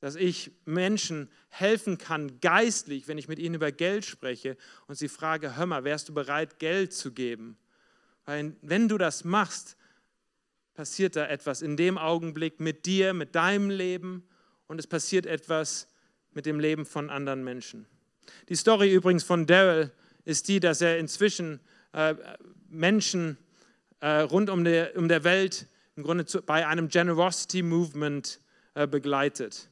Dass 0.00 0.16
ich 0.16 0.52
Menschen 0.64 1.30
helfen 1.48 1.98
kann, 1.98 2.40
geistlich, 2.40 3.06
wenn 3.06 3.18
ich 3.18 3.28
mit 3.28 3.38
ihnen 3.38 3.56
über 3.56 3.70
Geld 3.70 4.04
spreche 4.04 4.56
und 4.86 4.94
sie 4.96 5.08
frage, 5.08 5.56
hör 5.56 5.66
mal, 5.66 5.84
wärst 5.84 6.08
du 6.08 6.14
bereit, 6.14 6.58
Geld 6.58 6.92
zu 6.92 7.12
geben? 7.12 7.58
Weil 8.24 8.56
wenn 8.62 8.88
du 8.88 8.96
das 8.96 9.24
machst, 9.24 9.76
passiert 10.74 11.16
da 11.16 11.26
etwas 11.26 11.60
in 11.60 11.76
dem 11.76 11.98
Augenblick 11.98 12.60
mit 12.60 12.86
dir, 12.86 13.12
mit 13.12 13.34
deinem 13.34 13.68
Leben 13.68 14.26
und 14.66 14.78
es 14.78 14.86
passiert 14.86 15.26
etwas 15.26 15.88
mit 16.32 16.46
dem 16.46 16.60
Leben 16.60 16.86
von 16.86 17.10
anderen 17.10 17.44
Menschen. 17.44 17.86
Die 18.48 18.54
Story 18.54 18.92
übrigens 18.92 19.24
von 19.24 19.46
Daryl 19.46 19.90
ist 20.24 20.48
die, 20.48 20.60
dass 20.60 20.80
er 20.80 20.98
inzwischen 20.98 21.60
äh, 21.92 22.14
Menschen 22.68 23.36
äh, 24.00 24.20
rund 24.20 24.48
um 24.48 24.64
der, 24.64 24.96
um 24.96 25.08
der 25.08 25.24
Welt 25.24 25.66
im 25.96 26.04
Grunde 26.04 26.24
zu, 26.24 26.40
bei 26.40 26.66
einem 26.66 26.88
Generosity 26.88 27.62
Movement 27.62 28.40
äh, 28.74 28.86
begleitet. 28.86 29.68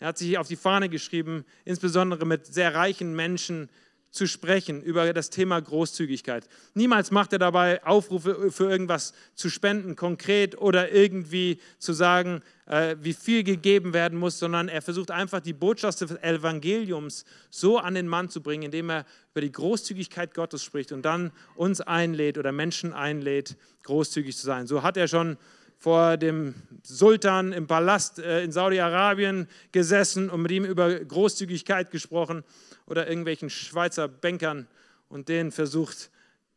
Er 0.00 0.08
hat 0.08 0.18
sich 0.18 0.38
auf 0.38 0.48
die 0.48 0.56
Fahne 0.56 0.88
geschrieben, 0.88 1.44
insbesondere 1.64 2.24
mit 2.24 2.46
sehr 2.46 2.74
reichen 2.74 3.14
Menschen 3.16 3.68
zu 4.10 4.26
sprechen 4.26 4.82
über 4.82 5.12
das 5.12 5.28
Thema 5.28 5.60
Großzügigkeit. 5.60 6.48
Niemals 6.74 7.10
macht 7.10 7.32
er 7.34 7.38
dabei 7.38 7.84
Aufrufe 7.84 8.50
für 8.50 8.70
irgendwas 8.70 9.12
zu 9.34 9.50
spenden, 9.50 9.96
konkret 9.96 10.56
oder 10.56 10.92
irgendwie 10.92 11.60
zu 11.78 11.92
sagen, 11.92 12.42
äh, 12.66 12.96
wie 13.00 13.12
viel 13.12 13.44
gegeben 13.44 13.92
werden 13.92 14.18
muss, 14.18 14.38
sondern 14.38 14.68
er 14.68 14.80
versucht 14.80 15.10
einfach 15.10 15.40
die 15.40 15.52
Botschaft 15.52 16.00
des 16.00 16.12
Evangeliums 16.22 17.26
so 17.50 17.78
an 17.78 17.94
den 17.94 18.08
Mann 18.08 18.30
zu 18.30 18.42
bringen, 18.42 18.64
indem 18.64 18.90
er 18.90 19.04
über 19.32 19.42
die 19.42 19.52
Großzügigkeit 19.52 20.32
Gottes 20.32 20.64
spricht 20.64 20.90
und 20.92 21.02
dann 21.02 21.30
uns 21.54 21.80
einlädt 21.82 22.38
oder 22.38 22.50
Menschen 22.50 22.94
einlädt, 22.94 23.56
großzügig 23.82 24.36
zu 24.36 24.46
sein. 24.46 24.66
So 24.66 24.82
hat 24.82 24.96
er 24.96 25.06
schon 25.06 25.36
vor 25.78 26.16
dem 26.16 26.54
Sultan 26.82 27.52
im 27.52 27.66
Palast 27.66 28.18
äh, 28.18 28.42
in 28.42 28.52
Saudi-Arabien 28.52 29.48
gesessen 29.72 30.28
und 30.28 30.42
mit 30.42 30.50
ihm 30.50 30.64
über 30.64 30.92
Großzügigkeit 30.92 31.90
gesprochen 31.90 32.44
oder 32.86 33.08
irgendwelchen 33.08 33.48
Schweizer 33.48 34.08
Bankern 34.08 34.66
und 35.08 35.28
denen 35.28 35.52
versucht, 35.52 36.10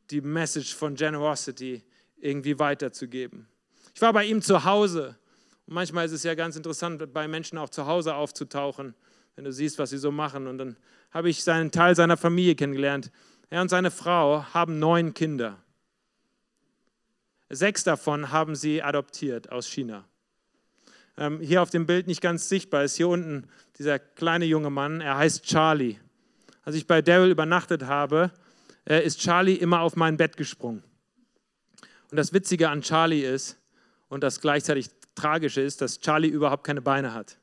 die 0.09 0.21
Message 0.21 0.75
von 0.75 0.95
Generosity 0.95 1.83
irgendwie 2.19 2.57
weiterzugeben. 2.59 3.47
Ich 3.93 4.01
war 4.01 4.11
bei 4.11 4.25
ihm 4.25 4.41
zu 4.41 4.63
Hause 4.65 5.15
und 5.67 5.75
manchmal 5.75 6.05
ist 6.05 6.11
es 6.11 6.23
ja 6.23 6.33
ganz 6.33 6.55
interessant, 6.55 7.13
bei 7.13 7.27
Menschen 7.27 7.57
auch 7.57 7.69
zu 7.69 7.85
Hause 7.85 8.15
aufzutauchen, 8.15 8.95
wenn 9.35 9.45
du 9.45 9.53
siehst, 9.53 9.79
was 9.79 9.91
sie 9.91 9.97
so 9.97 10.11
machen. 10.11 10.47
Und 10.47 10.57
dann 10.57 10.77
habe 11.11 11.29
ich 11.29 11.43
seinen 11.43 11.71
Teil 11.71 11.95
seiner 11.95 12.17
Familie 12.17 12.55
kennengelernt. 12.55 13.11
Er 13.49 13.61
und 13.61 13.69
seine 13.69 13.91
Frau 13.91 14.43
haben 14.53 14.79
neun 14.79 15.13
Kinder. 15.13 15.57
Sechs 17.53 17.83
davon 17.83 18.31
haben 18.31 18.55
sie 18.55 18.81
adoptiert 18.81 19.51
aus 19.51 19.67
China. 19.67 20.05
Ähm, 21.17 21.41
hier 21.41 21.61
auf 21.61 21.69
dem 21.69 21.85
Bild 21.85 22.07
nicht 22.07 22.21
ganz 22.21 22.47
sichtbar 22.47 22.85
ist 22.85 22.95
hier 22.95 23.09
unten 23.09 23.49
dieser 23.77 23.99
kleine 23.99 24.45
junge 24.45 24.69
Mann. 24.69 25.01
Er 25.01 25.17
heißt 25.17 25.43
Charlie. 25.43 25.97
Als 26.63 26.75
ich 26.75 26.87
bei 26.87 27.01
Daryl 27.01 27.29
übernachtet 27.29 27.83
habe, 27.83 28.31
äh, 28.87 29.03
ist 29.05 29.19
Charlie 29.19 29.55
immer 29.55 29.81
auf 29.81 29.97
mein 29.97 30.15
Bett 30.15 30.37
gesprungen. 30.37 30.81
Und 32.09 32.17
das 32.17 32.31
Witzige 32.31 32.69
an 32.69 32.81
Charlie 32.81 33.25
ist, 33.25 33.57
und 34.07 34.23
das 34.23 34.39
gleichzeitig 34.39 34.89
Tragische 35.15 35.59
ist, 35.59 35.81
dass 35.81 35.99
Charlie 35.99 36.29
überhaupt 36.29 36.63
keine 36.63 36.81
Beine 36.81 37.13
hat. 37.13 37.37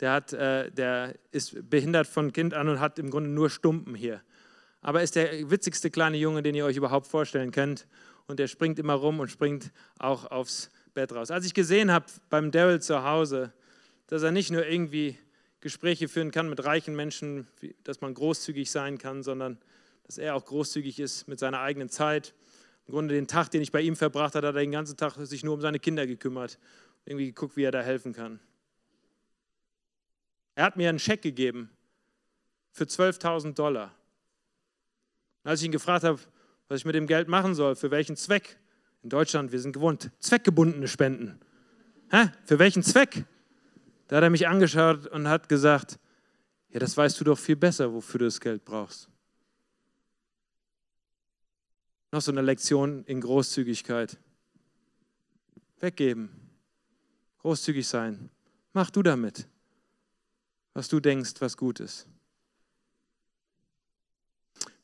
Der, 0.00 0.12
hat, 0.12 0.34
äh, 0.34 0.70
der 0.70 1.14
ist 1.32 1.70
behindert 1.70 2.06
von 2.06 2.34
Kind 2.34 2.52
an 2.52 2.68
und 2.68 2.80
hat 2.80 2.98
im 2.98 3.08
Grunde 3.08 3.30
nur 3.30 3.48
Stumpen 3.48 3.94
hier. 3.94 4.20
Aber 4.86 5.02
ist 5.02 5.16
der 5.16 5.50
witzigste 5.50 5.90
kleine 5.90 6.16
Junge, 6.16 6.44
den 6.44 6.54
ihr 6.54 6.64
euch 6.64 6.76
überhaupt 6.76 7.08
vorstellen 7.08 7.50
könnt. 7.50 7.88
Und 8.28 8.38
der 8.38 8.46
springt 8.46 8.78
immer 8.78 8.92
rum 8.94 9.18
und 9.18 9.28
springt 9.28 9.72
auch 9.98 10.30
aufs 10.30 10.70
Bett 10.94 11.12
raus. 11.12 11.32
Als 11.32 11.44
ich 11.44 11.54
gesehen 11.54 11.90
habe 11.90 12.06
beim 12.30 12.52
Daryl 12.52 12.80
zu 12.80 13.02
Hause, 13.02 13.52
dass 14.06 14.22
er 14.22 14.30
nicht 14.30 14.52
nur 14.52 14.64
irgendwie 14.64 15.18
Gespräche 15.58 16.06
führen 16.06 16.30
kann 16.30 16.48
mit 16.48 16.64
reichen 16.64 16.94
Menschen, 16.94 17.48
dass 17.82 18.00
man 18.00 18.14
großzügig 18.14 18.70
sein 18.70 18.96
kann, 18.96 19.24
sondern 19.24 19.58
dass 20.04 20.18
er 20.18 20.36
auch 20.36 20.44
großzügig 20.44 21.00
ist 21.00 21.26
mit 21.26 21.40
seiner 21.40 21.58
eigenen 21.58 21.88
Zeit. 21.88 22.32
Im 22.86 22.94
Grunde 22.94 23.16
den 23.16 23.26
Tag, 23.26 23.50
den 23.50 23.62
ich 23.62 23.72
bei 23.72 23.80
ihm 23.80 23.96
verbracht 23.96 24.36
habe, 24.36 24.46
hat 24.46 24.54
er 24.54 24.60
den 24.60 24.70
ganzen 24.70 24.96
Tag 24.96 25.16
sich 25.16 25.42
nur 25.42 25.54
um 25.54 25.60
seine 25.60 25.80
Kinder 25.80 26.06
gekümmert. 26.06 26.60
Irgendwie 27.06 27.26
geguckt, 27.26 27.56
wie 27.56 27.64
er 27.64 27.72
da 27.72 27.82
helfen 27.82 28.12
kann. 28.12 28.38
Er 30.54 30.62
hat 30.62 30.76
mir 30.76 30.88
einen 30.88 31.00
Scheck 31.00 31.22
gegeben 31.22 31.70
für 32.70 32.84
12.000 32.84 33.54
Dollar. 33.54 33.92
Und 35.46 35.50
als 35.50 35.60
ich 35.60 35.66
ihn 35.66 35.72
gefragt 35.72 36.02
habe, 36.02 36.18
was 36.66 36.80
ich 36.80 36.84
mit 36.84 36.96
dem 36.96 37.06
Geld 37.06 37.28
machen 37.28 37.54
soll, 37.54 37.76
für 37.76 37.92
welchen 37.92 38.16
Zweck, 38.16 38.58
in 39.04 39.10
Deutschland, 39.10 39.52
wir 39.52 39.60
sind 39.60 39.74
gewohnt, 39.74 40.10
zweckgebundene 40.18 40.88
Spenden. 40.88 41.38
Hä? 42.10 42.32
Für 42.46 42.58
welchen 42.58 42.82
Zweck? 42.82 43.24
Da 44.08 44.16
hat 44.16 44.24
er 44.24 44.30
mich 44.30 44.48
angeschaut 44.48 45.06
und 45.06 45.28
hat 45.28 45.48
gesagt, 45.48 46.00
ja, 46.70 46.80
das 46.80 46.96
weißt 46.96 47.20
du 47.20 47.22
doch 47.22 47.38
viel 47.38 47.54
besser, 47.54 47.92
wofür 47.92 48.18
du 48.18 48.24
das 48.24 48.40
Geld 48.40 48.64
brauchst. 48.64 49.08
Noch 52.10 52.22
so 52.22 52.32
eine 52.32 52.42
Lektion 52.42 53.04
in 53.04 53.20
Großzügigkeit. 53.20 54.18
Weggeben. 55.78 56.28
Großzügig 57.38 57.86
sein. 57.86 58.30
Mach 58.72 58.90
du 58.90 59.00
damit, 59.04 59.46
was 60.74 60.88
du 60.88 60.98
denkst, 60.98 61.34
was 61.38 61.56
gut 61.56 61.78
ist. 61.78 62.08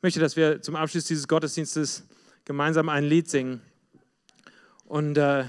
Ich 0.03 0.05
möchte, 0.05 0.19
dass 0.19 0.35
wir 0.35 0.61
zum 0.61 0.75
Abschluss 0.75 1.05
dieses 1.05 1.29
Gottesdienstes 1.29 2.03
gemeinsam 2.45 2.89
ein 2.89 3.05
Lied 3.05 3.31
singen. 3.31 3.61
Und 4.85 5.17
äh, 5.17 5.45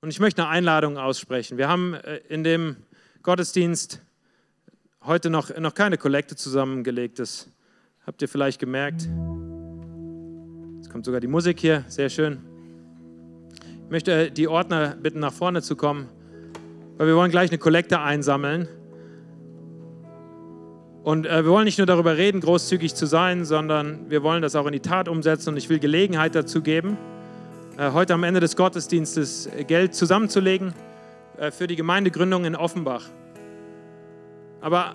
und 0.00 0.08
ich 0.08 0.20
möchte 0.20 0.42
eine 0.42 0.50
Einladung 0.50 0.96
aussprechen. 0.96 1.58
Wir 1.58 1.68
haben 1.68 1.92
äh, 1.92 2.16
in 2.30 2.44
dem 2.44 2.76
Gottesdienst 3.22 4.00
heute 5.02 5.28
noch, 5.28 5.54
noch 5.58 5.74
keine 5.74 5.98
Kollekte 5.98 6.34
zusammengelegt. 6.34 7.18
Das 7.18 7.50
habt 8.06 8.22
ihr 8.22 8.28
vielleicht 8.28 8.58
gemerkt. 8.58 9.02
Jetzt 10.76 10.88
kommt 10.90 11.04
sogar 11.04 11.20
die 11.20 11.26
Musik 11.26 11.60
hier, 11.60 11.84
sehr 11.88 12.08
schön. 12.08 12.38
Ich 13.84 13.90
möchte 13.90 14.30
die 14.30 14.48
Ordner 14.48 14.96
bitten, 14.96 15.20
nach 15.20 15.34
vorne 15.34 15.60
zu 15.60 15.76
kommen, 15.76 16.08
weil 16.96 17.06
wir 17.06 17.16
wollen 17.16 17.30
gleich 17.30 17.50
eine 17.50 17.58
Kollekte 17.58 18.00
einsammeln. 18.00 18.66
Und 21.04 21.26
äh, 21.26 21.44
wir 21.44 21.50
wollen 21.50 21.66
nicht 21.66 21.76
nur 21.76 21.86
darüber 21.86 22.16
reden, 22.16 22.40
großzügig 22.40 22.94
zu 22.94 23.04
sein, 23.04 23.44
sondern 23.44 24.08
wir 24.08 24.22
wollen 24.22 24.40
das 24.40 24.56
auch 24.56 24.64
in 24.64 24.72
die 24.72 24.80
Tat 24.80 25.06
umsetzen 25.06 25.50
und 25.50 25.58
ich 25.58 25.68
will 25.68 25.78
Gelegenheit 25.78 26.34
dazu 26.34 26.62
geben. 26.62 26.96
Äh, 27.76 27.92
heute 27.92 28.14
am 28.14 28.24
Ende 28.24 28.40
des 28.40 28.56
Gottesdienstes 28.56 29.50
Geld 29.66 29.94
zusammenzulegen 29.94 30.72
äh, 31.36 31.50
für 31.50 31.66
die 31.66 31.76
Gemeindegründung 31.76 32.46
in 32.46 32.56
Offenbach. 32.56 33.02
Aber 34.62 34.94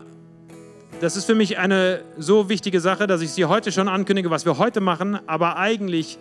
das 0.99 1.15
ist 1.15 1.25
für 1.25 1.35
mich 1.35 1.59
eine 1.59 2.01
so 2.17 2.49
wichtige 2.49 2.79
Sache, 2.79 3.05
dass 3.05 3.21
ich 3.21 3.29
sie 3.29 3.45
heute 3.45 3.71
schon 3.71 3.87
ankündige, 3.87 4.31
was 4.31 4.45
wir 4.45 4.57
heute 4.57 4.81
machen, 4.81 5.19
aber 5.27 5.57
eigentlich 5.57 6.17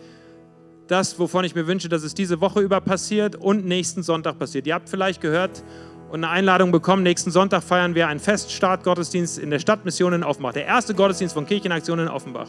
das, 0.86 1.18
wovon 1.18 1.46
ich 1.46 1.54
mir 1.54 1.66
wünsche, 1.66 1.88
dass 1.88 2.02
es 2.02 2.12
diese 2.12 2.42
Woche 2.42 2.60
über 2.60 2.82
passiert 2.82 3.36
und 3.36 3.64
nächsten 3.64 4.02
Sonntag 4.02 4.38
passiert. 4.38 4.66
Ihr 4.66 4.74
habt 4.74 4.90
vielleicht 4.90 5.22
gehört 5.22 5.62
und 6.10 6.24
eine 6.24 6.30
Einladung 6.30 6.72
bekommen. 6.72 7.02
Nächsten 7.02 7.30
Sonntag 7.30 7.62
feiern 7.62 7.94
wir 7.94 8.08
einen 8.08 8.20
Feststartgottesdienst 8.20 9.38
in 9.38 9.50
der 9.50 9.58
Stadtmission 9.58 10.12
in 10.12 10.24
Offenbach. 10.24 10.52
Der 10.52 10.66
erste 10.66 10.94
Gottesdienst 10.94 11.34
von 11.34 11.46
Kirchenaktion 11.46 11.98
in 11.98 12.08
Offenbach. 12.08 12.48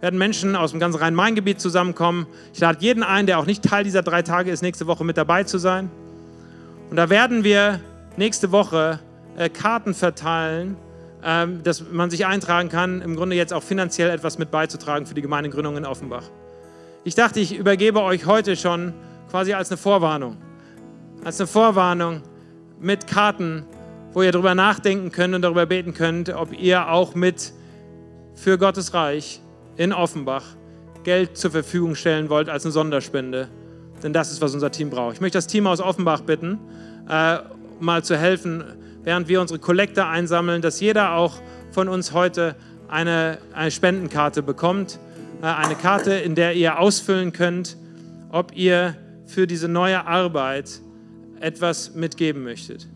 Werden 0.00 0.18
Menschen 0.18 0.56
aus 0.56 0.72
dem 0.72 0.80
ganzen 0.80 0.98
Rhein-Main-Gebiet 0.98 1.60
zusammenkommen. 1.60 2.26
Ich 2.52 2.60
lade 2.60 2.78
jeden 2.80 3.02
ein, 3.02 3.26
der 3.26 3.38
auch 3.38 3.46
nicht 3.46 3.62
Teil 3.62 3.84
dieser 3.84 4.02
drei 4.02 4.22
Tage 4.22 4.50
ist, 4.50 4.62
nächste 4.62 4.86
Woche 4.86 5.04
mit 5.04 5.16
dabei 5.16 5.44
zu 5.44 5.58
sein. 5.58 5.90
Und 6.90 6.96
da 6.96 7.08
werden 7.08 7.44
wir 7.44 7.80
nächste 8.16 8.52
Woche 8.52 8.98
äh, 9.36 9.48
Karten 9.48 9.94
verteilen, 9.94 10.76
äh, 11.22 11.46
dass 11.62 11.84
man 11.90 12.10
sich 12.10 12.26
eintragen 12.26 12.68
kann, 12.68 13.00
im 13.00 13.16
Grunde 13.16 13.36
jetzt 13.36 13.52
auch 13.52 13.62
finanziell 13.62 14.10
etwas 14.10 14.38
mit 14.38 14.50
beizutragen 14.50 15.06
für 15.06 15.14
die 15.14 15.22
Gemeindegründung 15.22 15.76
in 15.76 15.86
Offenbach. 15.86 16.24
Ich 17.04 17.14
dachte, 17.14 17.40
ich 17.40 17.56
übergebe 17.56 18.02
euch 18.02 18.26
heute 18.26 18.56
schon 18.56 18.92
quasi 19.30 19.54
als 19.54 19.70
eine 19.70 19.78
Vorwarnung. 19.78 20.36
Als 21.24 21.40
eine 21.40 21.46
Vorwarnung 21.46 22.22
mit 22.82 23.06
Karten, 23.06 23.64
wo 24.12 24.22
ihr 24.22 24.32
darüber 24.32 24.54
nachdenken 24.54 25.10
könnt 25.10 25.34
und 25.34 25.42
darüber 25.42 25.66
beten 25.66 25.94
könnt, 25.94 26.28
ob 26.28 26.52
ihr 26.58 26.88
auch 26.88 27.14
mit 27.14 27.52
für 28.34 28.58
Gottes 28.58 28.92
Reich 28.94 29.40
in 29.76 29.92
Offenbach 29.92 30.44
Geld 31.04 31.36
zur 31.36 31.50
Verfügung 31.50 31.94
stellen 31.94 32.28
wollt 32.28 32.48
als 32.48 32.64
eine 32.64 32.72
Sonderspende. 32.72 33.48
Denn 34.02 34.12
das 34.12 34.30
ist, 34.30 34.40
was 34.40 34.54
unser 34.54 34.70
Team 34.70 34.90
braucht. 34.90 35.14
Ich 35.14 35.20
möchte 35.20 35.38
das 35.38 35.46
Team 35.46 35.66
aus 35.66 35.80
Offenbach 35.80 36.20
bitten, 36.20 36.58
äh, 37.08 37.38
mal 37.80 38.04
zu 38.04 38.16
helfen, 38.16 38.64
während 39.02 39.28
wir 39.28 39.40
unsere 39.40 39.58
Kollekte 39.58 40.06
einsammeln, 40.06 40.62
dass 40.62 40.80
jeder 40.80 41.14
auch 41.14 41.40
von 41.70 41.88
uns 41.88 42.12
heute 42.12 42.54
eine, 42.88 43.38
eine 43.52 43.70
Spendenkarte 43.70 44.42
bekommt 44.42 44.98
äh, 45.42 45.46
eine 45.46 45.74
Karte, 45.74 46.14
in 46.14 46.34
der 46.34 46.54
ihr 46.54 46.78
ausfüllen 46.78 47.32
könnt, 47.32 47.76
ob 48.30 48.56
ihr 48.56 48.96
für 49.26 49.46
diese 49.46 49.68
neue 49.68 50.06
Arbeit 50.06 50.80
etwas 51.42 51.94
mitgeben 51.94 52.42
möchtet. 52.42 52.88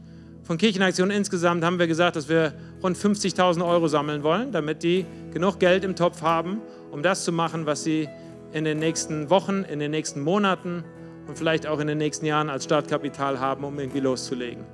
Von 0.43 0.59
Kirchenaktion 0.59 1.11
insgesamt 1.11 1.65
haben 1.65 1.79
wir 1.79 1.89
gesagt, 1.89 2.15
dass 2.15 2.29
wir 2.29 2.55
rund 2.83 2.97
50.000 2.97 3.67
Euro 3.67 3.89
sammeln 3.89 4.23
wollen, 4.23 4.53
damit 4.53 4.85
die 4.85 5.05
genug 5.33 5.59
Geld 5.59 5.85
im 5.85 5.97
Topf 5.97 6.23
haben, 6.23 6.63
um 6.93 7.03
das 7.03 7.25
zu 7.25 7.33
machen, 7.33 7.67
was 7.67 7.83
sie 7.83 8.09
in 8.53 8.65
den 8.65 8.79
nächsten 8.79 9.29
Wochen, 9.29 9.65
in 9.65 9.81
den 9.81 9.91
nächsten 9.91 10.21
Monaten 10.21 10.85
und 11.27 11.37
vielleicht 11.37 11.67
auch 11.67 11.81
in 11.81 11.89
den 11.89 11.99
nächsten 11.99 12.27
Jahren 12.27 12.49
als 12.49 12.65
Startkapital 12.65 13.41
haben, 13.41 13.65
um 13.65 13.79
irgendwie 13.79 13.99
loszulegen. 13.99 14.65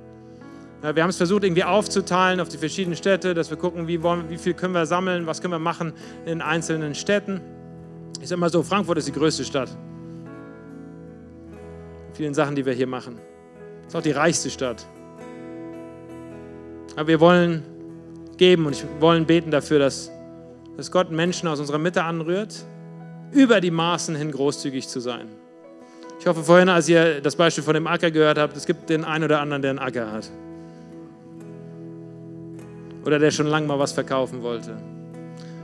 Wir 0.83 1.01
haben 1.01 1.09
es 1.09 1.17
versucht, 1.17 1.43
irgendwie 1.43 1.63
aufzuteilen 1.63 2.39
auf 2.39 2.49
die 2.49 2.57
verschiedenen 2.57 2.97
Städte, 2.97 3.33
dass 3.33 3.49
wir 3.49 3.57
gucken, 3.57 3.87
wie, 3.87 4.03
wollen, 4.03 4.29
wie 4.29 4.37
viel 4.37 4.53
können 4.53 4.73
wir 4.73 4.85
sammeln, 4.85 5.25
was 5.25 5.41
können 5.41 5.53
wir 5.53 5.59
machen 5.59 5.93
in 6.25 6.41
einzelnen 6.41 6.93
Städten. 6.93 7.41
Sage 8.21 8.39
mal 8.39 8.49
so, 8.49 8.61
Frankfurt 8.61 8.97
ist 8.97 9.07
die 9.07 9.13
größte 9.13 9.45
Stadt. 9.45 9.69
Vielen 12.13 12.33
Sachen, 12.33 12.55
die 12.55 12.65
wir 12.65 12.73
hier 12.73 12.85
machen. 12.85 13.17
Ist 13.87 13.95
auch 13.95 14.01
die 14.01 14.11
reichste 14.11 14.49
Stadt. 14.49 14.85
Aber 16.95 17.07
wir 17.07 17.19
wollen 17.19 17.63
geben 18.37 18.65
und 18.65 18.81
wir 18.81 19.01
wollen 19.01 19.25
beten 19.25 19.51
dafür, 19.51 19.79
dass, 19.79 20.11
dass 20.77 20.91
Gott 20.91 21.11
Menschen 21.11 21.47
aus 21.47 21.59
unserer 21.59 21.77
Mitte 21.77 22.03
anrührt, 22.03 22.65
über 23.31 23.61
die 23.61 23.71
Maßen 23.71 24.15
hin 24.15 24.31
großzügig 24.31 24.87
zu 24.87 24.99
sein. 24.99 25.27
Ich 26.19 26.27
hoffe 26.27 26.43
vorhin, 26.43 26.69
als 26.69 26.87
ihr 26.87 27.19
das 27.21 27.35
Beispiel 27.35 27.63
von 27.63 27.73
dem 27.73 27.87
Acker 27.87 28.11
gehört 28.11 28.37
habt, 28.37 28.55
es 28.55 28.65
gibt 28.65 28.89
den 28.89 29.03
einen 29.03 29.25
oder 29.25 29.41
anderen, 29.41 29.61
der 29.61 29.71
einen 29.71 29.79
Acker 29.79 30.11
hat. 30.11 30.29
Oder 33.05 33.19
der 33.19 33.31
schon 33.31 33.47
lange 33.47 33.67
mal 33.67 33.77
was 33.79 33.91
verkaufen 33.91 34.41
wollte. 34.41 34.77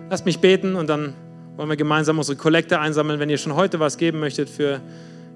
Lasst 0.10 0.26
mich 0.26 0.40
beten 0.40 0.76
und 0.76 0.88
dann 0.88 1.14
wollen 1.56 1.70
wir 1.70 1.78
gemeinsam 1.78 2.18
unsere 2.18 2.38
Kollekte 2.38 2.80
einsammeln. 2.80 3.20
Wenn 3.20 3.30
ihr 3.30 3.38
schon 3.38 3.56
heute 3.56 3.80
was 3.80 3.98
geben 3.98 4.20
möchtet 4.20 4.50
für 4.50 4.82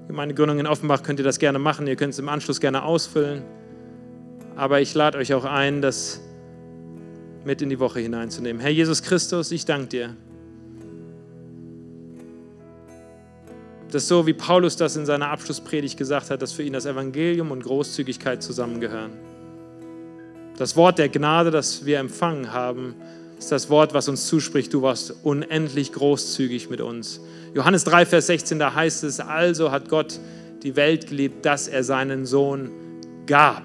Gemeindegründung 0.08 0.60
in 0.60 0.68
Offenbach, 0.68 1.04
könnt 1.04 1.20
ihr 1.20 1.26
das 1.26 1.40
gerne 1.40 1.60
machen. 1.60 1.88
Ihr 1.88 1.96
könnt 1.96 2.14
es 2.14 2.20
im 2.20 2.30
Anschluss 2.30 2.60
gerne 2.60 2.84
ausfüllen. 2.84 3.44
Aber 4.56 4.82
ich 4.82 4.94
lade 4.94 5.18
euch 5.18 5.34
auch 5.34 5.46
ein, 5.46 5.82
das 5.82 6.22
mit 7.46 7.62
in 7.62 7.70
die 7.70 7.80
Woche 7.80 8.00
hineinzunehmen. 8.00 8.62
Herr 8.62 8.72
Jesus 8.72 9.02
Christus, 9.02 9.52
ich 9.52 9.66
danke 9.66 9.88
dir. 9.88 10.16
dass 13.94 14.08
so 14.08 14.26
wie 14.26 14.34
Paulus 14.34 14.76
das 14.76 14.96
in 14.96 15.06
seiner 15.06 15.30
Abschlusspredigt 15.30 15.98
gesagt 15.98 16.32
hat, 16.32 16.42
dass 16.42 16.52
für 16.52 16.64
ihn 16.64 16.74
das 16.74 16.88
Evangelium 16.88 17.52
und 17.52 17.64
Großzügigkeit 17.64 18.42
zusammengehören. 18.42 19.12
Das 20.58 20.76
Wort 20.76 20.98
der 20.98 21.10
Gnade, 21.10 21.52
das 21.52 21.86
wir 21.86 22.00
empfangen 22.00 22.52
haben, 22.52 22.96
ist 23.38 23.52
das 23.52 23.70
Wort, 23.70 23.94
was 23.94 24.10
uns 24.10 24.26
zuspricht, 24.26 24.74
du 24.74 24.82
warst 24.82 25.14
unendlich 25.24 25.92
großzügig 25.92 26.72
mit 26.72 26.82
uns. 26.82 27.22
Johannes 27.54 27.84
3, 27.84 28.06
Vers 28.06 28.28
16, 28.28 28.58
da 28.60 28.74
heißt 28.74 29.04
es, 29.04 29.20
also 29.20 29.72
hat 29.72 29.90
Gott 29.90 30.20
die 30.64 30.76
Welt 30.76 31.08
geliebt, 31.08 31.46
dass 31.46 31.68
er 31.68 31.84
seinen 31.84 32.26
Sohn 32.26 32.72
gab. 33.28 33.64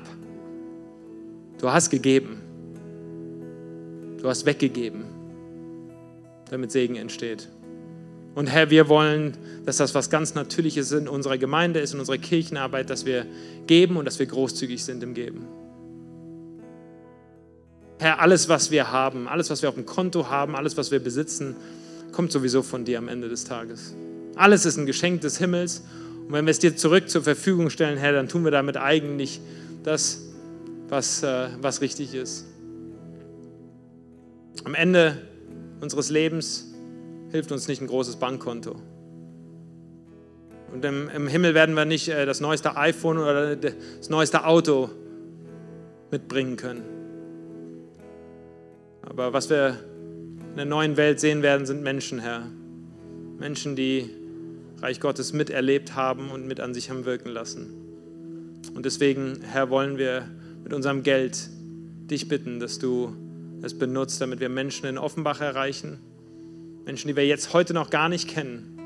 Du 1.59 1.71
hast 1.71 1.91
gegeben. 1.91 2.43
Du 4.21 4.29
hast 4.29 4.45
weggegeben, 4.47 5.05
damit 6.51 6.73
Segen 6.73 6.97
entsteht. 6.97 7.49
Und 8.35 8.49
Herr, 8.49 8.69
wir 8.71 8.89
wollen, 8.89 9.37
dass 9.65 9.79
das 9.79 9.95
was 9.95 10.11
ganz 10.11 10.35
Natürliches 10.35 10.93
in 10.93 11.09
unserer 11.09 11.39
Gemeinde 11.39 11.81
ist, 11.81 11.95
in 11.95 12.01
unserer 12.01 12.19
Kirchenarbeit, 12.19 12.91
dass 12.91 13.07
wir 13.07 13.27
geben 13.67 13.97
und 13.97 14.05
dass 14.05 14.19
wir 14.19 14.27
großzügig 14.27 14.85
sind 14.85 15.03
im 15.03 15.15
Geben. 15.15 15.47
Herr, 18.01 18.21
alles, 18.21 18.49
was 18.49 18.71
wir 18.71 18.93
haben, 18.93 19.29
alles, 19.29 19.51
was 19.51 19.63
wir 19.63 19.69
auf 19.69 19.75
dem 19.75 19.87
Konto 19.87 20.29
haben, 20.29 20.55
alles, 20.57 20.77
was 20.77 20.91
wir 20.91 21.01
besitzen, 21.01 21.57
kommt 22.19 22.33
sowieso 22.33 22.65
von 22.65 22.85
dir 22.85 22.99
am 22.99 23.07
Ende 23.07 23.29
des 23.29 23.45
Tages. 23.45 23.95
Alles 24.35 24.67
ist 24.67 24.77
ein 24.77 24.87
Geschenk 24.87 25.21
des 25.21 25.39
Himmels. 25.39 25.85
Und 26.27 26.33
wenn 26.33 26.47
wir 26.47 26.51
es 26.51 26.59
dir 26.59 26.75
zurück 26.75 27.09
zur 27.09 27.23
Verfügung 27.23 27.71
stellen, 27.71 27.97
Herr, 27.97 28.13
dann 28.13 28.27
tun 28.29 28.43
wir 28.43 28.51
damit 28.51 28.77
eigentlich 28.77 29.41
das, 29.85 30.23
was, 30.89 31.23
äh, 31.23 31.47
was 31.61 31.81
richtig 31.81 32.17
ist. 32.17 32.45
Am 34.65 34.75
Ende 34.75 35.29
unseres 35.81 36.11
Lebens 36.11 36.75
hilft 37.31 37.53
uns 37.53 37.69
nicht 37.69 37.81
ein 37.83 37.87
großes 37.87 38.17
Bankkonto. 38.17 38.75
Und 40.73 40.85
im, 40.85 41.09
im 41.11 41.29
Himmel 41.29 41.55
werden 41.55 41.77
wir 41.77 41.85
nicht 41.85 42.09
äh, 42.09 42.27
das 42.27 42.41
neueste 42.41 42.77
iPhone 42.77 43.19
oder 43.19 43.55
das 43.55 44.09
neueste 44.09 44.45
Auto 44.45 44.91
mitbringen 46.11 46.57
können. 46.57 46.83
Aber 49.03 49.33
was 49.33 49.49
wir 49.51 49.79
der 50.59 50.67
neuen 50.67 50.97
Welt 50.97 51.21
sehen 51.21 51.43
werden, 51.43 51.67
sind 51.67 51.83
Menschen, 51.83 52.19
Herr. 52.19 52.43
Menschen, 53.39 53.77
die 53.77 54.11
Reich 54.83 55.01
Gottes 55.01 55.33
miterlebt 55.33 55.95
haben 55.95 56.31
und 56.31 56.49
mit 56.49 56.59
an 56.59 56.75
sich 56.75 56.91
haben 56.91 57.05
wirken 57.05 57.29
lassen. 57.29 57.75
Und 58.75 58.85
deswegen, 58.85 59.41
Herr, 59.43 59.71
wollen 59.71 59.99
wir 59.99 60.29
mit 60.65 60.73
unserem 60.73 61.05
Geld 61.05 61.49
dich 62.11 62.27
bitten, 62.27 62.59
dass 62.59 62.81
du 62.81 63.15
es 63.63 63.79
benutzt, 63.79 64.21
damit 64.21 64.41
wir 64.41 64.49
Menschen 64.49 64.87
in 64.87 64.99
Offenbach 64.99 65.41
erreichen. 65.41 66.01
Menschen, 66.85 67.07
die 67.07 67.15
wir 67.15 67.27
jetzt 67.27 67.53
heute 67.53 67.73
noch 67.73 67.91
gar 67.91 68.09
nicht 68.09 68.29
kennen. 68.29 68.81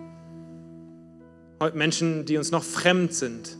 Menschen, 1.72 2.26
die 2.26 2.36
uns 2.36 2.50
noch 2.50 2.64
fremd 2.64 3.14
sind. 3.14 3.56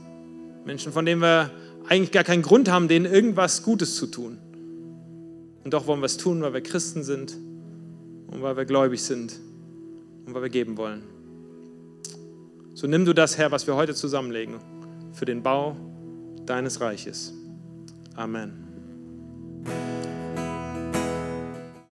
Menschen, 0.67 0.93
von 0.93 1.07
denen 1.07 1.23
wir 1.23 1.51
eigentlich 1.89 2.13
gar 2.13 2.25
keinen 2.25 2.43
Grund 2.43 2.71
haben, 2.71 2.89
denen 2.89 3.07
irgendwas 3.07 3.63
Gutes 3.63 3.97
zu 3.97 4.07
tun. 4.07 4.37
Und 5.65 5.73
doch 5.73 5.87
wollen 5.87 6.01
wir 6.01 6.07
es 6.07 6.19
tun, 6.19 6.43
weil 6.43 6.53
wir 6.53 6.63
Christen 6.63 7.05
sind 7.05 7.37
und 8.33 8.43
weil 8.43 8.57
wir 8.57 8.65
gläubig 8.65 9.03
sind 9.03 9.39
und 10.27 10.35
weil 10.35 10.43
wir 10.43 10.51
geben 10.51 10.77
wollen. 10.77 11.03
So 12.75 12.87
nimm 12.87 13.05
du 13.05 13.13
das 13.13 13.39
her, 13.39 13.51
was 13.53 13.67
wir 13.67 13.77
heute 13.77 13.95
zusammenlegen, 13.95 14.57
für 15.13 15.25
den 15.25 15.43
Bau 15.43 15.77
deines 16.47 16.81
Reiches. 16.81 17.33
Amen. 18.17 18.53